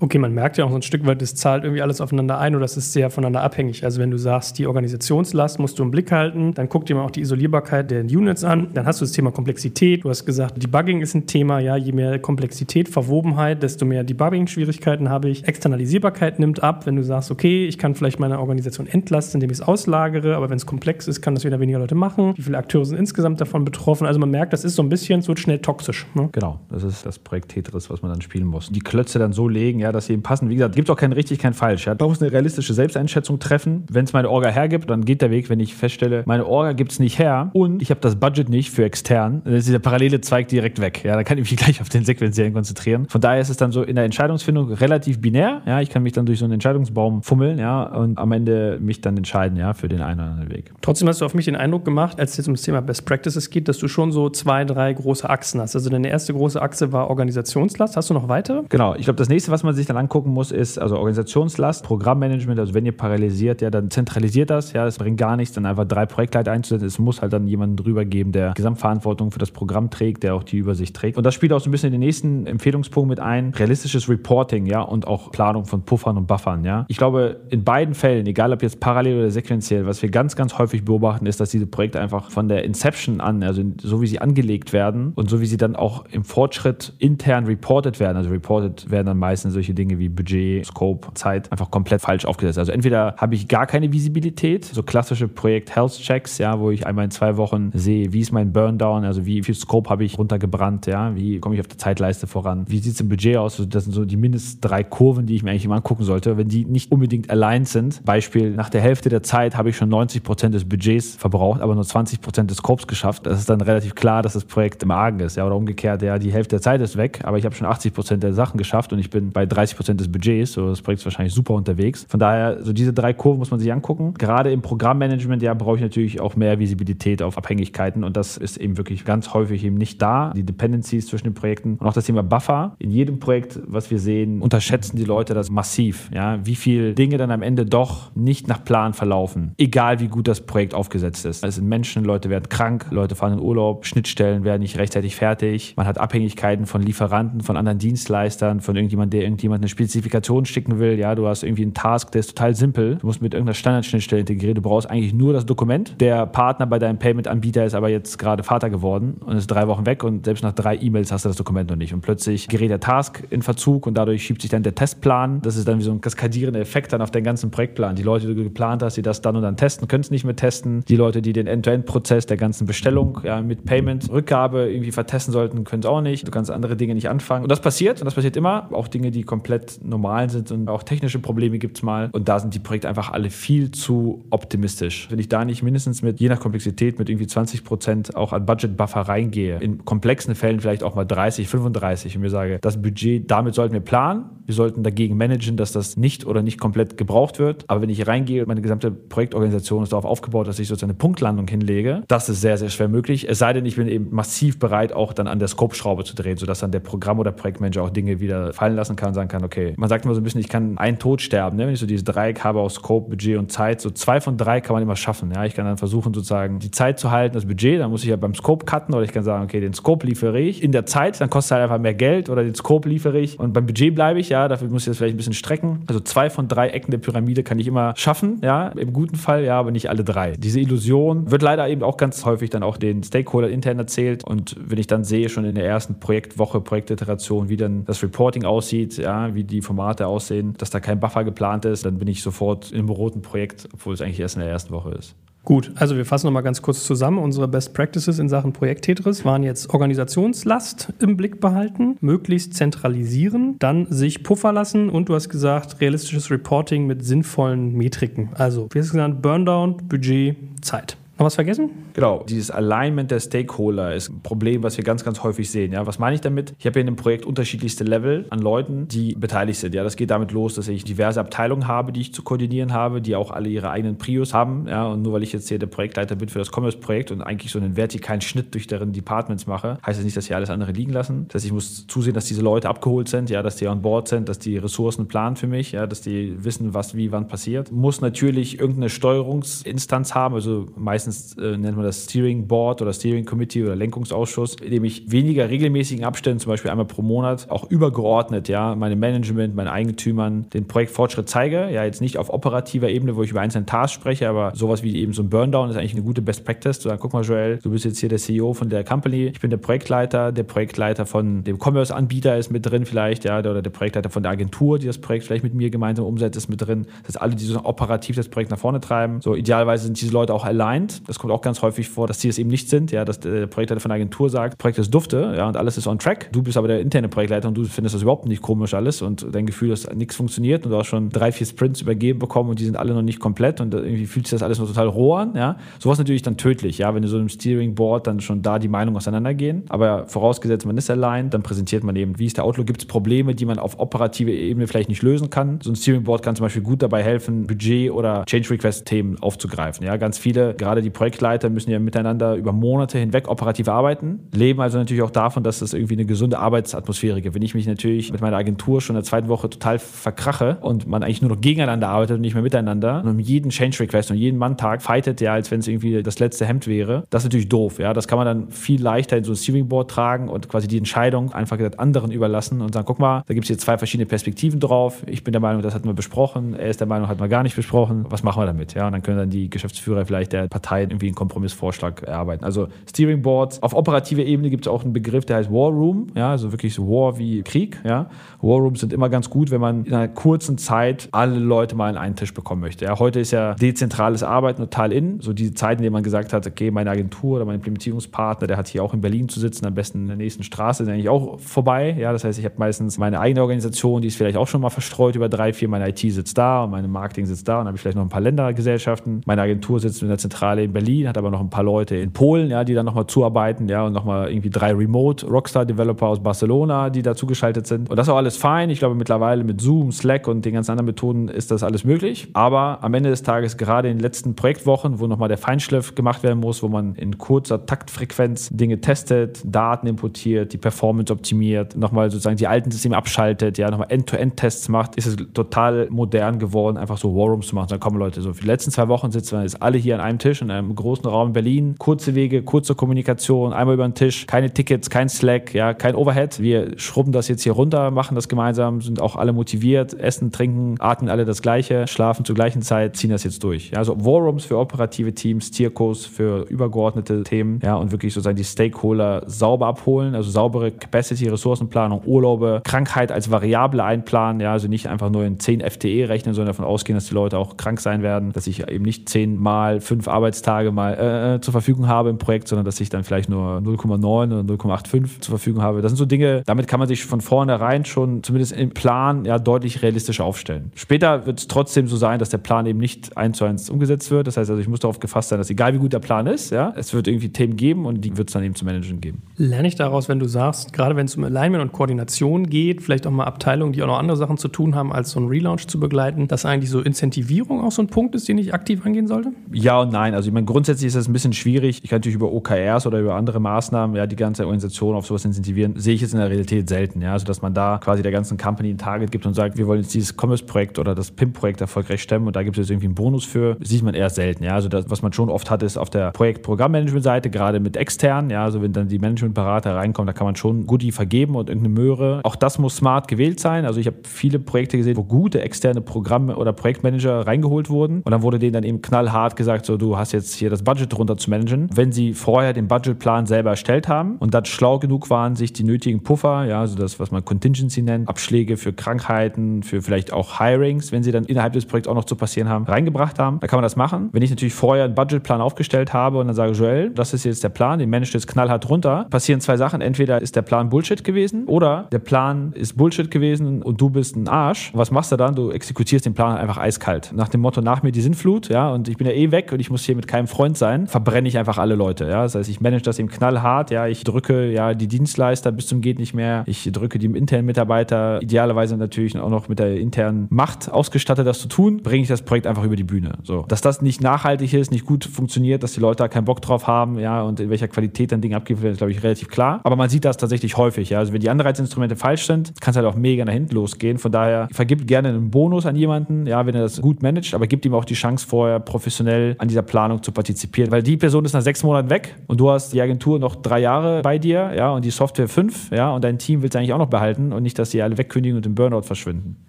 Okay, 0.00 0.18
man 0.18 0.34
merkt 0.34 0.58
ja 0.58 0.64
auch 0.64 0.70
so 0.70 0.74
ein 0.74 0.82
Stück 0.82 1.06
weit, 1.06 1.22
das 1.22 1.36
zahlt 1.36 1.62
irgendwie 1.62 1.80
alles 1.80 2.00
aufeinander 2.00 2.40
ein 2.40 2.56
oder 2.56 2.64
es 2.64 2.76
ist 2.76 2.92
sehr 2.92 3.10
voneinander 3.10 3.42
abhängig. 3.42 3.84
Also 3.84 4.00
wenn 4.00 4.10
du 4.10 4.18
sagst, 4.18 4.58
die 4.58 4.66
Organisationslast 4.66 5.60
musst 5.60 5.78
du 5.78 5.84
im 5.84 5.92
Blick 5.92 6.10
halten, 6.10 6.52
dann 6.52 6.68
guck 6.68 6.84
dir 6.86 6.96
mal 6.96 7.04
auch 7.04 7.12
die 7.12 7.20
Isolierbarkeit 7.20 7.92
der 7.92 8.02
Units 8.02 8.42
an. 8.42 8.70
Dann 8.74 8.86
hast 8.86 9.00
du 9.00 9.04
das 9.04 9.12
Thema 9.12 9.30
Komplexität. 9.30 10.02
Du 10.02 10.10
hast 10.10 10.26
gesagt, 10.26 10.60
Debugging 10.60 11.00
ist 11.00 11.14
ein 11.14 11.28
Thema. 11.28 11.60
Ja, 11.60 11.76
je 11.76 11.92
mehr 11.92 12.18
Komplexität, 12.18 12.88
Verwobenheit, 12.88 13.62
desto 13.62 13.86
mehr 13.86 14.02
Debugging-Schwierigkeiten 14.02 15.10
habe 15.10 15.28
ich. 15.28 15.46
Externalisierbarkeit 15.46 16.40
nimmt 16.40 16.60
ab, 16.60 16.86
wenn 16.86 16.96
du 16.96 17.04
sagst, 17.04 17.30
okay, 17.30 17.64
ich 17.66 17.78
kann 17.78 17.94
vielleicht 17.94 18.18
meine 18.18 18.40
Organisation 18.40 18.88
entlasten, 18.88 19.38
indem 19.38 19.52
ich 19.52 19.58
es 19.58 19.62
auslagere, 19.62 20.34
aber 20.34 20.50
wenn 20.50 20.56
es 20.56 20.66
komplex 20.66 21.06
ist, 21.06 21.22
kann 21.22 21.36
das 21.36 21.44
wieder 21.44 21.60
weniger 21.60 21.78
Leute 21.78 21.94
machen. 21.94 22.34
Wie 22.36 22.42
viele 22.42 22.58
Akteure 22.58 22.84
sind 22.84 22.98
insgesamt 22.98 23.40
davon 23.40 23.64
betroffen? 23.64 24.08
Also 24.08 24.18
man 24.18 24.30
merkt, 24.30 24.52
das 24.52 24.64
ist 24.64 24.74
so 24.74 24.82
ein 24.82 24.88
bisschen, 24.88 25.20
es 25.20 25.28
wird 25.28 25.38
schnell 25.38 25.60
toxisch. 25.60 26.04
Ne? 26.14 26.30
Genau, 26.32 26.58
das 26.68 26.82
ist 26.82 27.06
das 27.06 27.20
Projekt 27.20 27.50
Tetris, 27.50 27.90
was 27.90 28.02
man 28.02 28.10
dann 28.10 28.22
spielen 28.22 28.46
muss. 28.46 28.70
Die 28.70 28.80
Klötze 28.80 29.20
dann 29.20 29.32
so 29.32 29.46
legen, 29.46 29.83
ja, 29.84 29.92
dass 29.92 30.06
sie 30.06 30.14
eben 30.14 30.22
passen. 30.22 30.48
Wie 30.48 30.54
gesagt, 30.54 30.74
gibt 30.74 30.90
auch 30.90 30.96
kein 30.96 31.12
richtig, 31.12 31.38
kein 31.38 31.52
falsch. 31.54 31.86
Ja. 31.86 31.94
Man 31.98 32.08
muss 32.08 32.20
eine 32.20 32.32
realistische 32.32 32.72
Selbsteinschätzung 32.72 33.38
treffen. 33.38 33.84
Wenn 33.90 34.04
es 34.04 34.12
meine 34.12 34.30
Orga 34.30 34.48
hergibt, 34.48 34.88
dann 34.88 35.04
geht 35.04 35.20
der 35.22 35.30
Weg, 35.30 35.50
wenn 35.50 35.60
ich 35.60 35.74
feststelle, 35.74 36.22
meine 36.26 36.46
Orga 36.46 36.72
gibt 36.72 36.92
es 36.92 36.98
nicht 36.98 37.18
her 37.18 37.50
und 37.52 37.82
ich 37.82 37.90
habe 37.90 38.00
das 38.00 38.16
Budget 38.16 38.48
nicht 38.48 38.70
für 38.70 38.84
extern, 38.84 39.42
dann 39.44 39.54
ist 39.54 39.68
dieser 39.68 39.78
parallele 39.78 40.20
Zweig 40.22 40.48
direkt 40.48 40.80
weg. 40.80 41.04
Ja, 41.04 41.16
dann 41.16 41.24
kann 41.24 41.38
ich 41.38 41.50
mich 41.50 41.58
gleich 41.62 41.80
auf 41.80 41.90
den 41.90 42.04
sequenziellen 42.04 42.54
konzentrieren. 42.54 43.06
Von 43.08 43.20
daher 43.20 43.40
ist 43.40 43.50
es 43.50 43.58
dann 43.58 43.72
so 43.72 43.82
in 43.82 43.96
der 43.96 44.04
Entscheidungsfindung 44.04 44.72
relativ 44.72 45.20
binär. 45.20 45.60
Ja, 45.66 45.80
ich 45.80 45.90
kann 45.90 46.02
mich 46.02 46.14
dann 46.14 46.24
durch 46.24 46.38
so 46.38 46.46
einen 46.46 46.54
Entscheidungsbaum 46.54 47.22
fummeln, 47.22 47.58
ja, 47.58 47.82
und 47.82 48.18
am 48.18 48.32
Ende 48.32 48.78
mich 48.80 49.02
dann 49.02 49.16
entscheiden, 49.16 49.58
ja, 49.58 49.74
für 49.74 49.88
den 49.88 50.00
einen 50.00 50.20
oder 50.20 50.30
anderen 50.30 50.50
Weg. 50.50 50.72
Trotzdem 50.80 51.08
hast 51.08 51.20
du 51.20 51.26
auf 51.26 51.34
mich 51.34 51.44
den 51.44 51.56
Eindruck 51.56 51.84
gemacht, 51.84 52.18
als 52.18 52.32
es 52.32 52.38
jetzt 52.38 52.48
um 52.48 52.54
das 52.54 52.62
Thema 52.62 52.80
Best 52.80 53.04
Practices 53.04 53.50
geht, 53.50 53.68
dass 53.68 53.78
du 53.78 53.88
schon 53.88 54.12
so 54.12 54.30
zwei, 54.30 54.64
drei 54.64 54.92
große 54.92 55.28
Achsen 55.28 55.60
hast. 55.60 55.74
Also 55.74 55.90
deine 55.90 56.08
erste 56.08 56.32
große 56.32 56.60
Achse 56.60 56.92
war 56.92 57.10
Organisationslast. 57.10 57.96
Hast 57.96 58.10
du 58.10 58.14
noch 58.14 58.28
weitere? 58.28 58.62
Genau. 58.68 58.94
Ich 58.94 59.04
glaube, 59.04 59.16
das 59.16 59.28
nächste, 59.28 59.50
was 59.50 59.62
man 59.62 59.73
sich 59.74 59.86
dann 59.86 59.96
angucken 59.96 60.30
muss, 60.30 60.50
ist 60.52 60.78
also 60.78 60.96
Organisationslast, 60.96 61.84
Programmmanagement. 61.84 62.58
Also 62.58 62.74
wenn 62.74 62.86
ihr 62.86 62.96
parallelisiert, 62.96 63.62
ja, 63.62 63.70
dann 63.70 63.90
zentralisiert 63.90 64.50
das. 64.50 64.72
Ja, 64.72 64.86
es 64.86 64.98
bringt 64.98 65.18
gar 65.18 65.36
nichts, 65.36 65.54
dann 65.54 65.66
einfach 65.66 65.84
drei 65.84 66.06
Projektleiter 66.06 66.52
einzusetzen. 66.52 66.86
Es 66.86 66.98
muss 66.98 67.22
halt 67.22 67.32
dann 67.32 67.46
jemanden 67.46 67.76
drüber 67.76 68.04
geben, 68.04 68.32
der 68.32 68.52
Gesamtverantwortung 68.54 69.30
für 69.30 69.38
das 69.38 69.50
Programm 69.50 69.90
trägt, 69.90 70.22
der 70.22 70.34
auch 70.34 70.42
die 70.42 70.58
Übersicht 70.58 70.94
trägt. 70.94 71.16
Und 71.16 71.24
das 71.24 71.34
spielt 71.34 71.52
auch 71.52 71.60
so 71.60 71.68
ein 71.68 71.72
bisschen 71.72 71.88
in 71.88 71.92
den 71.92 72.00
nächsten 72.00 72.46
Empfehlungspunkt 72.46 73.08
mit 73.08 73.20
ein. 73.20 73.52
Realistisches 73.54 74.08
Reporting, 74.08 74.66
ja, 74.66 74.80
und 74.80 75.06
auch 75.06 75.30
Planung 75.30 75.64
von 75.64 75.82
Puffern 75.82 76.16
und 76.16 76.26
Buffern, 76.26 76.64
ja. 76.64 76.84
Ich 76.88 76.96
glaube, 76.96 77.40
in 77.50 77.64
beiden 77.64 77.94
Fällen, 77.94 78.26
egal 78.26 78.52
ob 78.52 78.62
jetzt 78.62 78.80
parallel 78.80 79.18
oder 79.18 79.30
sequenziell, 79.30 79.86
was 79.86 80.02
wir 80.02 80.10
ganz, 80.10 80.36
ganz 80.36 80.58
häufig 80.58 80.84
beobachten, 80.84 81.26
ist, 81.26 81.40
dass 81.40 81.50
diese 81.50 81.66
Projekte 81.66 82.00
einfach 82.00 82.30
von 82.30 82.48
der 82.48 82.64
Inception 82.64 83.20
an, 83.20 83.42
also 83.42 83.62
so 83.82 84.00
wie 84.00 84.06
sie 84.06 84.20
angelegt 84.20 84.72
werden 84.72 85.12
und 85.14 85.30
so 85.30 85.40
wie 85.40 85.46
sie 85.46 85.56
dann 85.56 85.76
auch 85.76 86.04
im 86.10 86.24
Fortschritt 86.24 86.92
intern 86.98 87.46
reported 87.46 88.00
werden. 88.00 88.16
Also 88.16 88.30
reported 88.30 88.90
werden 88.90 89.06
dann 89.06 89.18
meistens 89.18 89.54
solche 89.64 89.74
Dinge 89.74 89.98
wie 89.98 90.10
Budget, 90.10 90.66
Scope, 90.66 91.08
Zeit 91.14 91.50
einfach 91.50 91.70
komplett 91.70 92.02
falsch 92.02 92.26
aufgesetzt. 92.26 92.58
Also 92.58 92.72
entweder 92.72 93.14
habe 93.16 93.34
ich 93.34 93.48
gar 93.48 93.66
keine 93.66 93.92
Visibilität, 93.92 94.66
so 94.66 94.82
klassische 94.82 95.26
Projekt 95.26 95.74
Health 95.74 95.92
Checks, 95.92 96.38
ja, 96.38 96.60
wo 96.60 96.70
ich 96.70 96.86
einmal 96.86 97.06
in 97.06 97.10
zwei 97.10 97.36
Wochen 97.38 97.70
sehe, 97.72 98.12
wie 98.12 98.20
ist 98.20 98.32
mein 98.32 98.52
Burndown, 98.52 99.04
also 99.04 99.24
wie 99.24 99.42
viel 99.42 99.54
Scope 99.54 99.88
habe 99.88 100.04
ich 100.04 100.18
runtergebrannt, 100.18 100.86
ja, 100.86 101.16
wie 101.16 101.38
komme 101.38 101.54
ich 101.54 101.60
auf 101.60 101.66
der 101.66 101.78
Zeitleiste 101.78 102.26
voran, 102.26 102.64
wie 102.68 102.78
sieht 102.78 102.94
es 102.94 103.00
im 103.00 103.08
Budget 103.08 103.38
aus, 103.38 103.54
also 103.54 103.64
das 103.64 103.84
sind 103.84 103.92
so 103.94 104.04
die 104.04 104.16
mindestens 104.16 104.60
drei 104.60 104.84
Kurven, 104.84 105.26
die 105.26 105.36
ich 105.36 105.42
mir 105.42 105.50
eigentlich 105.50 105.64
immer 105.64 105.76
angucken 105.76 106.04
sollte, 106.04 106.36
wenn 106.36 106.48
die 106.48 106.66
nicht 106.66 106.92
unbedingt 106.92 107.30
aligned 107.30 107.68
sind. 107.68 108.04
Beispiel, 108.04 108.50
nach 108.50 108.68
der 108.68 108.82
Hälfte 108.82 109.08
der 109.08 109.22
Zeit 109.22 109.56
habe 109.56 109.70
ich 109.70 109.76
schon 109.76 109.88
90 109.88 110.22
Prozent 110.22 110.54
des 110.54 110.68
Budgets 110.68 111.16
verbraucht, 111.16 111.62
aber 111.62 111.74
nur 111.74 111.84
20 111.84 112.20
Prozent 112.20 112.50
des 112.50 112.58
Scopes 112.58 112.86
geschafft. 112.86 113.26
Das 113.26 113.38
ist 113.38 113.48
dann 113.48 113.62
relativ 113.62 113.94
klar, 113.94 114.22
dass 114.22 114.34
das 114.34 114.44
Projekt 114.44 114.82
im 114.82 114.90
Argen 114.90 115.20
ist, 115.20 115.36
ja, 115.36 115.46
oder 115.46 115.56
umgekehrt, 115.56 116.02
ja, 116.02 116.18
die 116.18 116.32
Hälfte 116.32 116.56
der 116.56 116.62
Zeit 116.62 116.80
ist 116.80 116.96
weg, 116.96 117.20
aber 117.24 117.38
ich 117.38 117.44
habe 117.44 117.54
schon 117.54 117.66
80 117.66 117.94
Prozent 117.94 118.22
der 118.22 118.34
Sachen 118.34 118.58
geschafft 118.58 118.92
und 118.92 118.98
ich 118.98 119.10
bin 119.10 119.32
bei 119.32 119.46
30 119.54 119.76
Prozent 119.76 120.00
des 120.00 120.10
Budgets. 120.10 120.52
So, 120.52 120.68
das 120.68 120.82
Projekt 120.82 121.00
ist 121.00 121.06
wahrscheinlich 121.06 121.34
super 121.34 121.54
unterwegs. 121.54 122.06
Von 122.08 122.20
daher, 122.20 122.62
so 122.62 122.72
diese 122.72 122.92
drei 122.92 123.12
Kurven 123.12 123.38
muss 123.38 123.50
man 123.50 123.60
sich 123.60 123.72
angucken. 123.72 124.14
Gerade 124.14 124.52
im 124.52 124.62
Programmmanagement, 124.62 125.42
ja, 125.42 125.54
brauche 125.54 125.76
ich 125.76 125.82
natürlich 125.82 126.20
auch 126.20 126.36
mehr 126.36 126.58
Visibilität 126.58 127.22
auf 127.22 127.38
Abhängigkeiten 127.38 128.04
und 128.04 128.16
das 128.16 128.36
ist 128.36 128.56
eben 128.56 128.76
wirklich 128.76 129.04
ganz 129.04 129.34
häufig 129.34 129.64
eben 129.64 129.76
nicht 129.76 130.00
da. 130.02 130.32
Die 130.34 130.44
Dependencies 130.44 131.06
zwischen 131.06 131.24
den 131.24 131.34
Projekten 131.34 131.76
und 131.80 131.86
auch 131.86 131.92
das 131.92 132.06
Thema 132.06 132.22
Buffer. 132.22 132.74
In 132.78 132.90
jedem 132.90 133.18
Projekt, 133.18 133.60
was 133.66 133.90
wir 133.90 133.98
sehen, 133.98 134.40
unterschätzen 134.40 134.96
die 134.96 135.04
Leute 135.04 135.34
das 135.34 135.50
massiv. 135.50 136.10
Ja, 136.12 136.44
wie 136.44 136.56
viele 136.56 136.94
Dinge 136.94 137.16
dann 137.16 137.30
am 137.30 137.42
Ende 137.42 137.66
doch 137.66 138.14
nicht 138.14 138.48
nach 138.48 138.64
Plan 138.64 138.94
verlaufen. 138.94 139.54
Egal 139.58 140.00
wie 140.00 140.08
gut 140.08 140.28
das 140.28 140.40
Projekt 140.40 140.74
aufgesetzt 140.74 141.24
ist. 141.26 141.44
Es 141.44 141.56
sind 141.56 141.68
Menschen, 141.68 142.04
Leute 142.04 142.30
werden 142.30 142.48
krank, 142.48 142.86
Leute 142.90 143.14
fahren 143.14 143.34
in 143.34 143.40
Urlaub, 143.40 143.86
Schnittstellen 143.86 144.44
werden 144.44 144.62
nicht 144.62 144.78
rechtzeitig 144.78 145.16
fertig. 145.16 145.74
Man 145.76 145.86
hat 145.86 145.98
Abhängigkeiten 145.98 146.66
von 146.66 146.82
Lieferanten, 146.82 147.40
von 147.40 147.56
anderen 147.56 147.78
Dienstleistern, 147.78 148.60
von 148.60 148.76
irgendjemand, 148.76 149.12
der 149.12 149.24
irgendjemand 149.44 149.62
eine 149.62 149.68
Spezifikation 149.68 150.46
schicken 150.46 150.78
will. 150.78 150.98
Ja, 150.98 151.14
du 151.14 151.26
hast 151.26 151.42
irgendwie 151.42 151.62
einen 151.62 151.74
Task, 151.74 152.10
der 152.12 152.20
ist 152.20 152.28
total 152.28 152.54
simpel. 152.54 152.96
Du 152.96 153.06
musst 153.06 153.20
mit 153.20 153.34
irgendeiner 153.34 153.54
Standardschnittstelle 153.54 154.20
integrieren. 154.20 154.54
Du 154.54 154.62
brauchst 154.62 154.90
eigentlich 154.90 155.12
nur 155.12 155.32
das 155.32 155.44
Dokument. 155.44 156.00
Der 156.00 156.26
Partner 156.26 156.66
bei 156.66 156.78
deinem 156.78 156.98
Payment-Anbieter 156.98 157.64
ist 157.64 157.74
aber 157.74 157.90
jetzt 157.90 158.18
gerade 158.18 158.42
Vater 158.42 158.70
geworden 158.70 159.20
und 159.24 159.36
ist 159.36 159.46
drei 159.48 159.68
Wochen 159.68 159.84
weg 159.84 160.02
und 160.02 160.24
selbst 160.24 160.42
nach 160.42 160.52
drei 160.52 160.76
E-Mails 160.76 161.12
hast 161.12 161.24
du 161.24 161.28
das 161.28 161.36
Dokument 161.36 161.68
noch 161.68 161.76
nicht. 161.76 161.92
Und 161.92 162.00
plötzlich 162.00 162.48
gerät 162.48 162.70
der 162.70 162.80
Task 162.80 163.22
in 163.30 163.42
Verzug 163.42 163.86
und 163.86 163.94
dadurch 163.94 164.24
schiebt 164.24 164.40
sich 164.40 164.50
dann 164.50 164.62
der 164.62 164.74
Testplan. 164.74 165.42
Das 165.42 165.56
ist 165.56 165.68
dann 165.68 165.78
wie 165.78 165.82
so 165.82 165.92
ein 165.92 166.00
kaskadierender 166.00 166.60
Effekt 166.60 166.92
dann 166.92 167.02
auf 167.02 167.10
deinen 167.10 167.24
ganzen 167.24 167.50
Projektplan. 167.50 167.96
Die 167.96 168.02
Leute, 168.02 168.26
die 168.26 168.34
du 168.34 168.44
geplant 168.44 168.82
hast, 168.82 168.96
die 168.96 169.02
das 169.02 169.20
dann 169.20 169.36
und 169.36 169.42
dann 169.42 169.56
testen, 169.56 169.88
können 169.88 170.02
es 170.02 170.10
nicht 170.10 170.24
mehr 170.24 170.36
testen. 170.36 170.84
Die 170.88 170.96
Leute, 170.96 171.20
die 171.20 171.32
den 171.32 171.46
End-to-End-Prozess 171.46 172.26
der 172.26 172.38
ganzen 172.38 172.66
Bestellung 172.66 173.20
ja, 173.24 173.42
mit 173.42 173.64
Payment, 173.64 174.10
Rückgabe 174.10 174.70
irgendwie 174.70 174.92
vertesten 174.92 175.32
sollten, 175.32 175.64
können 175.64 175.82
es 175.82 175.86
auch 175.86 176.00
nicht. 176.00 176.26
Du 176.26 176.30
kannst 176.30 176.50
andere 176.50 176.76
Dinge 176.76 176.94
nicht 176.94 177.08
anfangen. 177.08 177.44
Und 177.44 177.50
das 177.50 177.60
passiert 177.60 178.00
und 178.00 178.06
das 178.06 178.14
passiert 178.14 178.36
immer. 178.36 178.68
Auch 178.72 178.88
Dinge, 178.88 179.10
die 179.10 179.22
komplett 179.34 179.80
normal 179.84 180.30
sind 180.30 180.52
und 180.52 180.68
auch 180.68 180.84
technische 180.84 181.18
Probleme 181.18 181.58
gibt 181.58 181.78
es 181.78 181.82
mal. 181.82 182.08
Und 182.12 182.28
da 182.28 182.38
sind 182.38 182.54
die 182.54 182.60
Projekte 182.60 182.88
einfach 182.88 183.10
alle 183.10 183.30
viel 183.30 183.72
zu 183.72 184.24
optimistisch. 184.30 185.08
Wenn 185.10 185.18
ich 185.18 185.28
da 185.28 185.44
nicht 185.44 185.60
mindestens 185.60 186.02
mit, 186.02 186.20
je 186.20 186.28
nach 186.28 186.38
Komplexität, 186.38 187.00
mit 187.00 187.08
irgendwie 187.08 187.26
20 187.26 187.64
Prozent 187.64 188.14
auch 188.14 188.32
an 188.32 188.46
Budget-Buffer 188.46 189.00
reingehe, 189.00 189.58
in 189.58 189.84
komplexen 189.84 190.36
Fällen 190.36 190.60
vielleicht 190.60 190.84
auch 190.84 190.94
mal 190.94 191.04
30, 191.04 191.48
35 191.48 192.14
und 192.14 192.22
mir 192.22 192.30
sage, 192.30 192.58
das 192.60 192.80
Budget, 192.80 193.28
damit 193.28 193.56
sollten 193.56 193.72
wir 193.72 193.80
planen. 193.80 194.26
Wir 194.46 194.54
sollten 194.54 194.84
dagegen 194.84 195.16
managen, 195.16 195.56
dass 195.56 195.72
das 195.72 195.96
nicht 195.96 196.26
oder 196.26 196.42
nicht 196.42 196.60
komplett 196.60 196.96
gebraucht 196.96 197.40
wird. 197.40 197.64
Aber 197.66 197.82
wenn 197.82 197.90
ich 197.90 198.06
reingehe, 198.06 198.46
meine 198.46 198.62
gesamte 198.62 198.92
Projektorganisation 198.92 199.82
ist 199.82 199.92
darauf 199.92 200.04
aufgebaut, 200.04 200.46
dass 200.46 200.60
ich 200.60 200.68
sozusagen 200.68 200.92
eine 200.92 200.98
Punktlandung 200.98 201.48
hinlege, 201.48 202.04
das 202.06 202.28
ist 202.28 202.40
sehr, 202.40 202.56
sehr 202.56 202.68
schwer 202.68 202.88
möglich. 202.88 203.28
Es 203.28 203.40
sei 203.40 203.52
denn, 203.52 203.66
ich 203.66 203.74
bin 203.74 203.88
eben 203.88 204.14
massiv 204.14 204.60
bereit, 204.60 204.92
auch 204.92 205.12
dann 205.12 205.26
an 205.26 205.40
der 205.40 205.48
Scope-Schraube 205.48 206.04
zu 206.04 206.14
drehen, 206.14 206.36
sodass 206.36 206.60
dann 206.60 206.70
der 206.70 206.80
Programm- 206.80 207.18
oder 207.18 207.32
Projektmanager 207.32 207.82
auch 207.82 207.90
Dinge 207.90 208.20
wieder 208.20 208.52
fallen 208.52 208.76
lassen 208.76 208.96
kann 208.96 209.08
und 209.08 209.14
sagen 209.14 209.23
kann, 209.28 209.44
okay, 209.44 209.74
man 209.76 209.88
sagt 209.88 210.04
immer 210.04 210.14
so 210.14 210.20
ein 210.20 210.24
bisschen, 210.24 210.40
ich 210.40 210.48
kann 210.48 210.78
einen 210.78 210.98
Tod 210.98 211.22
sterben, 211.22 211.56
ne? 211.56 211.66
wenn 211.66 211.74
ich 211.74 211.80
so 211.80 211.86
dieses 211.86 212.04
Dreieck 212.04 212.44
habe 212.44 212.60
aus 212.60 212.74
Scope, 212.74 213.10
Budget 213.10 213.38
und 213.38 213.50
Zeit. 213.50 213.80
So 213.80 213.90
zwei 213.90 214.20
von 214.20 214.36
drei 214.36 214.60
kann 214.60 214.74
man 214.74 214.82
immer 214.82 214.96
schaffen. 214.96 215.32
Ja? 215.34 215.44
Ich 215.44 215.54
kann 215.54 215.64
dann 215.64 215.76
versuchen, 215.76 216.14
sozusagen 216.14 216.58
die 216.58 216.70
Zeit 216.70 216.98
zu 216.98 217.10
halten, 217.10 217.34
das 217.34 217.46
Budget, 217.46 217.80
dann 217.80 217.90
muss 217.90 218.02
ich 218.02 218.10
ja 218.10 218.16
beim 218.16 218.34
Scope 218.34 218.64
cutten 218.64 218.94
oder 218.94 219.04
ich 219.04 219.12
kann 219.12 219.24
sagen, 219.24 219.44
okay, 219.44 219.60
den 219.60 219.74
Scope 219.74 220.06
liefere 220.06 220.40
ich 220.40 220.62
in 220.62 220.72
der 220.72 220.86
Zeit, 220.86 221.20
dann 221.20 221.30
kostet 221.30 221.48
es 221.48 221.52
halt 221.52 221.62
einfach 221.64 221.80
mehr 221.80 221.94
Geld 221.94 222.28
oder 222.28 222.42
den 222.42 222.54
Scope 222.54 222.88
liefere 222.88 223.18
ich 223.18 223.38
und 223.38 223.52
beim 223.52 223.66
Budget 223.66 223.94
bleibe 223.94 224.20
ich, 224.20 224.28
ja, 224.28 224.48
dafür 224.48 224.68
muss 224.68 224.82
ich 224.82 224.86
das 224.86 224.98
vielleicht 224.98 225.14
ein 225.14 225.18
bisschen 225.18 225.34
strecken. 225.34 225.82
Also 225.86 226.00
zwei 226.00 226.30
von 226.30 226.48
drei 226.48 226.68
Ecken 226.68 226.90
der 226.90 226.98
Pyramide 226.98 227.42
kann 227.42 227.58
ich 227.58 227.66
immer 227.66 227.94
schaffen, 227.96 228.38
ja, 228.42 228.68
im 228.68 228.92
guten 228.92 229.16
Fall, 229.16 229.44
ja, 229.44 229.58
aber 229.58 229.70
nicht 229.70 229.88
alle 229.88 230.04
drei. 230.04 230.32
Diese 230.32 230.60
Illusion 230.60 231.30
wird 231.30 231.42
leider 231.42 231.68
eben 231.68 231.82
auch 231.82 231.96
ganz 231.96 232.24
häufig 232.24 232.50
dann 232.50 232.62
auch 232.62 232.76
den 232.76 233.02
Stakeholder 233.02 233.48
intern 233.48 233.78
erzählt 233.78 234.24
und 234.24 234.56
wenn 234.58 234.78
ich 234.78 234.86
dann 234.86 235.04
sehe, 235.04 235.28
schon 235.28 235.44
in 235.44 235.54
der 235.54 235.66
ersten 235.66 236.00
Projektwoche, 236.00 236.60
Projektiteration, 236.60 237.48
wie 237.48 237.56
dann 237.56 237.84
das 237.84 238.02
Reporting 238.02 238.44
aussieht, 238.44 238.96
ja, 238.96 239.13
wie 239.32 239.44
die 239.44 239.62
Formate 239.62 240.06
aussehen, 240.06 240.54
dass 240.58 240.70
da 240.70 240.80
kein 240.80 241.00
Buffer 241.00 241.24
geplant 241.24 241.64
ist, 241.64 241.84
dann 241.84 241.98
bin 241.98 242.08
ich 242.08 242.22
sofort 242.22 242.72
im 242.72 242.88
roten 242.88 243.22
Projekt, 243.22 243.68
obwohl 243.72 243.94
es 243.94 244.00
eigentlich 244.00 244.20
erst 244.20 244.36
in 244.36 244.42
der 244.42 244.50
ersten 244.50 244.72
Woche 244.72 244.90
ist. 244.90 245.14
Gut, 245.44 245.72
also 245.74 245.96
wir 245.96 246.06
fassen 246.06 246.26
nochmal 246.26 246.42
ganz 246.42 246.62
kurz 246.62 246.84
zusammen. 246.84 247.18
Unsere 247.18 247.48
Best 247.48 247.74
Practices 247.74 248.18
in 248.18 248.30
Sachen 248.30 248.54
Projekt 248.54 248.86
Tetris 248.86 249.26
waren 249.26 249.42
jetzt 249.42 249.68
Organisationslast 249.68 250.94
im 251.00 251.18
Blick 251.18 251.38
behalten, 251.38 251.98
möglichst 252.00 252.54
zentralisieren, 252.54 253.56
dann 253.58 253.86
sich 253.90 254.22
Puffer 254.22 254.52
lassen 254.52 254.88
und 254.88 255.10
du 255.10 255.14
hast 255.14 255.28
gesagt, 255.28 255.82
realistisches 255.82 256.30
Reporting 256.30 256.86
mit 256.86 257.04
sinnvollen 257.04 257.74
Metriken. 257.74 258.30
Also, 258.34 258.68
wie 258.72 258.78
hast 258.78 258.88
du 258.88 258.92
genannt, 258.92 259.20
Burndown, 259.20 259.76
Budget, 259.86 260.36
Zeit. 260.62 260.96
Noch 261.16 261.26
was 261.26 261.36
vergessen? 261.36 261.70
Genau, 261.92 262.24
dieses 262.28 262.50
Alignment 262.50 263.12
der 263.12 263.20
Stakeholder 263.20 263.94
ist 263.94 264.08
ein 264.08 264.20
Problem, 264.20 264.64
was 264.64 264.76
wir 264.76 264.82
ganz, 264.82 265.04
ganz 265.04 265.22
häufig 265.22 265.48
sehen. 265.48 265.72
Ja, 265.72 265.86
was 265.86 266.00
meine 266.00 266.16
ich 266.16 266.20
damit? 266.20 266.54
Ich 266.58 266.66
habe 266.66 266.74
hier 266.74 266.82
in 266.82 266.88
einem 266.88 266.96
Projekt 266.96 267.24
unterschiedlichste 267.24 267.84
Level 267.84 268.26
an 268.30 268.40
Leuten, 268.40 268.88
die 268.88 269.14
beteiligt 269.14 269.60
sind. 269.60 269.76
Ja, 269.76 269.84
das 269.84 269.94
geht 269.94 270.10
damit 270.10 270.32
los, 270.32 270.56
dass 270.56 270.66
ich 270.66 270.82
diverse 270.82 271.20
Abteilungen 271.20 271.68
habe, 271.68 271.92
die 271.92 272.00
ich 272.00 272.12
zu 272.12 272.24
koordinieren 272.24 272.72
habe, 272.72 273.00
die 273.00 273.14
auch 273.14 273.30
alle 273.30 273.48
ihre 273.48 273.70
eigenen 273.70 273.96
Prios 273.96 274.34
haben. 274.34 274.66
Ja, 274.66 274.88
und 274.88 275.02
nur 275.02 275.12
weil 275.12 275.22
ich 275.22 275.32
jetzt 275.32 275.48
hier 275.48 275.60
der 275.60 275.68
Projektleiter 275.68 276.16
bin 276.16 276.28
für 276.28 276.40
das 276.40 276.50
Commerce-Projekt 276.52 277.12
und 277.12 277.22
eigentlich 277.22 277.52
so 277.52 277.60
einen 277.60 277.76
vertikalen 277.76 278.20
Schnitt 278.20 278.52
durch 278.52 278.66
deren 278.66 278.92
Departments 278.92 279.46
mache, 279.46 279.78
heißt 279.86 279.98
das 279.98 280.04
nicht, 280.04 280.16
dass 280.16 280.24
ich 280.24 280.34
alles 280.34 280.50
andere 280.50 280.72
liegen 280.72 280.92
lassen. 280.92 281.26
Das 281.28 281.36
heißt, 281.36 281.46
ich 281.46 281.52
muss 281.52 281.86
zusehen, 281.86 282.14
dass 282.14 282.24
diese 282.24 282.42
Leute 282.42 282.68
abgeholt 282.68 283.08
sind, 283.08 283.30
ja, 283.30 283.40
dass 283.44 283.54
die 283.54 283.68
on 283.68 283.82
board 283.82 284.08
sind, 284.08 284.28
dass 284.28 284.40
die 284.40 284.58
Ressourcen 284.58 285.06
planen 285.06 285.36
für 285.36 285.46
mich, 285.46 285.70
ja, 285.70 285.86
dass 285.86 286.00
die 286.00 286.44
wissen, 286.44 286.74
was 286.74 286.96
wie 286.96 287.12
wann 287.12 287.28
passiert. 287.28 287.70
Muss 287.70 288.00
natürlich 288.00 288.58
irgendeine 288.58 288.90
Steuerungsinstanz 288.90 290.16
haben, 290.16 290.34
also 290.34 290.66
meistens 290.76 291.03
äh, 291.38 291.56
nennt 291.56 291.76
man 291.76 291.84
das 291.84 292.04
Steering 292.04 292.46
Board 292.46 292.82
oder 292.82 292.92
Steering 292.92 293.24
Committee 293.24 293.62
oder 293.62 293.76
Lenkungsausschuss, 293.76 294.56
in 294.56 294.70
dem 294.70 294.84
ich 294.84 295.10
weniger 295.10 295.48
regelmäßigen 295.48 296.04
Abständen, 296.04 296.40
zum 296.40 296.50
Beispiel 296.50 296.70
einmal 296.70 296.86
pro 296.86 297.02
Monat, 297.02 297.50
auch 297.50 297.70
übergeordnet, 297.70 298.48
ja, 298.48 298.74
meinem 298.74 298.98
Management, 298.98 299.54
meinen 299.54 299.68
Eigentümern 299.68 300.46
den 300.52 300.66
Projektfortschritt 300.66 301.28
zeige. 301.28 301.70
Ja, 301.70 301.84
jetzt 301.84 302.00
nicht 302.00 302.18
auf 302.18 302.32
operativer 302.32 302.88
Ebene, 302.88 303.16
wo 303.16 303.22
ich 303.22 303.30
über 303.30 303.40
einzelne 303.40 303.66
Tasks 303.66 303.94
spreche, 303.94 304.28
aber 304.28 304.52
sowas 304.54 304.82
wie 304.82 304.96
eben 304.96 305.12
so 305.12 305.22
ein 305.22 305.30
Burndown 305.30 305.70
ist 305.70 305.76
eigentlich 305.76 305.94
eine 305.94 306.02
gute 306.02 306.22
Best 306.22 306.44
Practice. 306.44 306.80
Zu 306.80 306.88
sagen, 306.88 307.00
guck 307.00 307.12
mal, 307.12 307.22
Joel, 307.22 307.58
du 307.62 307.70
bist 307.70 307.84
jetzt 307.84 307.98
hier 307.98 308.08
der 308.08 308.18
CEO 308.18 308.54
von 308.54 308.68
der 308.68 308.84
Company, 308.84 309.26
ich 309.26 309.40
bin 309.40 309.50
der 309.50 309.56
Projektleiter, 309.56 310.32
der 310.32 310.44
Projektleiter 310.44 311.06
von 311.06 311.44
dem 311.44 311.58
Commerce-Anbieter 311.58 312.36
ist 312.36 312.50
mit 312.50 312.66
drin 312.66 312.86
vielleicht, 312.86 313.24
ja, 313.24 313.38
oder 313.38 313.62
der 313.62 313.70
Projektleiter 313.70 314.10
von 314.10 314.22
der 314.22 314.32
Agentur, 314.32 314.78
die 314.78 314.86
das 314.86 314.98
Projekt 314.98 315.26
vielleicht 315.26 315.44
mit 315.44 315.54
mir 315.54 315.70
gemeinsam 315.70 316.04
umsetzt, 316.04 316.36
ist 316.36 316.48
mit 316.48 316.60
drin. 316.60 316.86
Das 317.02 317.14
heißt, 317.14 317.22
alle, 317.22 317.34
die 317.34 317.44
so 317.44 317.64
operativ 317.64 318.16
das 318.16 318.28
Projekt 318.28 318.50
nach 318.50 318.58
vorne 318.58 318.80
treiben. 318.80 319.20
So 319.20 319.34
idealerweise 319.34 319.84
sind 319.84 320.00
diese 320.00 320.12
Leute 320.12 320.32
auch 320.34 320.44
aligned. 320.44 320.93
Das 321.06 321.18
kommt 321.18 321.32
auch 321.32 321.42
ganz 321.42 321.62
häufig 321.62 321.88
vor, 321.88 322.06
dass 322.06 322.18
die 322.18 322.28
es 322.28 322.38
eben 322.38 322.50
nicht 322.50 322.68
sind, 322.68 322.92
ja, 322.92 323.04
dass 323.04 323.20
der 323.20 323.46
Projektleiter 323.46 323.80
von 323.80 323.90
der 323.90 323.96
Agentur 323.96 324.30
sagt, 324.30 324.58
Projekt 324.58 324.78
ist 324.78 324.92
dufte, 324.92 325.34
ja, 325.36 325.48
und 325.48 325.56
alles 325.56 325.78
ist 325.78 325.86
on 325.86 325.98
track. 325.98 326.30
Du 326.32 326.42
bist 326.42 326.56
aber 326.56 326.68
der 326.68 326.80
interne 326.80 327.08
Projektleiter 327.08 327.48
und 327.48 327.56
du 327.56 327.64
findest 327.64 327.94
das 327.94 328.02
überhaupt 328.02 328.26
nicht 328.26 328.42
komisch 328.42 328.74
alles 328.74 329.02
und 329.02 329.26
dein 329.32 329.46
Gefühl, 329.46 329.70
dass 329.70 329.90
nichts 329.94 330.16
funktioniert 330.16 330.64
und 330.64 330.72
du 330.72 330.78
hast 330.78 330.86
schon 330.86 331.10
drei, 331.10 331.32
vier 331.32 331.46
Sprints 331.46 331.80
übergeben 331.80 332.18
bekommen 332.18 332.50
und 332.50 332.58
die 332.58 332.64
sind 332.64 332.76
alle 332.76 332.94
noch 332.94 333.02
nicht 333.02 333.20
komplett 333.20 333.60
und 333.60 333.74
irgendwie 333.74 334.06
fühlt 334.06 334.26
sich 334.26 334.32
das 334.32 334.42
alles 334.42 334.58
noch 334.58 334.66
total 334.66 334.88
roh 334.88 335.14
an, 335.14 335.34
ja. 335.34 335.56
Sowas 335.78 335.98
natürlich 335.98 336.22
dann 336.22 336.36
tödlich, 336.36 336.78
ja, 336.78 336.94
wenn 336.94 337.02
du 337.02 337.08
so 337.08 337.18
im 337.18 337.28
Steering 337.28 337.74
Board 337.74 338.06
dann 338.06 338.20
schon 338.20 338.42
da 338.42 338.58
die 338.58 338.68
Meinungen 338.68 338.96
auseinandergehen. 338.96 339.64
Aber 339.68 340.06
vorausgesetzt, 340.06 340.66
man 340.66 340.76
ist 340.76 340.90
allein, 340.90 341.30
dann 341.30 341.42
präsentiert 341.42 341.84
man 341.84 341.96
eben, 341.96 342.18
wie 342.18 342.26
ist 342.26 342.36
der 342.36 342.44
Outlook, 342.44 342.66
gibt 342.66 342.80
es 342.80 342.86
Probleme, 342.86 343.34
die 343.34 343.44
man 343.44 343.58
auf 343.58 343.78
operative 343.78 344.32
Ebene 344.32 344.66
vielleicht 344.66 344.88
nicht 344.88 345.02
lösen 345.02 345.30
kann. 345.30 345.58
So 345.62 345.70
ein 345.70 345.76
Steering 345.76 346.04
Board 346.04 346.22
kann 346.22 346.36
zum 346.36 346.44
Beispiel 346.44 346.62
gut 346.62 346.82
dabei 346.82 347.02
helfen, 347.02 347.46
Budget 347.46 347.90
oder 347.90 348.24
Change 348.26 348.50
Request 348.50 348.86
Themen 348.86 349.18
aufzugreifen. 349.20 349.84
Ja, 349.86 349.96
ganz 349.96 350.18
viele, 350.18 350.54
gerade 350.54 350.82
die 350.84 350.90
Projektleiter 350.90 351.50
müssen 351.50 351.70
ja 351.70 351.78
miteinander 351.78 352.36
über 352.36 352.52
Monate 352.52 352.98
hinweg 352.98 353.28
operativ 353.28 353.68
arbeiten, 353.68 354.20
leben 354.32 354.60
also 354.60 354.78
natürlich 354.78 355.02
auch 355.02 355.10
davon, 355.10 355.42
dass 355.42 355.62
es 355.62 355.74
irgendwie 355.74 355.94
eine 355.94 356.04
gesunde 356.04 356.38
Arbeitsatmosphäre 356.38 357.20
gibt. 357.20 357.34
Wenn 357.34 357.42
ich 357.42 357.54
mich 357.54 357.66
natürlich 357.66 358.12
mit 358.12 358.20
meiner 358.20 358.36
Agentur 358.36 358.80
schon 358.80 358.96
in 358.96 359.02
der 359.02 359.04
zweiten 359.04 359.28
Woche 359.28 359.50
total 359.50 359.78
verkrache 359.78 360.58
und 360.60 360.86
man 360.86 361.02
eigentlich 361.02 361.22
nur 361.22 361.30
noch 361.30 361.40
gegeneinander 361.40 361.88
arbeitet 361.88 362.16
und 362.16 362.20
nicht 362.20 362.34
mehr 362.34 362.42
miteinander 362.42 363.02
und 363.02 363.10
um 363.10 363.18
jeden 363.18 363.50
Change 363.50 363.80
Request 363.80 364.10
und 364.10 364.16
jeden 364.16 364.38
Manntag 364.38 364.82
fightet, 364.82 365.20
ja, 365.20 365.32
als 365.32 365.50
wenn 365.50 365.60
es 365.60 365.68
irgendwie 365.68 366.02
das 366.02 366.18
letzte 366.18 366.46
Hemd 366.46 366.66
wäre, 366.66 367.04
das 367.10 367.22
ist 367.22 367.26
natürlich 367.26 367.48
doof. 367.48 367.78
Ja, 367.78 367.92
das 367.92 368.08
kann 368.08 368.18
man 368.18 368.26
dann 368.26 368.50
viel 368.50 368.82
leichter 368.82 369.16
in 369.16 369.24
so 369.24 369.32
ein 369.32 369.36
Steering 369.36 369.68
Board 369.68 369.90
tragen 369.90 370.28
und 370.28 370.48
quasi 370.48 370.68
die 370.68 370.78
Entscheidung 370.78 371.32
einfach 371.32 371.56
gesagt 371.56 371.78
anderen 371.80 372.10
überlassen 372.10 372.60
und 372.60 372.74
sagen, 372.74 372.86
guck 372.86 372.98
mal, 372.98 373.22
da 373.26 373.34
gibt 373.34 373.44
es 373.44 373.48
hier 373.48 373.58
zwei 373.58 373.78
verschiedene 373.78 374.06
Perspektiven 374.06 374.60
drauf. 374.60 375.02
Ich 375.06 375.24
bin 375.24 375.32
der 375.32 375.40
Meinung, 375.40 375.62
das 375.62 375.74
hatten 375.74 375.88
wir 375.88 375.94
besprochen. 375.94 376.54
Er 376.54 376.68
ist 376.68 376.80
der 376.80 376.86
Meinung, 376.86 377.08
hat 377.08 377.18
man 377.18 377.28
gar 377.28 377.42
nicht 377.42 377.56
besprochen. 377.56 378.06
Was 378.08 378.22
machen 378.22 378.42
wir 378.42 378.46
damit? 378.46 378.74
Ja, 378.74 378.86
und 378.86 378.92
dann 378.92 379.02
können 379.02 379.18
dann 379.18 379.30
die 379.30 379.50
Geschäftsführer 379.50 380.04
vielleicht 380.04 380.32
der 380.32 380.48
Parteien 380.74 380.90
irgendwie 380.90 381.06
einen 381.06 381.14
Kompromissvorschlag 381.14 382.02
erarbeiten. 382.02 382.44
Also 382.44 382.68
Steering 382.88 383.22
Boards. 383.22 383.62
Auf 383.62 383.74
operativer 383.74 384.22
Ebene 384.22 384.50
gibt 384.50 384.66
es 384.66 384.72
auch 384.72 384.82
einen 384.82 384.92
Begriff, 384.92 385.24
der 385.24 385.36
heißt 385.36 385.50
War 385.50 385.70
Room. 385.70 386.08
Ja, 386.14 386.30
also 386.30 386.52
wirklich 386.52 386.74
so 386.74 386.88
War 386.88 387.18
wie 387.18 387.42
Krieg. 387.42 387.80
Ja, 387.84 388.08
War 388.40 388.58
Rooms 388.58 388.80
sind 388.80 388.92
immer 388.92 389.08
ganz 389.08 389.30
gut, 389.30 389.50
wenn 389.50 389.60
man 389.60 389.84
in 389.84 389.94
einer 389.94 390.08
kurzen 390.08 390.58
Zeit 390.58 391.08
alle 391.12 391.38
Leute 391.38 391.76
mal 391.76 391.90
an 391.90 391.96
einen 391.96 392.16
Tisch 392.16 392.34
bekommen 392.34 392.60
möchte. 392.60 392.84
Ja, 392.84 392.98
heute 392.98 393.20
ist 393.20 393.30
ja 393.30 393.54
dezentrales 393.54 394.22
Arbeiten 394.22 394.62
total 394.62 394.92
in. 394.92 395.20
So 395.20 395.32
die 395.32 395.54
Zeit, 395.54 395.78
in 395.78 395.82
der 395.82 395.90
man 395.90 396.02
gesagt 396.02 396.32
hat, 396.32 396.46
okay, 396.46 396.70
meine 396.70 396.90
Agentur 396.90 397.36
oder 397.36 397.44
mein 397.44 397.56
Implementierungspartner, 397.56 398.46
der 398.46 398.56
hat 398.56 398.68
hier 398.68 398.82
auch 398.82 398.94
in 398.94 399.00
Berlin 399.00 399.28
zu 399.28 399.40
sitzen, 399.40 399.66
am 399.66 399.74
besten 399.74 400.02
in 400.02 400.08
der 400.08 400.16
nächsten 400.16 400.42
Straße, 400.42 400.82
ist 400.82 400.88
eigentlich 400.88 401.08
auch 401.08 401.38
vorbei. 401.38 401.96
Ja, 401.98 402.12
das 402.12 402.24
heißt, 402.24 402.38
ich 402.38 402.44
habe 402.44 402.56
meistens 402.58 402.98
meine 402.98 403.20
eigene 403.20 403.42
Organisation, 403.42 404.02
die 404.02 404.08
ist 404.08 404.16
vielleicht 404.16 404.36
auch 404.36 404.48
schon 404.48 404.60
mal 404.60 404.70
verstreut 404.70 405.14
über 405.14 405.28
drei, 405.28 405.52
vier. 405.52 405.68
Meine 405.68 405.88
IT 405.88 406.00
sitzt 406.00 406.36
da 406.36 406.64
und 406.64 406.70
meine 406.70 406.88
Marketing 406.88 407.26
sitzt 407.26 407.48
da 407.48 407.60
und 407.60 407.66
habe 407.66 407.76
ich 407.76 407.80
vielleicht 407.80 407.96
noch 407.96 408.02
ein 408.02 408.08
paar 408.08 408.20
Ländergesellschaften. 408.20 409.22
Meine 409.26 409.42
Agentur 409.42 409.80
sitzt 409.80 410.02
in 410.02 410.08
der 410.08 410.18
Zentrale 410.18 410.63
in 410.64 410.72
Berlin, 410.72 411.08
hat 411.08 411.18
aber 411.18 411.30
noch 411.30 411.40
ein 411.40 411.50
paar 411.50 411.64
Leute 411.64 411.96
in 411.96 412.12
Polen, 412.12 412.50
ja, 412.50 412.64
die 412.64 412.74
dann 412.74 412.86
nochmal 412.86 413.06
zuarbeiten, 413.06 413.68
ja, 413.68 413.84
und 413.84 413.92
nochmal 413.92 414.30
irgendwie 414.30 414.50
drei 414.50 414.72
Remote 414.72 415.26
Rockstar-Developer 415.26 416.06
aus 416.06 416.22
Barcelona, 416.22 416.90
die 416.90 417.02
da 417.02 417.14
zugeschaltet 417.14 417.66
sind. 417.66 417.90
Und 417.90 417.96
das 417.96 418.06
ist 418.06 418.12
auch 418.12 418.16
alles 418.16 418.36
fein. 418.36 418.70
Ich 418.70 418.78
glaube, 418.78 418.94
mittlerweile 418.94 419.44
mit 419.44 419.60
Zoom, 419.60 419.92
Slack 419.92 420.28
und 420.28 420.44
den 420.44 420.54
ganzen 420.54 420.72
anderen 420.72 420.86
Methoden 420.86 421.28
ist 421.28 421.50
das 421.50 421.62
alles 421.62 421.84
möglich. 421.84 422.28
Aber 422.32 422.78
am 422.82 422.94
Ende 422.94 423.10
des 423.10 423.22
Tages, 423.22 423.56
gerade 423.56 423.88
in 423.88 423.98
den 423.98 424.02
letzten 424.02 424.34
Projektwochen, 424.34 425.00
wo 425.00 425.06
nochmal 425.06 425.28
der 425.28 425.38
Feinschliff 425.38 425.94
gemacht 425.94 426.22
werden 426.22 426.40
muss, 426.40 426.62
wo 426.62 426.68
man 426.68 426.94
in 426.94 427.18
kurzer 427.18 427.66
Taktfrequenz 427.66 428.50
Dinge 428.50 428.80
testet, 428.80 429.42
Daten 429.44 429.86
importiert, 429.86 430.52
die 430.52 430.58
Performance 430.58 431.12
optimiert, 431.12 431.76
nochmal 431.76 432.10
sozusagen 432.10 432.36
die 432.36 432.46
alten 432.46 432.70
Systeme 432.70 432.96
abschaltet, 432.96 433.58
ja, 433.58 433.70
nochmal 433.70 433.88
End-to-End-Tests 433.90 434.68
macht, 434.68 434.96
ist 434.96 435.06
es 435.06 435.16
total 435.32 435.88
modern 435.90 436.38
geworden, 436.38 436.76
einfach 436.76 436.98
so 436.98 437.14
Warrooms 437.14 437.48
zu 437.48 437.54
machen. 437.54 437.68
Da 437.70 437.78
kommen 437.78 437.98
Leute 437.98 438.20
so. 438.20 438.32
Für 438.32 438.42
die 438.42 438.46
letzten 438.46 438.70
zwei 438.70 438.88
Wochen 438.88 439.10
sitzen 439.10 439.36
wir 439.36 439.42
jetzt 439.42 439.62
alle 439.62 439.78
hier 439.78 439.94
an 439.94 440.00
einem 440.00 440.18
Tisch 440.18 440.42
in 440.42 440.50
einem 440.54 440.74
großen 440.74 441.06
Raum 441.06 441.28
in 441.28 441.32
Berlin. 441.32 441.74
Kurze 441.78 442.14
Wege, 442.14 442.42
kurze 442.42 442.74
Kommunikation, 442.74 443.52
einmal 443.52 443.74
über 443.74 443.86
den 443.86 443.94
Tisch, 443.94 444.26
keine 444.26 444.52
Tickets, 444.52 444.90
kein 444.90 445.08
Slack, 445.08 445.54
ja, 445.54 445.74
kein 445.74 445.94
Overhead. 445.94 446.40
Wir 446.40 446.78
schrubben 446.78 447.12
das 447.12 447.28
jetzt 447.28 447.42
hier 447.42 447.52
runter, 447.52 447.90
machen 447.90 448.14
das 448.14 448.28
gemeinsam, 448.28 448.80
sind 448.80 449.00
auch 449.00 449.16
alle 449.16 449.32
motiviert, 449.32 449.94
essen, 449.94 450.32
trinken, 450.32 450.76
atmen 450.78 451.10
alle 451.10 451.24
das 451.24 451.42
Gleiche, 451.42 451.86
schlafen 451.86 452.24
zur 452.24 452.34
gleichen 452.34 452.62
Zeit, 452.62 452.96
ziehen 452.96 453.10
das 453.10 453.24
jetzt 453.24 453.42
durch. 453.44 453.70
Ja, 453.70 453.78
also 453.78 453.96
Warrooms 454.04 454.44
für 454.44 454.58
operative 454.58 455.14
Teams, 455.14 455.50
Tierkurs 455.50 456.06
für 456.06 456.46
übergeordnete 456.48 457.22
Themen, 457.22 457.60
ja, 457.62 457.74
und 457.76 457.92
wirklich 457.92 458.14
sozusagen 458.14 458.36
die 458.36 458.44
Stakeholder 458.44 459.22
sauber 459.26 459.66
abholen, 459.66 460.14
also 460.14 460.30
saubere 460.30 460.70
Capacity, 460.70 461.28
Ressourcenplanung, 461.28 462.02
Urlaube, 462.04 462.62
Krankheit 462.64 463.12
als 463.12 463.30
Variable 463.30 463.82
einplanen, 463.82 464.40
ja, 464.40 464.52
also 464.52 464.68
nicht 464.68 464.88
einfach 464.88 465.10
nur 465.10 465.24
in 465.24 465.38
10 465.38 465.60
FTE 465.60 466.08
rechnen, 466.08 466.34
sondern 466.34 466.54
davon 466.54 466.64
ausgehen, 466.64 466.96
dass 466.96 467.06
die 467.06 467.14
Leute 467.14 467.38
auch 467.38 467.56
krank 467.56 467.80
sein 467.80 468.02
werden, 468.02 468.32
dass 468.32 468.46
ich 468.46 468.68
eben 468.68 468.84
nicht 468.84 469.08
10 469.08 469.36
mal 469.36 469.80
5 469.80 470.08
Arbeitstage 470.44 470.72
mal 470.72 471.34
äh, 471.36 471.40
zur 471.40 471.52
Verfügung 471.52 471.88
habe 471.88 472.10
im 472.10 472.18
Projekt, 472.18 472.48
sondern 472.48 472.64
dass 472.64 472.80
ich 472.80 472.88
dann 472.88 473.04
vielleicht 473.04 473.28
nur 473.28 473.58
0,9 473.58 474.04
oder 474.04 474.54
0,85 474.54 475.20
zur 475.20 475.32
Verfügung 475.32 475.62
habe. 475.62 475.82
Das 475.82 475.90
sind 475.90 475.96
so 475.96 476.04
Dinge, 476.04 476.42
damit 476.46 476.68
kann 476.68 476.78
man 476.78 476.88
sich 476.88 477.04
von 477.04 477.20
vornherein 477.20 477.84
schon 477.84 478.22
zumindest 478.22 478.52
im 478.52 478.70
Plan 478.70 479.24
ja 479.24 479.38
deutlich 479.38 479.82
realistischer 479.82 480.24
aufstellen. 480.24 480.70
Später 480.74 481.26
wird 481.26 481.40
es 481.40 481.48
trotzdem 481.48 481.88
so 481.88 481.96
sein, 481.96 482.18
dass 482.18 482.28
der 482.28 482.38
Plan 482.38 482.66
eben 482.66 482.78
nicht 482.78 483.16
eins 483.16 483.38
zu 483.38 483.44
eins 483.44 483.70
umgesetzt 483.70 484.10
wird. 484.10 484.26
Das 484.26 484.36
heißt 484.36 484.50
also, 484.50 484.60
ich 484.60 484.68
muss 484.68 484.80
darauf 484.80 485.00
gefasst 485.00 485.30
sein, 485.30 485.38
dass 485.38 485.50
egal 485.50 485.74
wie 485.74 485.78
gut 485.78 485.92
der 485.92 485.98
Plan 485.98 486.26
ist, 486.26 486.50
ja, 486.50 486.72
es 486.76 486.92
wird 486.94 487.08
irgendwie 487.08 487.30
Themen 487.30 487.56
geben 487.56 487.86
und 487.86 488.02
die 488.02 488.16
wird 488.16 488.28
es 488.28 488.34
dann 488.34 488.44
eben 488.44 488.54
zu 488.54 488.64
managen 488.64 489.00
geben. 489.00 489.22
Lerne 489.36 489.68
ich 489.68 489.76
daraus, 489.76 490.08
wenn 490.08 490.18
du 490.18 490.26
sagst, 490.26 490.72
gerade 490.72 490.96
wenn 490.96 491.06
es 491.06 491.16
um 491.16 491.24
Alignment 491.24 491.62
und 491.62 491.72
Koordination 491.72 492.46
geht, 492.48 492.82
vielleicht 492.82 493.06
auch 493.06 493.10
mal 493.10 493.24
Abteilungen, 493.24 493.72
die 493.72 493.82
auch 493.82 493.86
noch 493.86 493.98
andere 493.98 494.16
Sachen 494.16 494.36
zu 494.36 494.48
tun 494.48 494.74
haben, 494.74 494.92
als 494.92 495.10
so 495.10 495.20
einen 495.20 495.28
Relaunch 495.28 495.66
zu 495.66 495.80
begleiten, 495.80 496.28
dass 496.28 496.44
eigentlich 496.44 496.70
so 496.70 496.80
Incentivierung 496.80 497.62
auch 497.62 497.72
so 497.72 497.82
ein 497.82 497.88
Punkt 497.88 498.14
ist, 498.14 498.28
den 498.28 498.38
ich 498.38 498.52
aktiv 498.52 498.84
angehen 498.84 499.06
sollte? 499.06 499.32
Ja 499.52 499.80
und 499.80 499.92
nein. 499.92 500.14
Also 500.14 500.23
ich 500.28 500.34
meine, 500.34 500.46
grundsätzlich 500.46 500.88
ist 500.88 500.96
das 500.96 501.08
ein 501.08 501.12
bisschen 501.12 501.32
schwierig. 501.32 501.80
Ich 501.82 501.90
kann 501.90 501.98
natürlich 501.98 502.16
über 502.16 502.32
OKRs 502.32 502.86
oder 502.86 503.00
über 503.00 503.14
andere 503.14 503.40
Maßnahmen 503.40 503.96
ja 503.96 504.06
die 504.06 504.16
ganze 504.16 504.44
Organisation 504.44 504.94
auf 504.94 505.06
sowas 505.06 505.24
incentivieren. 505.24 505.74
Sehe 505.76 505.94
ich 505.94 506.00
jetzt 506.00 506.12
in 506.12 506.20
der 506.20 506.30
Realität 506.30 506.68
selten. 506.68 507.00
Ja, 507.00 507.12
also 507.12 507.26
dass 507.26 507.42
man 507.42 507.54
da 507.54 507.78
quasi 507.78 508.02
der 508.02 508.12
ganzen 508.12 508.38
Company 508.38 508.70
ein 508.70 508.78
Target 508.78 509.10
gibt 509.10 509.26
und 509.26 509.34
sagt, 509.34 509.56
wir 509.56 509.66
wollen 509.66 509.82
jetzt 509.82 509.94
dieses 509.94 510.14
Commerce-Projekt 510.16 510.78
oder 510.78 510.94
das 510.94 511.10
PIM-Projekt 511.10 511.60
erfolgreich 511.60 512.02
stemmen 512.02 512.26
und 512.26 512.36
da 512.36 512.42
gibt 512.42 512.56
es 512.56 512.62
jetzt 512.62 512.70
irgendwie 512.70 512.86
einen 512.86 512.94
Bonus 512.94 513.24
für, 513.24 513.56
sieht 513.60 513.82
man 513.82 513.94
eher 513.94 514.10
selten. 514.10 514.44
Ja, 514.44 514.54
also 514.54 514.68
das, 514.68 514.86
was 514.88 515.02
man 515.02 515.12
schon 515.12 515.28
oft 515.28 515.50
hat, 515.50 515.62
ist 515.62 515.76
auf 515.76 515.90
der 515.90 516.12
Projekt-Programmmanagement-Seite, 516.12 517.30
gerade 517.30 517.60
mit 517.60 517.76
externen, 517.76 518.30
ja, 518.30 518.44
also 518.44 518.62
wenn 518.62 518.72
dann 518.72 518.88
die 518.88 518.98
Managementberater 518.98 519.74
reinkommen, 519.74 520.06
da 520.06 520.12
kann 520.12 520.26
man 520.26 520.36
schon 520.36 520.66
Goodie 520.66 520.92
vergeben 520.92 521.34
und 521.34 521.48
irgendeine 521.48 521.74
Möhre. 521.74 522.20
Auch 522.24 522.36
das 522.36 522.58
muss 522.58 522.76
smart 522.76 523.08
gewählt 523.08 523.40
sein. 523.40 523.66
Also 523.66 523.80
ich 523.80 523.86
habe 523.86 523.98
viele 524.04 524.38
Projekte 524.38 524.76
gesehen, 524.76 524.96
wo 524.96 525.04
gute 525.04 525.40
externe 525.42 525.80
Programme 525.80 526.36
oder 526.36 526.52
Projektmanager 526.52 527.26
reingeholt 527.26 527.70
wurden 527.70 528.02
und 528.02 528.10
dann 528.10 528.22
wurde 528.22 528.38
denen 528.38 528.52
dann 528.52 528.64
eben 528.64 528.82
knallhart 528.82 529.36
gesagt, 529.36 529.66
so 529.66 529.76
du 529.76 529.96
hast 529.96 530.12
jetzt 530.14 530.34
hier 530.34 530.48
das 530.48 530.62
Budget 530.62 530.96
runter 530.98 531.16
zu 531.16 531.28
managen. 531.28 531.68
Wenn 531.74 531.92
sie 531.92 532.14
vorher 532.14 532.52
den 532.52 532.68
Budgetplan 532.68 533.26
selber 533.26 533.50
erstellt 533.50 533.88
haben 533.88 534.16
und 534.16 534.32
dann 534.32 534.44
schlau 534.46 534.78
genug 534.78 535.10
waren, 535.10 535.36
sich 535.36 535.52
die 535.52 535.64
nötigen 535.64 536.02
Puffer, 536.02 536.44
ja, 536.46 536.60
also 536.60 536.76
das, 536.76 536.98
was 536.98 537.10
man 537.10 537.24
Contingency 537.24 537.82
nennt, 537.82 538.08
Abschläge 538.08 538.56
für 538.56 538.72
Krankheiten, 538.72 539.62
für 539.62 539.82
vielleicht 539.82 540.12
auch 540.12 540.38
Hirings, 540.38 540.92
wenn 540.92 541.02
sie 541.02 541.12
dann 541.12 541.24
innerhalb 541.24 541.52
des 541.52 541.66
Projekts 541.66 541.88
auch 541.88 541.94
noch 541.94 542.04
zu 542.04 542.16
passieren 542.16 542.48
haben, 542.48 542.64
reingebracht 542.64 543.18
haben, 543.18 543.40
dann 543.40 543.50
kann 543.50 543.58
man 543.58 543.62
das 543.64 543.76
machen. 543.76 544.08
Wenn 544.12 544.22
ich 544.22 544.30
natürlich 544.30 544.54
vorher 544.54 544.84
einen 544.84 544.94
Budgetplan 544.94 545.40
aufgestellt 545.40 545.92
habe 545.92 546.18
und 546.18 546.26
dann 546.28 546.36
sage, 546.36 546.52
Joel, 546.52 546.90
das 546.90 547.12
ist 547.12 547.24
jetzt 547.24 547.44
der 547.44 547.48
Plan, 547.50 547.78
den 547.78 547.90
managst 547.90 548.14
du 548.14 548.18
jetzt 548.18 548.26
knallhart 548.26 548.68
runter, 548.70 549.06
passieren 549.10 549.40
zwei 549.40 549.56
Sachen. 549.56 549.80
Entweder 549.80 550.22
ist 550.22 550.36
der 550.36 550.42
Plan 550.42 550.68
Bullshit 550.68 551.04
gewesen 551.04 551.44
oder 551.46 551.88
der 551.92 551.98
Plan 551.98 552.52
ist 552.54 552.76
Bullshit 552.76 553.10
gewesen 553.10 553.62
und 553.62 553.80
du 553.80 553.90
bist 553.90 554.16
ein 554.16 554.28
Arsch. 554.28 554.70
Was 554.74 554.90
machst 554.90 555.12
du 555.12 555.16
dann? 555.16 555.34
Du 555.34 555.50
exekutierst 555.50 556.06
den 556.06 556.14
Plan 556.14 556.36
einfach 556.36 556.58
eiskalt. 556.58 557.12
Nach 557.14 557.28
dem 557.28 557.40
Motto, 557.40 557.60
nach 557.60 557.82
mir 557.82 557.92
die 557.92 558.00
Sinnflut, 558.00 558.48
ja, 558.48 558.70
und 558.70 558.88
ich 558.88 558.96
bin 558.96 559.06
ja 559.06 559.12
eh 559.12 559.30
weg 559.30 559.52
und 559.52 559.60
ich 559.60 559.70
muss 559.70 559.84
hier 559.84 559.96
mit 559.96 560.03
keinem 560.06 560.26
Freund 560.26 560.56
sein, 560.56 560.86
verbrenne 560.86 561.28
ich 561.28 561.38
einfach 561.38 561.58
alle 561.58 561.74
Leute, 561.74 562.04
ja. 562.04 562.22
Das 562.22 562.34
heißt, 562.34 562.48
ich 562.48 562.60
manage 562.60 562.82
das 562.82 562.98
eben 562.98 563.08
knallhart, 563.08 563.70
ja, 563.70 563.86
ich 563.86 564.04
drücke 564.04 564.50
ja 564.50 564.74
die 564.74 564.88
Dienstleister 564.88 565.52
bis 565.52 565.66
zum 565.66 565.80
geht 565.80 565.98
nicht 565.98 566.14
mehr, 566.14 566.44
ich 566.46 566.68
drücke 566.72 566.98
die 566.98 567.06
internen 567.06 567.46
Mitarbeiter, 567.46 568.22
idealerweise 568.22 568.76
natürlich 568.76 569.18
auch 569.18 569.30
noch 569.30 569.48
mit 569.48 569.58
der 569.58 569.78
internen 569.78 570.26
Macht 570.30 570.70
ausgestattet, 570.70 571.26
das 571.26 571.40
zu 571.40 571.48
tun, 571.48 571.82
bringe 571.82 572.02
ich 572.02 572.08
das 572.08 572.22
Projekt 572.22 572.46
einfach 572.46 572.64
über 572.64 572.76
die 572.76 572.84
Bühne. 572.84 573.18
So. 573.22 573.44
Dass 573.48 573.60
das 573.60 573.82
nicht 573.82 574.00
nachhaltig 574.02 574.52
ist, 574.54 574.70
nicht 574.70 574.86
gut 574.86 575.04
funktioniert, 575.04 575.62
dass 575.62 575.72
die 575.72 575.80
Leute 575.80 576.04
da 576.04 576.08
keinen 576.08 576.24
Bock 576.24 576.40
drauf 576.40 576.66
haben, 576.66 576.98
ja, 576.98 577.22
und 577.22 577.40
in 577.40 577.50
welcher 577.50 577.68
Qualität 577.68 578.12
dann 578.12 578.20
Dinge 578.20 578.36
abgegeben 578.36 578.62
werden, 578.62 578.72
ist, 578.72 578.78
glaube 578.78 578.92
ich, 578.92 579.02
relativ 579.02 579.28
klar. 579.28 579.60
Aber 579.64 579.76
man 579.76 579.88
sieht 579.88 580.04
das 580.04 580.16
tatsächlich 580.16 580.56
häufig, 580.56 580.90
ja. 580.90 580.98
Also 580.98 581.12
wenn 581.12 581.20
die 581.20 581.30
Anreizinstrumente 581.30 581.96
falsch 581.96 582.26
sind, 582.26 582.60
kann 582.60 582.72
es 582.72 582.76
halt 582.76 582.86
auch 582.86 582.96
mega 582.96 583.24
nach 583.24 583.32
hinten 583.32 583.54
losgehen. 583.54 583.98
Von 583.98 584.12
daher 584.12 584.48
vergibt 584.52 584.86
gerne 584.86 585.08
einen 585.08 585.30
Bonus 585.30 585.66
an 585.66 585.76
jemanden, 585.76 586.26
ja, 586.26 586.46
wenn 586.46 586.54
er 586.54 586.62
das 586.62 586.80
gut 586.80 587.02
managt, 587.02 587.34
aber 587.34 587.46
gibt 587.46 587.64
ihm 587.66 587.74
auch 587.74 587.84
die 587.84 587.94
Chance 587.94 588.26
vorher 588.26 588.60
professionell 588.60 589.36
an 589.38 589.48
dieser 589.48 589.62
Planung 589.62 589.93
zu 590.02 590.12
partizipieren. 590.12 590.70
Weil 590.70 590.82
die 590.82 590.96
Person 590.96 591.24
ist 591.24 591.32
nach 591.32 591.42
sechs 591.42 591.62
Monaten 591.62 591.90
weg 591.90 592.16
und 592.26 592.40
du 592.40 592.50
hast 592.50 592.72
die 592.72 592.80
Agentur 592.80 593.18
noch 593.18 593.36
drei 593.36 593.60
Jahre 593.60 594.02
bei 594.02 594.18
dir, 594.18 594.52
ja, 594.56 594.70
und 594.70 594.84
die 594.84 594.90
Software 594.90 595.28
fünf, 595.28 595.70
ja, 595.70 595.90
und 595.90 596.04
dein 596.04 596.18
Team 596.18 596.42
willst 596.42 596.54
du 596.54 596.58
eigentlich 596.58 596.72
auch 596.72 596.78
noch 596.78 596.90
behalten 596.90 597.32
und 597.32 597.42
nicht, 597.42 597.58
dass 597.58 597.70
sie 597.70 597.82
alle 597.82 597.98
wegkündigen 597.98 598.36
und 598.36 598.46
im 598.46 598.54
Burnout 598.54 598.82
verschwinden. 598.82 599.46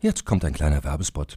Jetzt 0.00 0.24
kommt 0.24 0.44
ein 0.44 0.52
kleiner 0.52 0.82
Werbespot. 0.82 1.36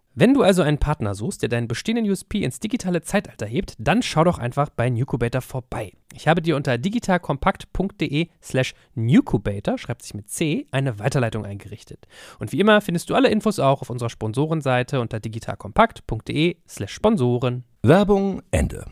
Wenn 0.13 0.33
du 0.33 0.43
also 0.43 0.61
einen 0.61 0.77
Partner 0.77 1.15
suchst, 1.15 1.41
der 1.41 1.47
deinen 1.47 1.69
bestehenden 1.69 2.09
USP 2.09 2.43
ins 2.43 2.59
digitale 2.59 3.01
Zeitalter 3.01 3.45
hebt, 3.45 3.75
dann 3.79 4.01
schau 4.01 4.25
doch 4.25 4.39
einfach 4.39 4.69
bei 4.69 4.89
Nucubator 4.89 5.39
vorbei. 5.41 5.93
Ich 6.13 6.27
habe 6.27 6.41
dir 6.41 6.57
unter 6.57 6.77
digitalkompakt.de 6.77 8.27
slash 8.43 8.73
Nucubator, 8.93 9.77
schreibt 9.77 10.01
sich 10.01 10.13
mit 10.13 10.29
C, 10.29 10.67
eine 10.71 10.99
Weiterleitung 10.99 11.45
eingerichtet. 11.45 12.07
Und 12.39 12.51
wie 12.51 12.59
immer 12.59 12.81
findest 12.81 13.09
du 13.09 13.15
alle 13.15 13.29
Infos 13.29 13.59
auch 13.59 13.81
auf 13.81 13.89
unserer 13.89 14.09
Sponsorenseite 14.09 14.99
unter 14.99 15.21
digitalkompakt.de 15.21 16.57
slash 16.67 16.91
Sponsoren. 16.93 17.63
Werbung 17.81 18.41
Ende. 18.51 18.83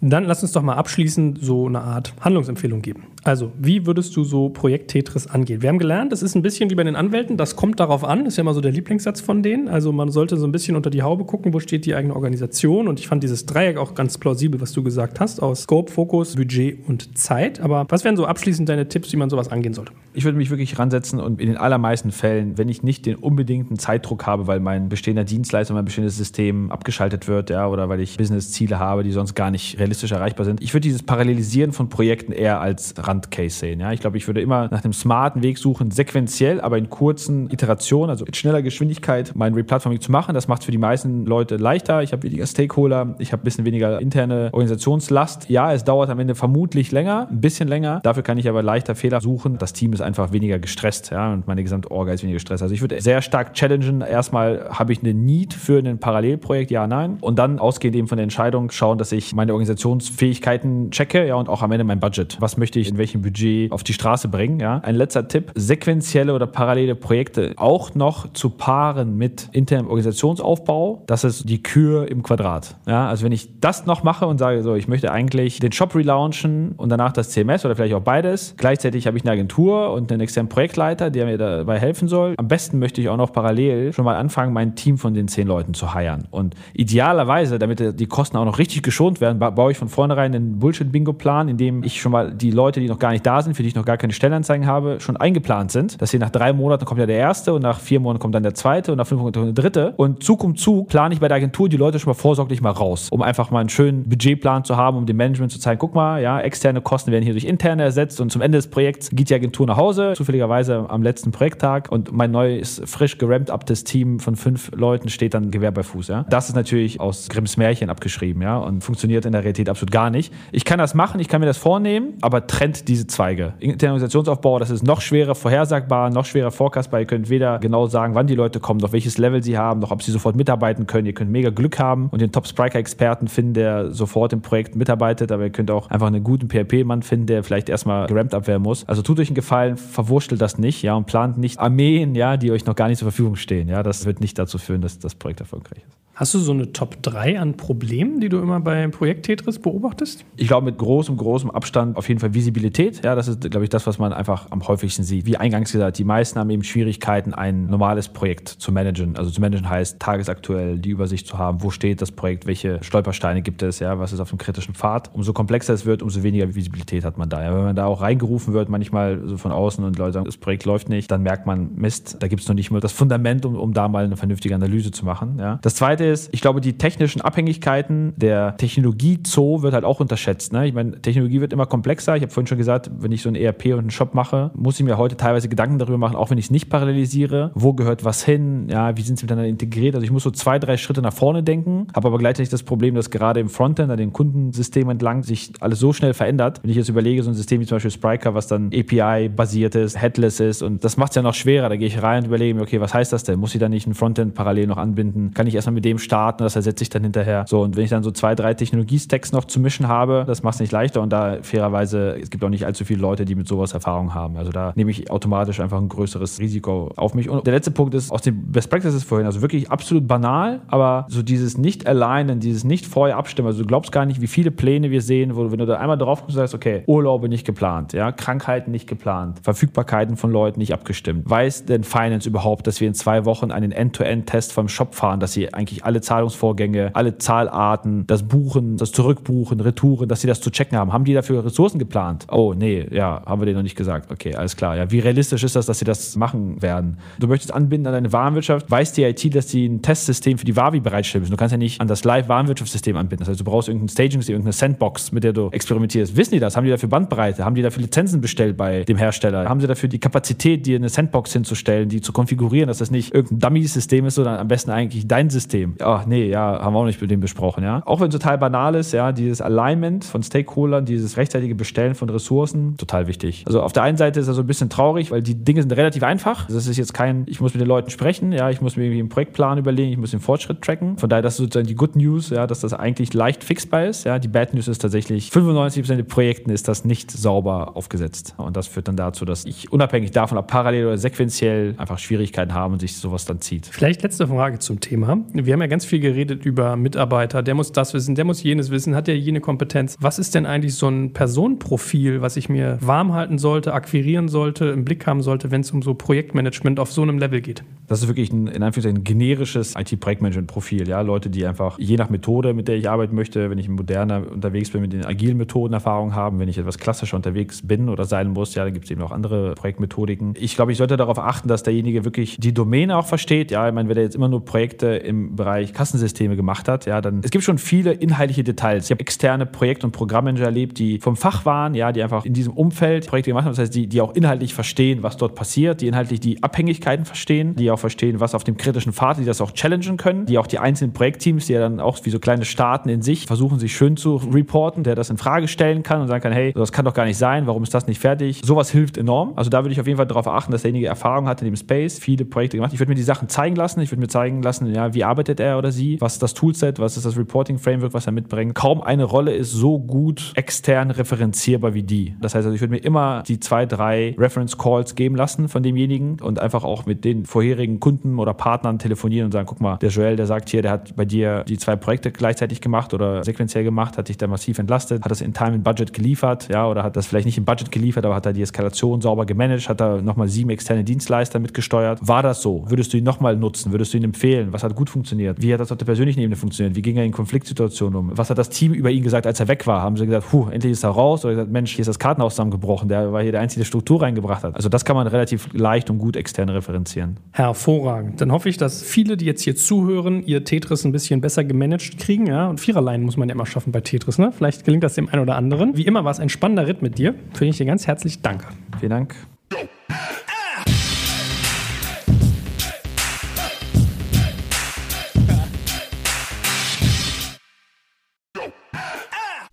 Dann 0.00 0.24
lass 0.24 0.42
uns 0.42 0.52
doch 0.52 0.62
mal 0.62 0.76
abschließend 0.76 1.44
so 1.44 1.66
eine 1.66 1.80
Art 1.80 2.14
Handlungsempfehlung 2.20 2.82
geben. 2.82 3.08
Also, 3.24 3.52
wie 3.58 3.86
würdest 3.86 4.16
du 4.16 4.24
so 4.24 4.48
Projekt 4.48 4.90
Tetris 4.90 5.28
angehen? 5.28 5.62
Wir 5.62 5.68
haben 5.68 5.78
gelernt, 5.78 6.10
das 6.10 6.22
ist 6.22 6.34
ein 6.34 6.42
bisschen 6.42 6.70
wie 6.70 6.74
bei 6.74 6.82
den 6.82 6.96
Anwälten, 6.96 7.36
das 7.36 7.54
kommt 7.54 7.78
darauf 7.78 8.02
an, 8.02 8.24
das 8.24 8.34
ist 8.34 8.38
ja 8.38 8.40
immer 8.42 8.54
so 8.54 8.60
der 8.60 8.72
Lieblingssatz 8.72 9.20
von 9.20 9.42
denen. 9.42 9.68
Also, 9.68 9.92
man 9.92 10.10
sollte 10.10 10.36
so 10.36 10.46
ein 10.46 10.52
bisschen 10.52 10.74
unter 10.76 10.90
die 10.90 11.02
Haube 11.02 11.24
gucken, 11.24 11.54
wo 11.54 11.60
steht 11.60 11.86
die 11.86 11.94
eigene 11.94 12.14
Organisation. 12.14 12.88
Und 12.88 12.98
ich 12.98 13.06
fand 13.06 13.22
dieses 13.22 13.46
Dreieck 13.46 13.76
auch 13.76 13.94
ganz 13.94 14.18
plausibel, 14.18 14.60
was 14.60 14.72
du 14.72 14.82
gesagt 14.82 15.20
hast, 15.20 15.40
aus 15.40 15.62
Scope, 15.62 15.92
Fokus, 15.92 16.34
Budget 16.34 16.88
und 16.88 17.16
Zeit. 17.16 17.60
Aber 17.60 17.86
was 17.88 18.04
wären 18.04 18.16
so 18.16 18.26
abschließend 18.26 18.68
deine 18.68 18.88
Tipps, 18.88 19.12
wie 19.12 19.16
man 19.16 19.30
sowas 19.30 19.48
angehen 19.48 19.74
sollte? 19.74 19.92
Ich 20.14 20.24
würde 20.24 20.36
mich 20.36 20.50
wirklich 20.50 20.78
ransetzen 20.78 21.20
und 21.20 21.40
in 21.40 21.46
den 21.46 21.56
allermeisten 21.56 22.10
Fällen, 22.10 22.58
wenn 22.58 22.68
ich 22.68 22.82
nicht 22.82 23.06
den 23.06 23.16
unbedingten 23.16 23.78
Zeitdruck 23.78 24.26
habe, 24.26 24.46
weil 24.46 24.60
mein 24.60 24.88
bestehender 24.88 25.24
Dienstleister, 25.24 25.74
mein 25.74 25.84
bestehendes 25.84 26.16
System 26.16 26.70
abgeschaltet 26.70 27.28
wird, 27.28 27.50
ja, 27.50 27.68
oder 27.68 27.88
weil 27.88 28.00
ich 28.00 28.16
Business-Ziele 28.16 28.78
habe, 28.78 29.04
die 29.04 29.12
sonst 29.12 29.34
gar 29.34 29.50
nicht 29.50 29.78
realistisch 29.78 30.12
erreichbar 30.12 30.44
sind. 30.44 30.60
Ich 30.60 30.74
würde 30.74 30.82
dieses 30.82 31.02
Parallelisieren 31.02 31.72
von 31.72 31.88
Projekten 31.88 32.32
eher 32.32 32.60
als 32.60 32.94
Randcase 33.12 33.56
sehen. 33.56 33.80
Ja. 33.80 33.92
Ich 33.92 34.00
glaube, 34.00 34.16
ich 34.16 34.26
würde 34.26 34.40
immer 34.40 34.68
nach 34.70 34.82
einem 34.82 34.92
smarten 34.92 35.42
Weg 35.42 35.58
suchen, 35.58 35.90
sequenziell, 35.90 36.60
aber 36.60 36.78
in 36.78 36.88
kurzen 36.88 37.50
Iterationen, 37.50 38.10
also 38.10 38.24
mit 38.24 38.36
schneller 38.36 38.62
Geschwindigkeit, 38.62 39.32
mein 39.34 39.54
Replatforming 39.54 40.00
zu 40.00 40.10
machen. 40.10 40.34
Das 40.34 40.48
macht 40.48 40.62
es 40.62 40.66
für 40.66 40.72
die 40.72 40.78
meisten 40.78 41.26
Leute 41.26 41.56
leichter. 41.56 42.02
Ich 42.02 42.12
habe 42.12 42.22
weniger 42.22 42.46
Stakeholder, 42.46 43.14
ich 43.18 43.32
habe 43.32 43.42
ein 43.42 43.44
bisschen 43.44 43.64
weniger 43.64 44.00
interne 44.00 44.48
Organisationslast. 44.52 45.50
Ja, 45.50 45.72
es 45.72 45.84
dauert 45.84 46.10
am 46.10 46.18
Ende 46.18 46.34
vermutlich 46.34 46.90
länger, 46.92 47.28
ein 47.30 47.40
bisschen 47.40 47.68
länger. 47.68 48.00
Dafür 48.02 48.22
kann 48.22 48.38
ich 48.38 48.48
aber 48.48 48.62
leichter 48.62 48.94
Fehler 48.94 49.20
suchen. 49.20 49.58
Das 49.58 49.72
Team 49.72 49.92
ist 49.92 50.00
einfach 50.00 50.32
weniger 50.32 50.58
gestresst 50.58 51.10
ja, 51.10 51.32
und 51.32 51.46
meine 51.46 51.62
gesamte 51.62 51.90
Orga 51.90 52.12
ist 52.12 52.22
weniger 52.22 52.36
gestresst. 52.36 52.62
Also 52.62 52.74
ich 52.74 52.80
würde 52.80 53.00
sehr 53.00 53.20
stark 53.22 53.54
challengen. 53.54 54.00
Erstmal 54.00 54.70
habe 54.70 54.92
ich 54.92 55.00
eine 55.00 55.14
Need 55.14 55.52
für 55.52 55.78
ein 55.78 55.98
Parallelprojekt, 55.98 56.70
ja, 56.70 56.86
nein. 56.86 57.18
Und 57.20 57.38
dann 57.38 57.58
ausgehend 57.58 57.96
eben 57.96 58.08
von 58.08 58.16
der 58.16 58.22
Entscheidung 58.22 58.70
schauen, 58.70 58.98
dass 58.98 59.12
ich 59.12 59.34
meine 59.34 59.52
Organisationsfähigkeiten 59.52 60.90
checke, 60.90 61.26
ja, 61.26 61.34
und 61.34 61.48
auch 61.48 61.62
am 61.62 61.72
Ende 61.72 61.84
mein 61.84 62.00
Budget. 62.00 62.36
Was 62.40 62.56
möchte 62.56 62.78
ich 62.78 62.88
in 62.88 62.98
welchem 63.02 63.22
Budget 63.22 63.72
auf 63.72 63.82
die 63.82 63.92
Straße 63.92 64.28
bringen, 64.28 64.60
ja. 64.60 64.78
Ein 64.78 64.94
letzter 64.94 65.26
Tipp, 65.26 65.50
sequenzielle 65.56 66.32
oder 66.32 66.46
parallele 66.46 66.94
Projekte 66.94 67.52
auch 67.56 67.94
noch 67.96 68.32
zu 68.32 68.50
paaren 68.50 69.16
mit 69.16 69.48
internem 69.52 69.86
Organisationsaufbau. 69.86 71.02
Das 71.06 71.24
ist 71.24 71.48
die 71.48 71.62
Kür 71.62 72.08
im 72.08 72.22
Quadrat, 72.22 72.76
ja. 72.86 73.08
Also 73.08 73.24
wenn 73.24 73.32
ich 73.32 73.60
das 73.60 73.86
noch 73.86 74.04
mache 74.04 74.26
und 74.26 74.38
sage, 74.38 74.62
so, 74.62 74.76
ich 74.76 74.86
möchte 74.86 75.10
eigentlich 75.10 75.58
den 75.58 75.72
Shop 75.72 75.94
relaunchen 75.94 76.72
und 76.76 76.90
danach 76.90 77.12
das 77.12 77.30
CMS 77.30 77.64
oder 77.64 77.74
vielleicht 77.74 77.94
auch 77.94 78.02
beides. 78.02 78.54
Gleichzeitig 78.56 79.06
habe 79.06 79.16
ich 79.16 79.24
eine 79.24 79.32
Agentur 79.32 79.92
und 79.92 80.12
einen 80.12 80.20
externen 80.20 80.48
Projektleiter, 80.48 81.10
der 81.10 81.26
mir 81.26 81.38
dabei 81.38 81.80
helfen 81.80 82.06
soll. 82.06 82.34
Am 82.36 82.46
besten 82.46 82.78
möchte 82.78 83.00
ich 83.00 83.08
auch 83.08 83.16
noch 83.16 83.32
parallel 83.32 83.92
schon 83.92 84.04
mal 84.04 84.16
anfangen, 84.16 84.52
mein 84.52 84.76
Team 84.76 84.96
von 84.96 85.12
den 85.12 85.26
zehn 85.26 85.48
Leuten 85.48 85.74
zu 85.74 85.92
heiern. 85.92 86.28
Und 86.30 86.54
idealerweise, 86.74 87.58
damit 87.58 87.98
die 87.98 88.06
Kosten 88.06 88.36
auch 88.36 88.44
noch 88.44 88.58
richtig 88.58 88.82
geschont 88.82 89.20
werden, 89.20 89.38
baue 89.38 89.72
ich 89.72 89.78
von 89.78 89.88
vornherein 89.88 90.34
einen 90.34 90.58
Bullshit-Bingo-Plan, 90.60 91.48
in 91.48 91.56
dem 91.56 91.82
ich 91.82 92.00
schon 92.00 92.12
mal 92.12 92.32
die 92.32 92.50
Leute, 92.50 92.80
die 92.80 92.86
noch 92.92 92.98
gar 92.98 93.12
nicht 93.12 93.26
da 93.26 93.42
sind, 93.42 93.54
für 93.54 93.62
die 93.62 93.68
ich 93.68 93.74
noch 93.74 93.84
gar 93.84 93.96
keine 93.96 94.12
Stellenanzeigen 94.12 94.66
habe, 94.66 95.00
schon 95.00 95.16
eingeplant 95.16 95.70
sind. 95.70 96.00
Dass 96.00 96.10
sie 96.10 96.18
nach 96.18 96.30
drei 96.30 96.52
Monaten 96.52 96.84
kommt 96.84 97.00
ja 97.00 97.06
der 97.06 97.16
erste 97.16 97.54
und 97.54 97.62
nach 97.62 97.80
vier 97.80 98.00
Monaten 98.00 98.20
kommt 98.20 98.34
dann 98.34 98.42
der 98.42 98.54
zweite 98.54 98.92
und 98.92 98.98
nach 98.98 99.06
fünf 99.06 99.20
Monaten 99.20 99.40
kommt 99.40 99.58
der 99.58 99.62
dritte. 99.62 99.94
Und 99.96 100.22
Zug 100.22 100.44
um 100.44 100.56
Zug 100.56 100.88
plane 100.88 101.14
ich 101.14 101.20
bei 101.20 101.28
der 101.28 101.36
Agentur 101.36 101.68
die 101.68 101.76
Leute 101.76 101.98
schon 101.98 102.10
mal 102.10 102.14
vorsorglich 102.14 102.60
mal 102.60 102.70
raus, 102.70 103.08
um 103.10 103.22
einfach 103.22 103.50
mal 103.50 103.60
einen 103.60 103.68
schönen 103.68 104.08
Budgetplan 104.08 104.64
zu 104.64 104.76
haben, 104.76 104.96
um 104.96 105.06
dem 105.06 105.16
Management 105.16 105.52
zu 105.52 105.58
zeigen, 105.58 105.78
guck 105.78 105.94
mal, 105.94 106.20
ja, 106.20 106.40
externe 106.40 106.80
Kosten 106.80 107.12
werden 107.12 107.24
hier 107.24 107.32
durch 107.32 107.44
interne 107.44 107.82
ersetzt 107.82 108.20
und 108.20 108.30
zum 108.30 108.42
Ende 108.42 108.58
des 108.58 108.68
Projekts 108.68 109.10
geht 109.10 109.30
die 109.30 109.34
Agentur 109.34 109.66
nach 109.66 109.76
Hause, 109.76 110.12
zufälligerweise 110.14 110.86
am 110.88 111.02
letzten 111.02 111.32
Projekttag 111.32 111.90
und 111.90 112.12
mein 112.12 112.30
neues, 112.30 112.82
frisch 112.84 113.18
gerampt 113.18 113.50
uptes 113.50 113.84
Team 113.84 114.20
von 114.20 114.36
fünf 114.36 114.70
Leuten 114.74 115.08
steht 115.08 115.34
dann 115.34 115.50
Gewehr 115.50 115.72
bei 115.72 115.82
Fuß. 115.82 116.08
Ja. 116.08 116.24
Das 116.28 116.48
ist 116.48 116.54
natürlich 116.54 117.00
aus 117.00 117.28
Grimms 117.28 117.56
Märchen 117.56 117.90
abgeschrieben 117.90 118.42
ja, 118.42 118.58
und 118.58 118.82
funktioniert 118.82 119.24
in 119.24 119.32
der 119.32 119.42
Realität 119.42 119.68
absolut 119.68 119.92
gar 119.92 120.10
nicht. 120.10 120.32
Ich 120.50 120.64
kann 120.64 120.78
das 120.78 120.94
machen, 120.94 121.20
ich 121.20 121.28
kann 121.28 121.40
mir 121.40 121.46
das 121.46 121.58
vornehmen, 121.58 122.14
aber 122.20 122.46
diese 122.88 123.06
Zweige. 123.06 123.54
Internalisationsaufbau, 123.60 124.58
das 124.58 124.70
ist 124.70 124.82
noch 124.82 125.00
schwerer 125.00 125.34
vorhersagbar, 125.34 126.10
noch 126.10 126.24
schwerer 126.24 126.50
forecastbar. 126.50 127.00
Ihr 127.00 127.06
könnt 127.06 127.30
weder 127.30 127.58
genau 127.58 127.86
sagen, 127.86 128.14
wann 128.14 128.26
die 128.26 128.34
Leute 128.34 128.60
kommen, 128.60 128.82
auf 128.84 128.92
welches 128.92 129.18
Level 129.18 129.42
sie 129.42 129.58
haben, 129.58 129.80
noch 129.80 129.90
ob 129.90 130.02
sie 130.02 130.12
sofort 130.12 130.36
mitarbeiten 130.36 130.86
können. 130.86 131.06
Ihr 131.06 131.14
könnt 131.14 131.30
mega 131.30 131.50
Glück 131.50 131.78
haben 131.78 132.08
und 132.10 132.20
den 132.20 132.32
Top-Spriker-Experten 132.32 133.28
finden, 133.28 133.54
der 133.54 133.92
sofort 133.92 134.32
im 134.32 134.42
Projekt 134.42 134.76
mitarbeitet, 134.76 135.32
aber 135.32 135.44
ihr 135.44 135.50
könnt 135.50 135.70
auch 135.70 135.90
einfach 135.90 136.06
einen 136.06 136.24
guten 136.24 136.48
PHP-Mann 136.48 137.02
finden, 137.02 137.26
der 137.26 137.44
vielleicht 137.44 137.68
erstmal 137.68 138.06
gerampt 138.06 138.34
up 138.34 138.46
werden 138.46 138.62
muss. 138.62 138.88
Also 138.88 139.02
tut 139.02 139.18
euch 139.20 139.28
einen 139.28 139.34
Gefallen, 139.34 139.76
verwurschtelt 139.76 140.40
das 140.40 140.58
nicht, 140.58 140.82
ja, 140.82 140.94
und 140.94 141.06
plant 141.06 141.38
nicht 141.38 141.58
Armeen, 141.58 142.14
ja, 142.14 142.36
die 142.36 142.52
euch 142.52 142.66
noch 142.66 142.76
gar 142.76 142.88
nicht 142.88 142.98
zur 142.98 143.10
Verfügung 143.10 143.36
stehen, 143.36 143.68
ja. 143.68 143.82
Das 143.82 144.06
wird 144.06 144.20
nicht 144.20 144.38
dazu 144.38 144.58
führen, 144.58 144.80
dass 144.80 144.98
das 144.98 145.14
Projekt 145.14 145.40
erfolgreich 145.40 145.78
ist. 145.78 146.02
Hast 146.14 146.34
du 146.34 146.38
so 146.38 146.52
eine 146.52 146.72
Top 146.72 147.02
3 147.02 147.40
an 147.40 147.56
Problemen, 147.56 148.20
die 148.20 148.28
du 148.28 148.38
immer 148.38 148.60
beim 148.60 148.90
Projekt 148.90 149.24
Tetris 149.24 149.58
beobachtest? 149.58 150.26
Ich 150.36 150.46
glaube, 150.46 150.66
mit 150.66 150.76
großem, 150.76 151.16
großem 151.16 151.50
Abstand 151.50 151.96
auf 151.96 152.06
jeden 152.08 152.20
Fall 152.20 152.34
Visibilität. 152.34 152.71
Ja, 153.04 153.14
das 153.14 153.28
ist, 153.28 153.50
glaube 153.50 153.64
ich, 153.64 153.70
das, 153.70 153.86
was 153.86 153.98
man 153.98 154.12
einfach 154.12 154.50
am 154.50 154.66
häufigsten 154.66 155.02
sieht. 155.02 155.26
Wie 155.26 155.36
eingangs 155.36 155.72
gesagt, 155.72 155.98
die 155.98 156.04
meisten 156.04 156.38
haben 156.38 156.50
eben 156.50 156.64
Schwierigkeiten, 156.64 157.34
ein 157.34 157.66
normales 157.66 158.08
Projekt 158.08 158.48
zu 158.48 158.72
managen. 158.72 159.16
Also 159.16 159.30
zu 159.30 159.40
managen 159.40 159.68
heißt, 159.68 160.00
tagesaktuell 160.00 160.78
die 160.78 160.90
Übersicht 160.90 161.26
zu 161.26 161.38
haben, 161.38 161.62
wo 161.62 161.70
steht 161.70 162.02
das 162.02 162.12
Projekt, 162.12 162.46
welche 162.46 162.82
Stolpersteine 162.82 163.42
gibt 163.42 163.62
es, 163.62 163.78
ja, 163.78 163.98
was 163.98 164.12
ist 164.12 164.20
auf 164.20 164.30
dem 164.30 164.38
kritischen 164.38 164.74
Pfad. 164.74 165.10
Umso 165.14 165.32
komplexer 165.32 165.74
es 165.74 165.86
wird, 165.86 166.02
umso 166.02 166.22
weniger 166.22 166.54
Visibilität 166.54 167.04
hat 167.04 167.18
man 167.18 167.28
da. 167.28 167.42
Ja, 167.42 167.54
wenn 167.54 167.64
man 167.64 167.76
da 167.76 167.86
auch 167.86 168.00
reingerufen 168.00 168.54
wird, 168.54 168.68
manchmal 168.68 169.20
so 169.26 169.36
von 169.36 169.52
außen 169.52 169.84
und 169.84 169.98
Leute 169.98 170.12
sagen, 170.12 170.26
das 170.26 170.36
Projekt 170.36 170.64
läuft 170.64 170.88
nicht, 170.88 171.10
dann 171.10 171.22
merkt 171.22 171.46
man, 171.46 171.74
Mist, 171.74 172.16
da 172.20 172.28
gibt 172.28 172.42
es 172.42 172.48
noch 172.48 172.54
nicht 172.54 172.70
mal 172.70 172.80
das 172.80 172.92
Fundament, 172.92 173.44
um, 173.44 173.56
um 173.56 173.72
da 173.72 173.88
mal 173.88 174.04
eine 174.04 174.16
vernünftige 174.16 174.54
Analyse 174.54 174.90
zu 174.90 175.04
machen. 175.04 175.36
Ja. 175.38 175.58
Das 175.62 175.74
zweite 175.74 176.04
ist, 176.04 176.32
ich 176.32 176.40
glaube, 176.40 176.60
die 176.60 176.78
technischen 176.78 177.20
Abhängigkeiten 177.20 178.14
der 178.16 178.56
Technologie-Zoo 178.56 179.62
wird 179.62 179.74
halt 179.74 179.84
auch 179.84 180.00
unterschätzt. 180.00 180.52
Ne? 180.52 180.66
Ich 180.66 180.74
meine, 180.74 181.00
Technologie 181.00 181.40
wird 181.40 181.52
immer 181.52 181.66
komplexer. 181.66 182.16
Ich 182.16 182.22
habe 182.22 182.32
vorhin 182.32 182.46
schon 182.46 182.58
gesagt, 182.58 182.61
wenn 182.66 183.12
ich 183.12 183.22
so 183.22 183.28
ein 183.28 183.34
ERP 183.34 183.66
und 183.66 183.78
einen 183.78 183.90
Shop 183.90 184.14
mache, 184.14 184.50
muss 184.54 184.78
ich 184.78 184.84
mir 184.84 184.98
heute 184.98 185.16
teilweise 185.16 185.48
Gedanken 185.48 185.78
darüber 185.78 185.98
machen, 185.98 186.16
auch 186.16 186.30
wenn 186.30 186.38
ich 186.38 186.46
es 186.46 186.50
nicht 186.50 186.68
parallelisiere, 186.68 187.50
wo 187.54 187.72
gehört 187.72 188.04
was 188.04 188.24
hin, 188.24 188.68
ja, 188.70 188.96
wie 188.96 189.02
sind 189.02 189.18
sie 189.18 189.24
miteinander 189.24 189.48
integriert. 189.48 189.94
Also 189.94 190.04
ich 190.04 190.10
muss 190.10 190.22
so 190.22 190.30
zwei, 190.30 190.58
drei 190.58 190.76
Schritte 190.76 191.02
nach 191.02 191.12
vorne 191.12 191.42
denken, 191.42 191.86
habe 191.94 192.08
aber 192.08 192.18
gleichzeitig 192.18 192.50
das 192.50 192.62
Problem, 192.62 192.94
dass 192.94 193.10
gerade 193.10 193.40
im 193.40 193.48
Frontend, 193.48 193.90
an 193.90 193.98
den 193.98 194.12
Kundensystemen 194.12 194.92
entlang, 194.92 195.22
sich 195.22 195.52
alles 195.60 195.78
so 195.78 195.92
schnell 195.92 196.14
verändert. 196.14 196.60
Wenn 196.62 196.70
ich 196.70 196.76
jetzt 196.76 196.88
überlege, 196.88 197.22
so 197.22 197.30
ein 197.30 197.34
System 197.34 197.60
wie 197.60 197.66
zum 197.66 197.76
Beispiel 197.76 197.90
Spryker, 197.90 198.34
was 198.34 198.46
dann 198.46 198.70
API-basiert 198.72 199.74
ist, 199.74 200.00
headless 200.00 200.40
ist 200.40 200.62
und 200.62 200.84
das 200.84 200.96
macht 200.96 201.12
es 201.12 201.16
ja 201.16 201.22
noch 201.22 201.34
schwerer. 201.34 201.68
Da 201.68 201.76
gehe 201.76 201.86
ich 201.86 202.02
rein 202.02 202.22
und 202.22 202.26
überlege 202.26 202.54
mir, 202.54 202.62
okay, 202.62 202.80
was 202.80 202.94
heißt 202.94 203.12
das 203.12 203.24
denn? 203.24 203.38
Muss 203.38 203.54
ich 203.54 203.60
da 203.60 203.68
nicht 203.68 203.86
ein 203.86 203.94
Frontend 203.94 204.34
parallel 204.34 204.66
noch 204.66 204.76
anbinden? 204.76 205.32
Kann 205.34 205.46
ich 205.46 205.54
erstmal 205.54 205.74
mit 205.74 205.84
dem 205.84 205.98
starten? 205.98 206.42
Das 206.42 206.56
ersetze 206.56 206.82
ich 206.82 206.90
dann 206.90 207.02
hinterher. 207.02 207.44
So, 207.48 207.62
und 207.62 207.76
wenn 207.76 207.84
ich 207.84 207.90
dann 207.90 208.02
so 208.02 208.10
zwei, 208.10 208.34
drei 208.34 208.54
Technologiestacks 208.54 209.32
noch 209.32 209.44
zu 209.44 209.60
mischen 209.60 209.88
habe, 209.88 210.24
das 210.26 210.42
macht 210.42 210.54
es 210.54 210.60
nicht 210.60 210.72
leichter 210.72 211.00
und 211.02 211.12
da 211.12 211.38
fairerweise, 211.42 212.16
es 212.20 212.30
gibt 212.30 212.41
auch 212.44 212.48
nicht 212.48 212.66
allzu 212.66 212.84
viele 212.84 213.00
Leute, 213.00 213.24
die 213.24 213.34
mit 213.34 213.48
sowas 213.48 213.72
Erfahrung 213.72 214.14
haben. 214.14 214.36
Also 214.36 214.50
da 214.50 214.72
nehme 214.76 214.90
ich 214.90 215.10
automatisch 215.10 215.60
einfach 215.60 215.78
ein 215.78 215.88
größeres 215.88 216.40
Risiko 216.40 216.90
auf 216.96 217.14
mich. 217.14 217.28
Und 217.28 217.46
der 217.46 217.54
letzte 217.54 217.70
Punkt 217.70 217.94
ist 217.94 218.10
aus 218.10 218.22
den 218.22 218.52
Best 218.52 218.70
Practices 218.70 219.04
vorhin, 219.04 219.26
also 219.26 219.42
wirklich 219.42 219.70
absolut 219.70 220.06
banal, 220.06 220.62
aber 220.68 221.06
so 221.08 221.22
dieses 221.22 221.58
Nicht-Alignen, 221.58 222.40
dieses 222.40 222.64
nicht 222.64 222.86
vorher 222.86 223.16
abstimmen. 223.16 223.48
Also 223.48 223.62
du 223.62 223.66
glaubst 223.66 223.92
gar 223.92 224.06
nicht, 224.06 224.20
wie 224.20 224.26
viele 224.26 224.50
Pläne 224.50 224.90
wir 224.90 225.02
sehen, 225.02 225.36
wo 225.36 225.50
wenn 225.50 225.58
du 225.58 225.66
da 225.66 225.76
einmal 225.78 225.98
drauf 225.98 226.22
und 226.22 226.32
sagst, 226.32 226.54
okay, 226.54 226.82
Urlaube 226.86 227.28
nicht 227.28 227.44
geplant, 227.44 227.92
ja, 227.92 228.12
Krankheiten 228.12 228.70
nicht 228.70 228.88
geplant, 228.88 229.40
Verfügbarkeiten 229.42 230.16
von 230.16 230.30
Leuten 230.30 230.60
nicht 230.60 230.72
abgestimmt. 230.72 231.28
Weiß 231.28 231.66
denn 231.66 231.84
Finance 231.84 232.28
überhaupt, 232.28 232.66
dass 232.66 232.80
wir 232.80 232.88
in 232.88 232.94
zwei 232.94 233.24
Wochen 233.24 233.50
einen 233.50 233.72
End-to-End-Test 233.72 234.52
vom 234.52 234.68
Shop 234.68 234.94
fahren, 234.94 235.20
dass 235.20 235.32
sie 235.32 235.52
eigentlich 235.52 235.84
alle 235.84 236.00
Zahlungsvorgänge, 236.00 236.90
alle 236.94 237.18
Zahlarten, 237.18 238.06
das 238.06 238.22
Buchen, 238.22 238.76
das 238.76 238.92
Zurückbuchen, 238.92 239.60
Retouren, 239.60 240.08
dass 240.08 240.20
sie 240.20 240.26
das 240.28 240.40
zu 240.40 240.50
checken 240.50 240.78
haben. 240.78 240.92
Haben 240.92 241.04
die 241.04 241.14
dafür 241.14 241.44
Ressourcen 241.44 241.78
geplant? 241.78 242.26
Oh, 242.32 242.54
nee, 242.54 242.86
ja, 242.90 243.22
haben 243.26 243.40
wir 243.40 243.46
denen 243.46 243.58
noch 243.58 243.62
nicht 243.62 243.76
gesagt. 243.76 244.10
Okay, 244.10 244.34
alles 244.34 244.56
klar. 244.56 244.76
Ja, 244.76 244.90
wie 244.90 245.00
realistisch 245.00 245.44
ist 245.44 245.54
das, 245.54 245.66
dass 245.66 245.78
sie 245.78 245.84
das 245.84 246.16
machen 246.16 246.60
werden? 246.62 246.98
Du 247.18 247.26
möchtest 247.26 247.52
anbinden 247.52 247.86
an 247.86 247.92
deine 247.92 248.12
Warenwirtschaft, 248.12 248.70
weiß 248.70 248.92
die 248.94 249.02
IT, 249.02 249.34
dass 249.34 249.50
sie 249.50 249.66
ein 249.66 249.82
Testsystem 249.82 250.38
für 250.38 250.46
die 250.46 250.56
Wavi 250.56 250.80
bereitstellen 250.80 251.22
müssen. 251.22 251.32
Du 251.32 251.36
kannst 251.36 251.52
ja 251.52 251.58
nicht 251.58 251.80
an 251.80 251.88
das 251.88 252.04
Live-Warenwirtschaftssystem 252.04 252.96
anbinden. 252.96 253.20
Das 253.20 253.28
heißt, 253.28 253.40
du 253.40 253.44
brauchst 253.44 253.68
irgendein 253.68 253.90
Staging-System, 253.90 254.34
irgendeine 254.34 254.54
Sandbox, 254.54 255.12
mit 255.12 255.24
der 255.24 255.34
du 255.34 255.48
experimentierst. 255.50 256.16
Wissen 256.16 256.32
die 256.32 256.40
das? 256.40 256.56
Haben 256.56 256.64
die 256.64 256.70
dafür 256.70 256.88
Bandbreite? 256.88 257.44
Haben 257.44 257.54
die 257.54 257.62
dafür 257.62 257.82
Lizenzen 257.82 258.22
bestellt 258.22 258.56
bei 258.56 258.84
dem 258.84 258.96
Hersteller? 258.96 259.48
Haben 259.48 259.60
sie 259.60 259.66
dafür 259.66 259.90
die 259.90 259.98
Kapazität, 259.98 260.64
dir 260.64 260.76
eine 260.76 260.88
Sandbox 260.88 261.34
hinzustellen, 261.34 261.88
die 261.90 262.00
zu 262.00 262.12
konfigurieren, 262.12 262.68
dass 262.68 262.78
das 262.78 262.90
nicht 262.90 263.14
irgendein 263.14 263.40
Dummy-System 263.40 264.06
ist, 264.06 264.14
sondern 264.14 264.38
am 264.38 264.48
besten 264.48 264.70
eigentlich 264.70 265.06
dein 265.06 265.28
System? 265.28 265.74
Ach 265.80 266.06
nee, 266.06 266.28
ja, 266.30 266.60
haben 266.62 266.72
wir 266.72 266.78
auch 266.78 266.86
nicht 266.86 267.00
mit 267.00 267.10
dem 267.10 267.20
besprochen, 267.20 267.62
ja. 267.62 267.82
Auch 267.84 268.00
wenn 268.00 268.08
es 268.08 268.14
total 268.14 268.38
banal 268.38 268.74
ist, 268.74 268.92
ja, 268.92 269.12
dieses 269.12 269.42
Alignment 269.42 270.04
von 270.04 270.22
Stakeholdern, 270.22 270.86
dieses 270.86 271.18
rechtzeitige 271.18 271.54
Bestellen 271.54 271.94
von 271.94 272.08
Ressourcen, 272.08 272.21
total 272.30 273.06
wichtig. 273.06 273.44
Also 273.46 273.62
auf 273.62 273.72
der 273.72 273.82
einen 273.82 273.96
Seite 273.96 274.20
ist 274.20 274.26
das 274.26 274.36
so 274.36 274.42
ein 274.42 274.46
bisschen 274.46 274.70
traurig, 274.70 275.10
weil 275.10 275.22
die 275.22 275.34
Dinge 275.34 275.62
sind 275.62 275.72
relativ 275.72 276.02
einfach. 276.02 276.46
Das 276.46 276.66
ist 276.66 276.76
jetzt 276.76 276.94
kein, 276.94 277.24
ich 277.26 277.40
muss 277.40 277.54
mit 277.54 277.60
den 277.60 277.68
Leuten 277.68 277.90
sprechen, 277.90 278.32
ja, 278.32 278.50
ich 278.50 278.60
muss 278.60 278.76
mir 278.76 278.84
irgendwie 278.84 279.00
einen 279.00 279.08
Projektplan 279.08 279.58
überlegen, 279.58 279.92
ich 279.92 279.98
muss 279.98 280.10
den 280.10 280.20
Fortschritt 280.20 280.62
tracken. 280.62 280.98
Von 280.98 281.08
daher, 281.08 281.22
das 281.22 281.34
ist 281.34 281.38
sozusagen 281.38 281.66
die 281.66 281.74
Good 281.74 281.96
News, 281.96 282.30
ja, 282.30 282.46
dass 282.46 282.60
das 282.60 282.72
eigentlich 282.72 283.14
leicht 283.14 283.44
fixbar 283.44 283.86
ist. 283.86 284.04
Ja, 284.04 284.18
die 284.18 284.28
Bad 284.28 284.54
News 284.54 284.68
ist 284.68 284.78
tatsächlich, 284.78 285.30
95% 285.30 285.96
der 285.96 286.02
Projekten 286.04 286.50
ist 286.50 286.68
das 286.68 286.84
nicht 286.84 287.10
sauber 287.10 287.76
aufgesetzt. 287.76 288.34
Und 288.36 288.56
das 288.56 288.66
führt 288.66 288.88
dann 288.88 288.96
dazu, 288.96 289.24
dass 289.24 289.44
ich 289.44 289.72
unabhängig 289.72 290.10
davon, 290.10 290.38
ob 290.38 290.46
parallel 290.46 290.86
oder 290.86 290.98
sequenziell 290.98 291.74
einfach 291.78 291.98
Schwierigkeiten 291.98 292.54
habe 292.54 292.72
und 292.72 292.80
sich 292.80 292.96
sowas 292.96 293.24
dann 293.24 293.40
zieht. 293.40 293.66
Vielleicht 293.66 294.02
letzte 294.02 294.26
Frage 294.26 294.58
zum 294.58 294.80
Thema. 294.80 295.18
Wir 295.32 295.52
haben 295.52 295.60
ja 295.60 295.66
ganz 295.66 295.84
viel 295.84 296.00
geredet 296.00 296.44
über 296.44 296.76
Mitarbeiter, 296.76 297.42
der 297.42 297.54
muss 297.54 297.72
das 297.72 297.94
wissen, 297.94 298.14
der 298.14 298.24
muss 298.24 298.42
jenes 298.42 298.70
wissen. 298.70 298.94
Hat 298.94 299.08
er 299.08 299.16
jene 299.16 299.40
Kompetenz. 299.40 299.96
Was 300.00 300.18
ist 300.18 300.34
denn 300.34 300.46
eigentlich 300.46 300.74
so 300.74 300.88
ein 300.88 301.12
Personenprofil, 301.12 302.11
was 302.20 302.36
ich 302.36 302.48
mir 302.48 302.78
warm 302.80 303.12
halten 303.12 303.38
sollte, 303.38 303.72
akquirieren 303.72 304.28
sollte, 304.28 304.66
im 304.66 304.84
Blick 304.84 305.06
haben 305.06 305.22
sollte, 305.22 305.50
wenn 305.50 305.62
es 305.62 305.70
um 305.70 305.82
so 305.82 305.94
Projektmanagement 305.94 306.78
auf 306.80 306.92
so 306.92 307.02
einem 307.02 307.18
Level 307.18 307.40
geht? 307.40 307.64
Das 307.86 308.02
ist 308.02 308.08
wirklich 308.08 308.32
ein, 308.32 308.46
in 308.46 308.62
Anführungszeichen, 308.62 309.04
generisches 309.04 309.74
IT-Projektmanagement-Profil. 309.76 310.88
Ja? 310.88 311.00
Leute, 311.00 311.30
die 311.30 311.46
einfach 311.46 311.78
je 311.78 311.96
nach 311.96 312.10
Methode, 312.10 312.54
mit 312.54 312.68
der 312.68 312.76
ich 312.76 312.88
arbeiten 312.88 313.14
möchte, 313.14 313.50
wenn 313.50 313.58
ich 313.58 313.68
moderner 313.68 314.30
unterwegs 314.30 314.70
bin, 314.70 314.82
mit 314.82 314.92
den 314.92 315.04
agilen 315.04 315.36
Methoden 315.36 315.74
Erfahrung 315.74 316.14
haben, 316.14 316.38
wenn 316.38 316.48
ich 316.48 316.58
etwas 316.58 316.78
klassischer 316.78 317.16
unterwegs 317.16 317.66
bin 317.66 317.88
oder 317.88 318.04
sein 318.04 318.30
muss, 318.30 318.54
ja, 318.54 318.64
dann 318.64 318.72
gibt 318.72 318.86
es 318.86 318.90
eben 318.90 319.02
auch 319.02 319.12
andere 319.12 319.54
Projektmethodiken. 319.54 320.34
Ich 320.38 320.54
glaube, 320.54 320.72
ich 320.72 320.78
sollte 320.78 320.96
darauf 320.96 321.18
achten, 321.18 321.48
dass 321.48 321.62
derjenige 321.62 322.04
wirklich 322.04 322.36
die 322.38 322.54
Domäne 322.54 322.96
auch 322.96 323.06
versteht. 323.06 323.50
Ja, 323.50 323.68
ich 323.68 323.74
meine, 323.74 323.88
wenn 323.88 323.96
er 323.96 324.04
jetzt 324.04 324.14
immer 324.14 324.28
nur 324.28 324.44
Projekte 324.44 324.86
im 324.86 325.36
Bereich 325.36 325.72
Kassensysteme 325.72 326.36
gemacht 326.36 326.68
hat, 326.68 326.86
ja, 326.86 327.00
dann 327.00 327.20
es 327.22 327.30
gibt 327.30 327.44
schon 327.44 327.58
viele 327.58 327.92
inhaltliche 327.92 328.44
Details. 328.44 328.86
Ich 328.86 328.90
habe 328.90 329.00
externe 329.00 329.46
Projekt- 329.46 329.84
und 329.84 329.92
Programmmanager 329.92 330.46
erlebt, 330.46 330.78
die 330.78 330.98
vom 330.98 331.16
Fach 331.16 331.44
waren, 331.44 331.74
ja, 331.74 331.92
die 331.92 332.01
einfach 332.02 332.24
in 332.24 332.32
diesem 332.34 332.52
Umfeld 332.52 333.06
Projekte 333.06 333.30
gemacht 333.30 333.44
haben. 333.44 333.52
Das 333.52 333.58
heißt, 333.58 333.74
die, 333.74 333.86
die 333.86 334.00
auch 334.00 334.14
inhaltlich 334.14 334.54
verstehen, 334.54 335.02
was 335.02 335.16
dort 335.16 335.34
passiert, 335.34 335.80
die 335.80 335.86
inhaltlich 335.86 336.20
die 336.20 336.42
Abhängigkeiten 336.42 337.04
verstehen, 337.04 337.56
die 337.56 337.70
auch 337.70 337.78
verstehen, 337.78 338.20
was 338.20 338.34
auf 338.34 338.44
dem 338.44 338.56
kritischen 338.56 338.92
Pfad, 338.92 339.18
die 339.18 339.24
das 339.24 339.40
auch 339.40 339.52
challengen 339.52 339.96
können, 339.96 340.26
die 340.26 340.38
auch 340.38 340.46
die 340.46 340.58
einzelnen 340.58 340.92
Projektteams, 340.92 341.46
die 341.46 341.54
ja 341.54 341.60
dann 341.60 341.80
auch 341.80 341.98
wie 342.04 342.10
so 342.10 342.18
kleine 342.18 342.44
Staaten 342.44 342.88
in 342.88 343.02
sich 343.02 343.26
versuchen, 343.26 343.58
sich 343.58 343.74
schön 343.74 343.96
zu 343.96 344.16
reporten, 344.16 344.84
der 344.84 344.94
das 344.94 345.10
in 345.10 345.16
Frage 345.16 345.48
stellen 345.48 345.82
kann 345.82 346.00
und 346.00 346.08
sagen 346.08 346.22
kann, 346.22 346.32
hey, 346.32 346.52
das 346.52 346.72
kann 346.72 346.84
doch 346.84 346.94
gar 346.94 347.04
nicht 347.04 347.18
sein, 347.18 347.46
warum 347.46 347.62
ist 347.62 347.74
das 347.74 347.86
nicht 347.86 348.00
fertig? 348.00 348.42
Sowas 348.44 348.70
hilft 348.70 348.96
enorm. 348.96 349.32
Also 349.36 349.50
da 349.50 349.62
würde 349.62 349.72
ich 349.72 349.80
auf 349.80 349.86
jeden 349.86 349.96
Fall 349.96 350.06
darauf 350.06 350.26
achten, 350.26 350.52
dass 350.52 350.62
derjenige 350.62 350.86
Erfahrung 350.86 351.28
hat 351.28 351.40
in 351.40 351.46
dem 351.46 351.56
Space, 351.56 351.98
viele 351.98 352.24
Projekte 352.24 352.56
gemacht. 352.56 352.72
Ich 352.72 352.80
würde 352.80 352.90
mir 352.90 352.96
die 352.96 353.02
Sachen 353.02 353.28
zeigen 353.28 353.56
lassen, 353.56 353.80
ich 353.80 353.90
würde 353.90 354.00
mir 354.00 354.08
zeigen 354.08 354.42
lassen, 354.42 354.72
ja, 354.72 354.94
wie 354.94 355.04
arbeitet 355.04 355.40
er 355.40 355.58
oder 355.58 355.72
sie, 355.72 356.00
was 356.00 356.14
ist 356.14 356.22
das 356.22 356.34
Toolset, 356.34 356.78
was 356.78 356.96
ist 356.96 357.06
das 357.06 357.16
Reporting 357.16 357.58
Framework, 357.58 357.94
was 357.94 358.06
er 358.06 358.12
mitbringt. 358.12 358.54
Kaum 358.54 358.82
eine 358.82 359.04
Rolle 359.04 359.34
ist 359.34 359.52
so 359.52 359.78
gut 359.78 360.32
extern 360.34 360.90
referenzierbar 360.90 361.74
wie 361.74 361.82
die. 361.82 361.91
Das 362.20 362.34
heißt 362.34 362.46
also, 362.46 362.54
ich 362.54 362.60
würde 362.60 362.72
mir 362.72 362.78
immer 362.78 363.22
die 363.26 363.40
zwei, 363.40 363.66
drei 363.66 364.14
Reference 364.18 364.58
Calls 364.58 364.94
geben 364.94 365.16
lassen 365.16 365.48
von 365.48 365.62
demjenigen 365.62 366.18
und 366.20 366.38
einfach 366.38 366.64
auch 366.64 366.86
mit 366.86 367.04
den 367.04 367.26
vorherigen 367.26 367.80
Kunden 367.80 368.18
oder 368.18 368.34
Partnern 368.34 368.78
telefonieren 368.78 369.26
und 369.26 369.32
sagen, 369.32 369.46
guck 369.46 369.60
mal, 369.60 369.76
der 369.76 369.90
Joel, 369.90 370.16
der 370.16 370.26
sagt 370.26 370.48
hier, 370.48 370.62
der 370.62 370.70
hat 370.70 370.96
bei 370.96 371.04
dir 371.04 371.44
die 371.44 371.58
zwei 371.58 371.76
Projekte 371.76 372.10
gleichzeitig 372.10 372.60
gemacht 372.60 372.94
oder 372.94 373.24
sequenziell 373.24 373.64
gemacht, 373.64 373.98
hat 373.98 374.08
dich 374.08 374.18
da 374.18 374.26
massiv 374.26 374.58
entlastet, 374.58 375.04
hat 375.04 375.10
das 375.10 375.20
in 375.20 375.32
Time 375.32 375.52
and 375.52 375.64
Budget 375.64 375.92
geliefert, 375.92 376.48
ja, 376.50 376.66
oder 376.68 376.82
hat 376.82 376.96
das 376.96 377.06
vielleicht 377.06 377.26
nicht 377.26 377.38
im 377.38 377.44
Budget 377.44 377.70
geliefert, 377.70 378.04
aber 378.04 378.14
hat 378.14 378.26
er 378.26 378.32
die 378.32 378.42
Eskalation 378.42 379.00
sauber 379.00 379.26
gemanagt, 379.26 379.68
hat 379.68 379.80
da 379.80 380.00
nochmal 380.00 380.28
sieben 380.28 380.50
externe 380.50 380.84
Dienstleister 380.84 381.38
mitgesteuert. 381.38 382.06
War 382.06 382.22
das 382.22 382.42
so? 382.42 382.64
Würdest 382.68 382.92
du 382.92 382.98
ihn 382.98 383.04
nochmal 383.04 383.36
nutzen? 383.36 383.72
Würdest 383.72 383.92
du 383.92 383.98
ihn 383.98 384.04
empfehlen? 384.04 384.52
Was 384.52 384.62
hat 384.62 384.74
gut 384.74 384.90
funktioniert? 384.90 385.40
Wie 385.40 385.52
hat 385.52 385.60
das 385.60 385.72
auf 385.72 385.78
der 385.78 385.86
persönlichen 385.86 386.20
Ebene 386.20 386.36
funktioniert? 386.36 386.76
Wie 386.76 386.82
ging 386.82 386.96
er 386.96 387.04
in 387.04 387.12
Konfliktsituationen 387.12 387.98
um? 387.98 388.10
Was 388.16 388.30
hat 388.30 388.38
das 388.38 388.50
Team 388.50 388.72
über 388.72 388.90
ihn 388.90 389.02
gesagt, 389.02 389.26
als 389.26 389.40
er 389.40 389.48
weg 389.48 389.66
war? 389.66 389.82
Haben 389.82 389.96
sie 389.96 390.06
gesagt, 390.06 390.30
puh, 390.30 390.48
endlich 390.50 390.72
ist 390.72 390.84
er 390.84 390.90
raus? 390.90 391.24
Oder 391.24 391.34
gesagt, 391.34 391.50
Mensch, 391.50 391.78
hier 391.82 391.90
ist 391.90 391.96
das 391.96 391.98
Kartenhaus 391.98 392.34
zusammengebrochen, 392.34 392.88
der 392.88 393.12
war 393.12 393.22
hier 393.22 393.32
der 393.32 393.40
Einzige, 393.40 393.60
der 393.60 393.66
Struktur 393.66 394.02
reingebracht 394.02 394.44
hat. 394.44 394.54
Also 394.54 394.68
das 394.68 394.84
kann 394.84 394.96
man 394.96 395.06
relativ 395.06 395.48
leicht 395.52 395.90
und 395.90 395.98
gut 395.98 396.16
extern 396.16 396.48
referenzieren. 396.48 397.16
Hervorragend. 397.32 398.20
Dann 398.20 398.32
hoffe 398.32 398.48
ich, 398.48 398.56
dass 398.56 398.82
viele, 398.82 399.16
die 399.16 399.24
jetzt 399.24 399.42
hier 399.42 399.56
zuhören, 399.56 400.22
ihr 400.24 400.44
Tetris 400.44 400.84
ein 400.84 400.92
bisschen 400.92 401.20
besser 401.20 401.44
gemanagt 401.44 401.98
kriegen. 401.98 402.26
Ja? 402.26 402.48
Und 402.48 402.60
Viererlein 402.60 403.02
muss 403.02 403.16
man 403.16 403.28
ja 403.28 403.34
immer 403.34 403.46
schaffen 403.46 403.72
bei 403.72 403.80
Tetris. 403.80 404.18
Ne? 404.18 404.32
Vielleicht 404.32 404.64
gelingt 404.64 404.84
das 404.84 404.94
dem 404.94 405.08
einen 405.08 405.22
oder 405.22 405.36
anderen. 405.36 405.76
Wie 405.76 405.86
immer 405.86 406.04
war 406.04 406.12
es 406.12 406.20
ein 406.20 406.28
spannender 406.28 406.66
Ritt 406.66 406.82
mit 406.82 406.98
dir. 406.98 407.14
Finde 407.32 407.50
ich 407.50 407.58
dir 407.58 407.66
ganz 407.66 407.86
herzlich 407.86 408.22
Danke. 408.22 408.46
Vielen 408.78 408.90
Dank. 408.90 409.14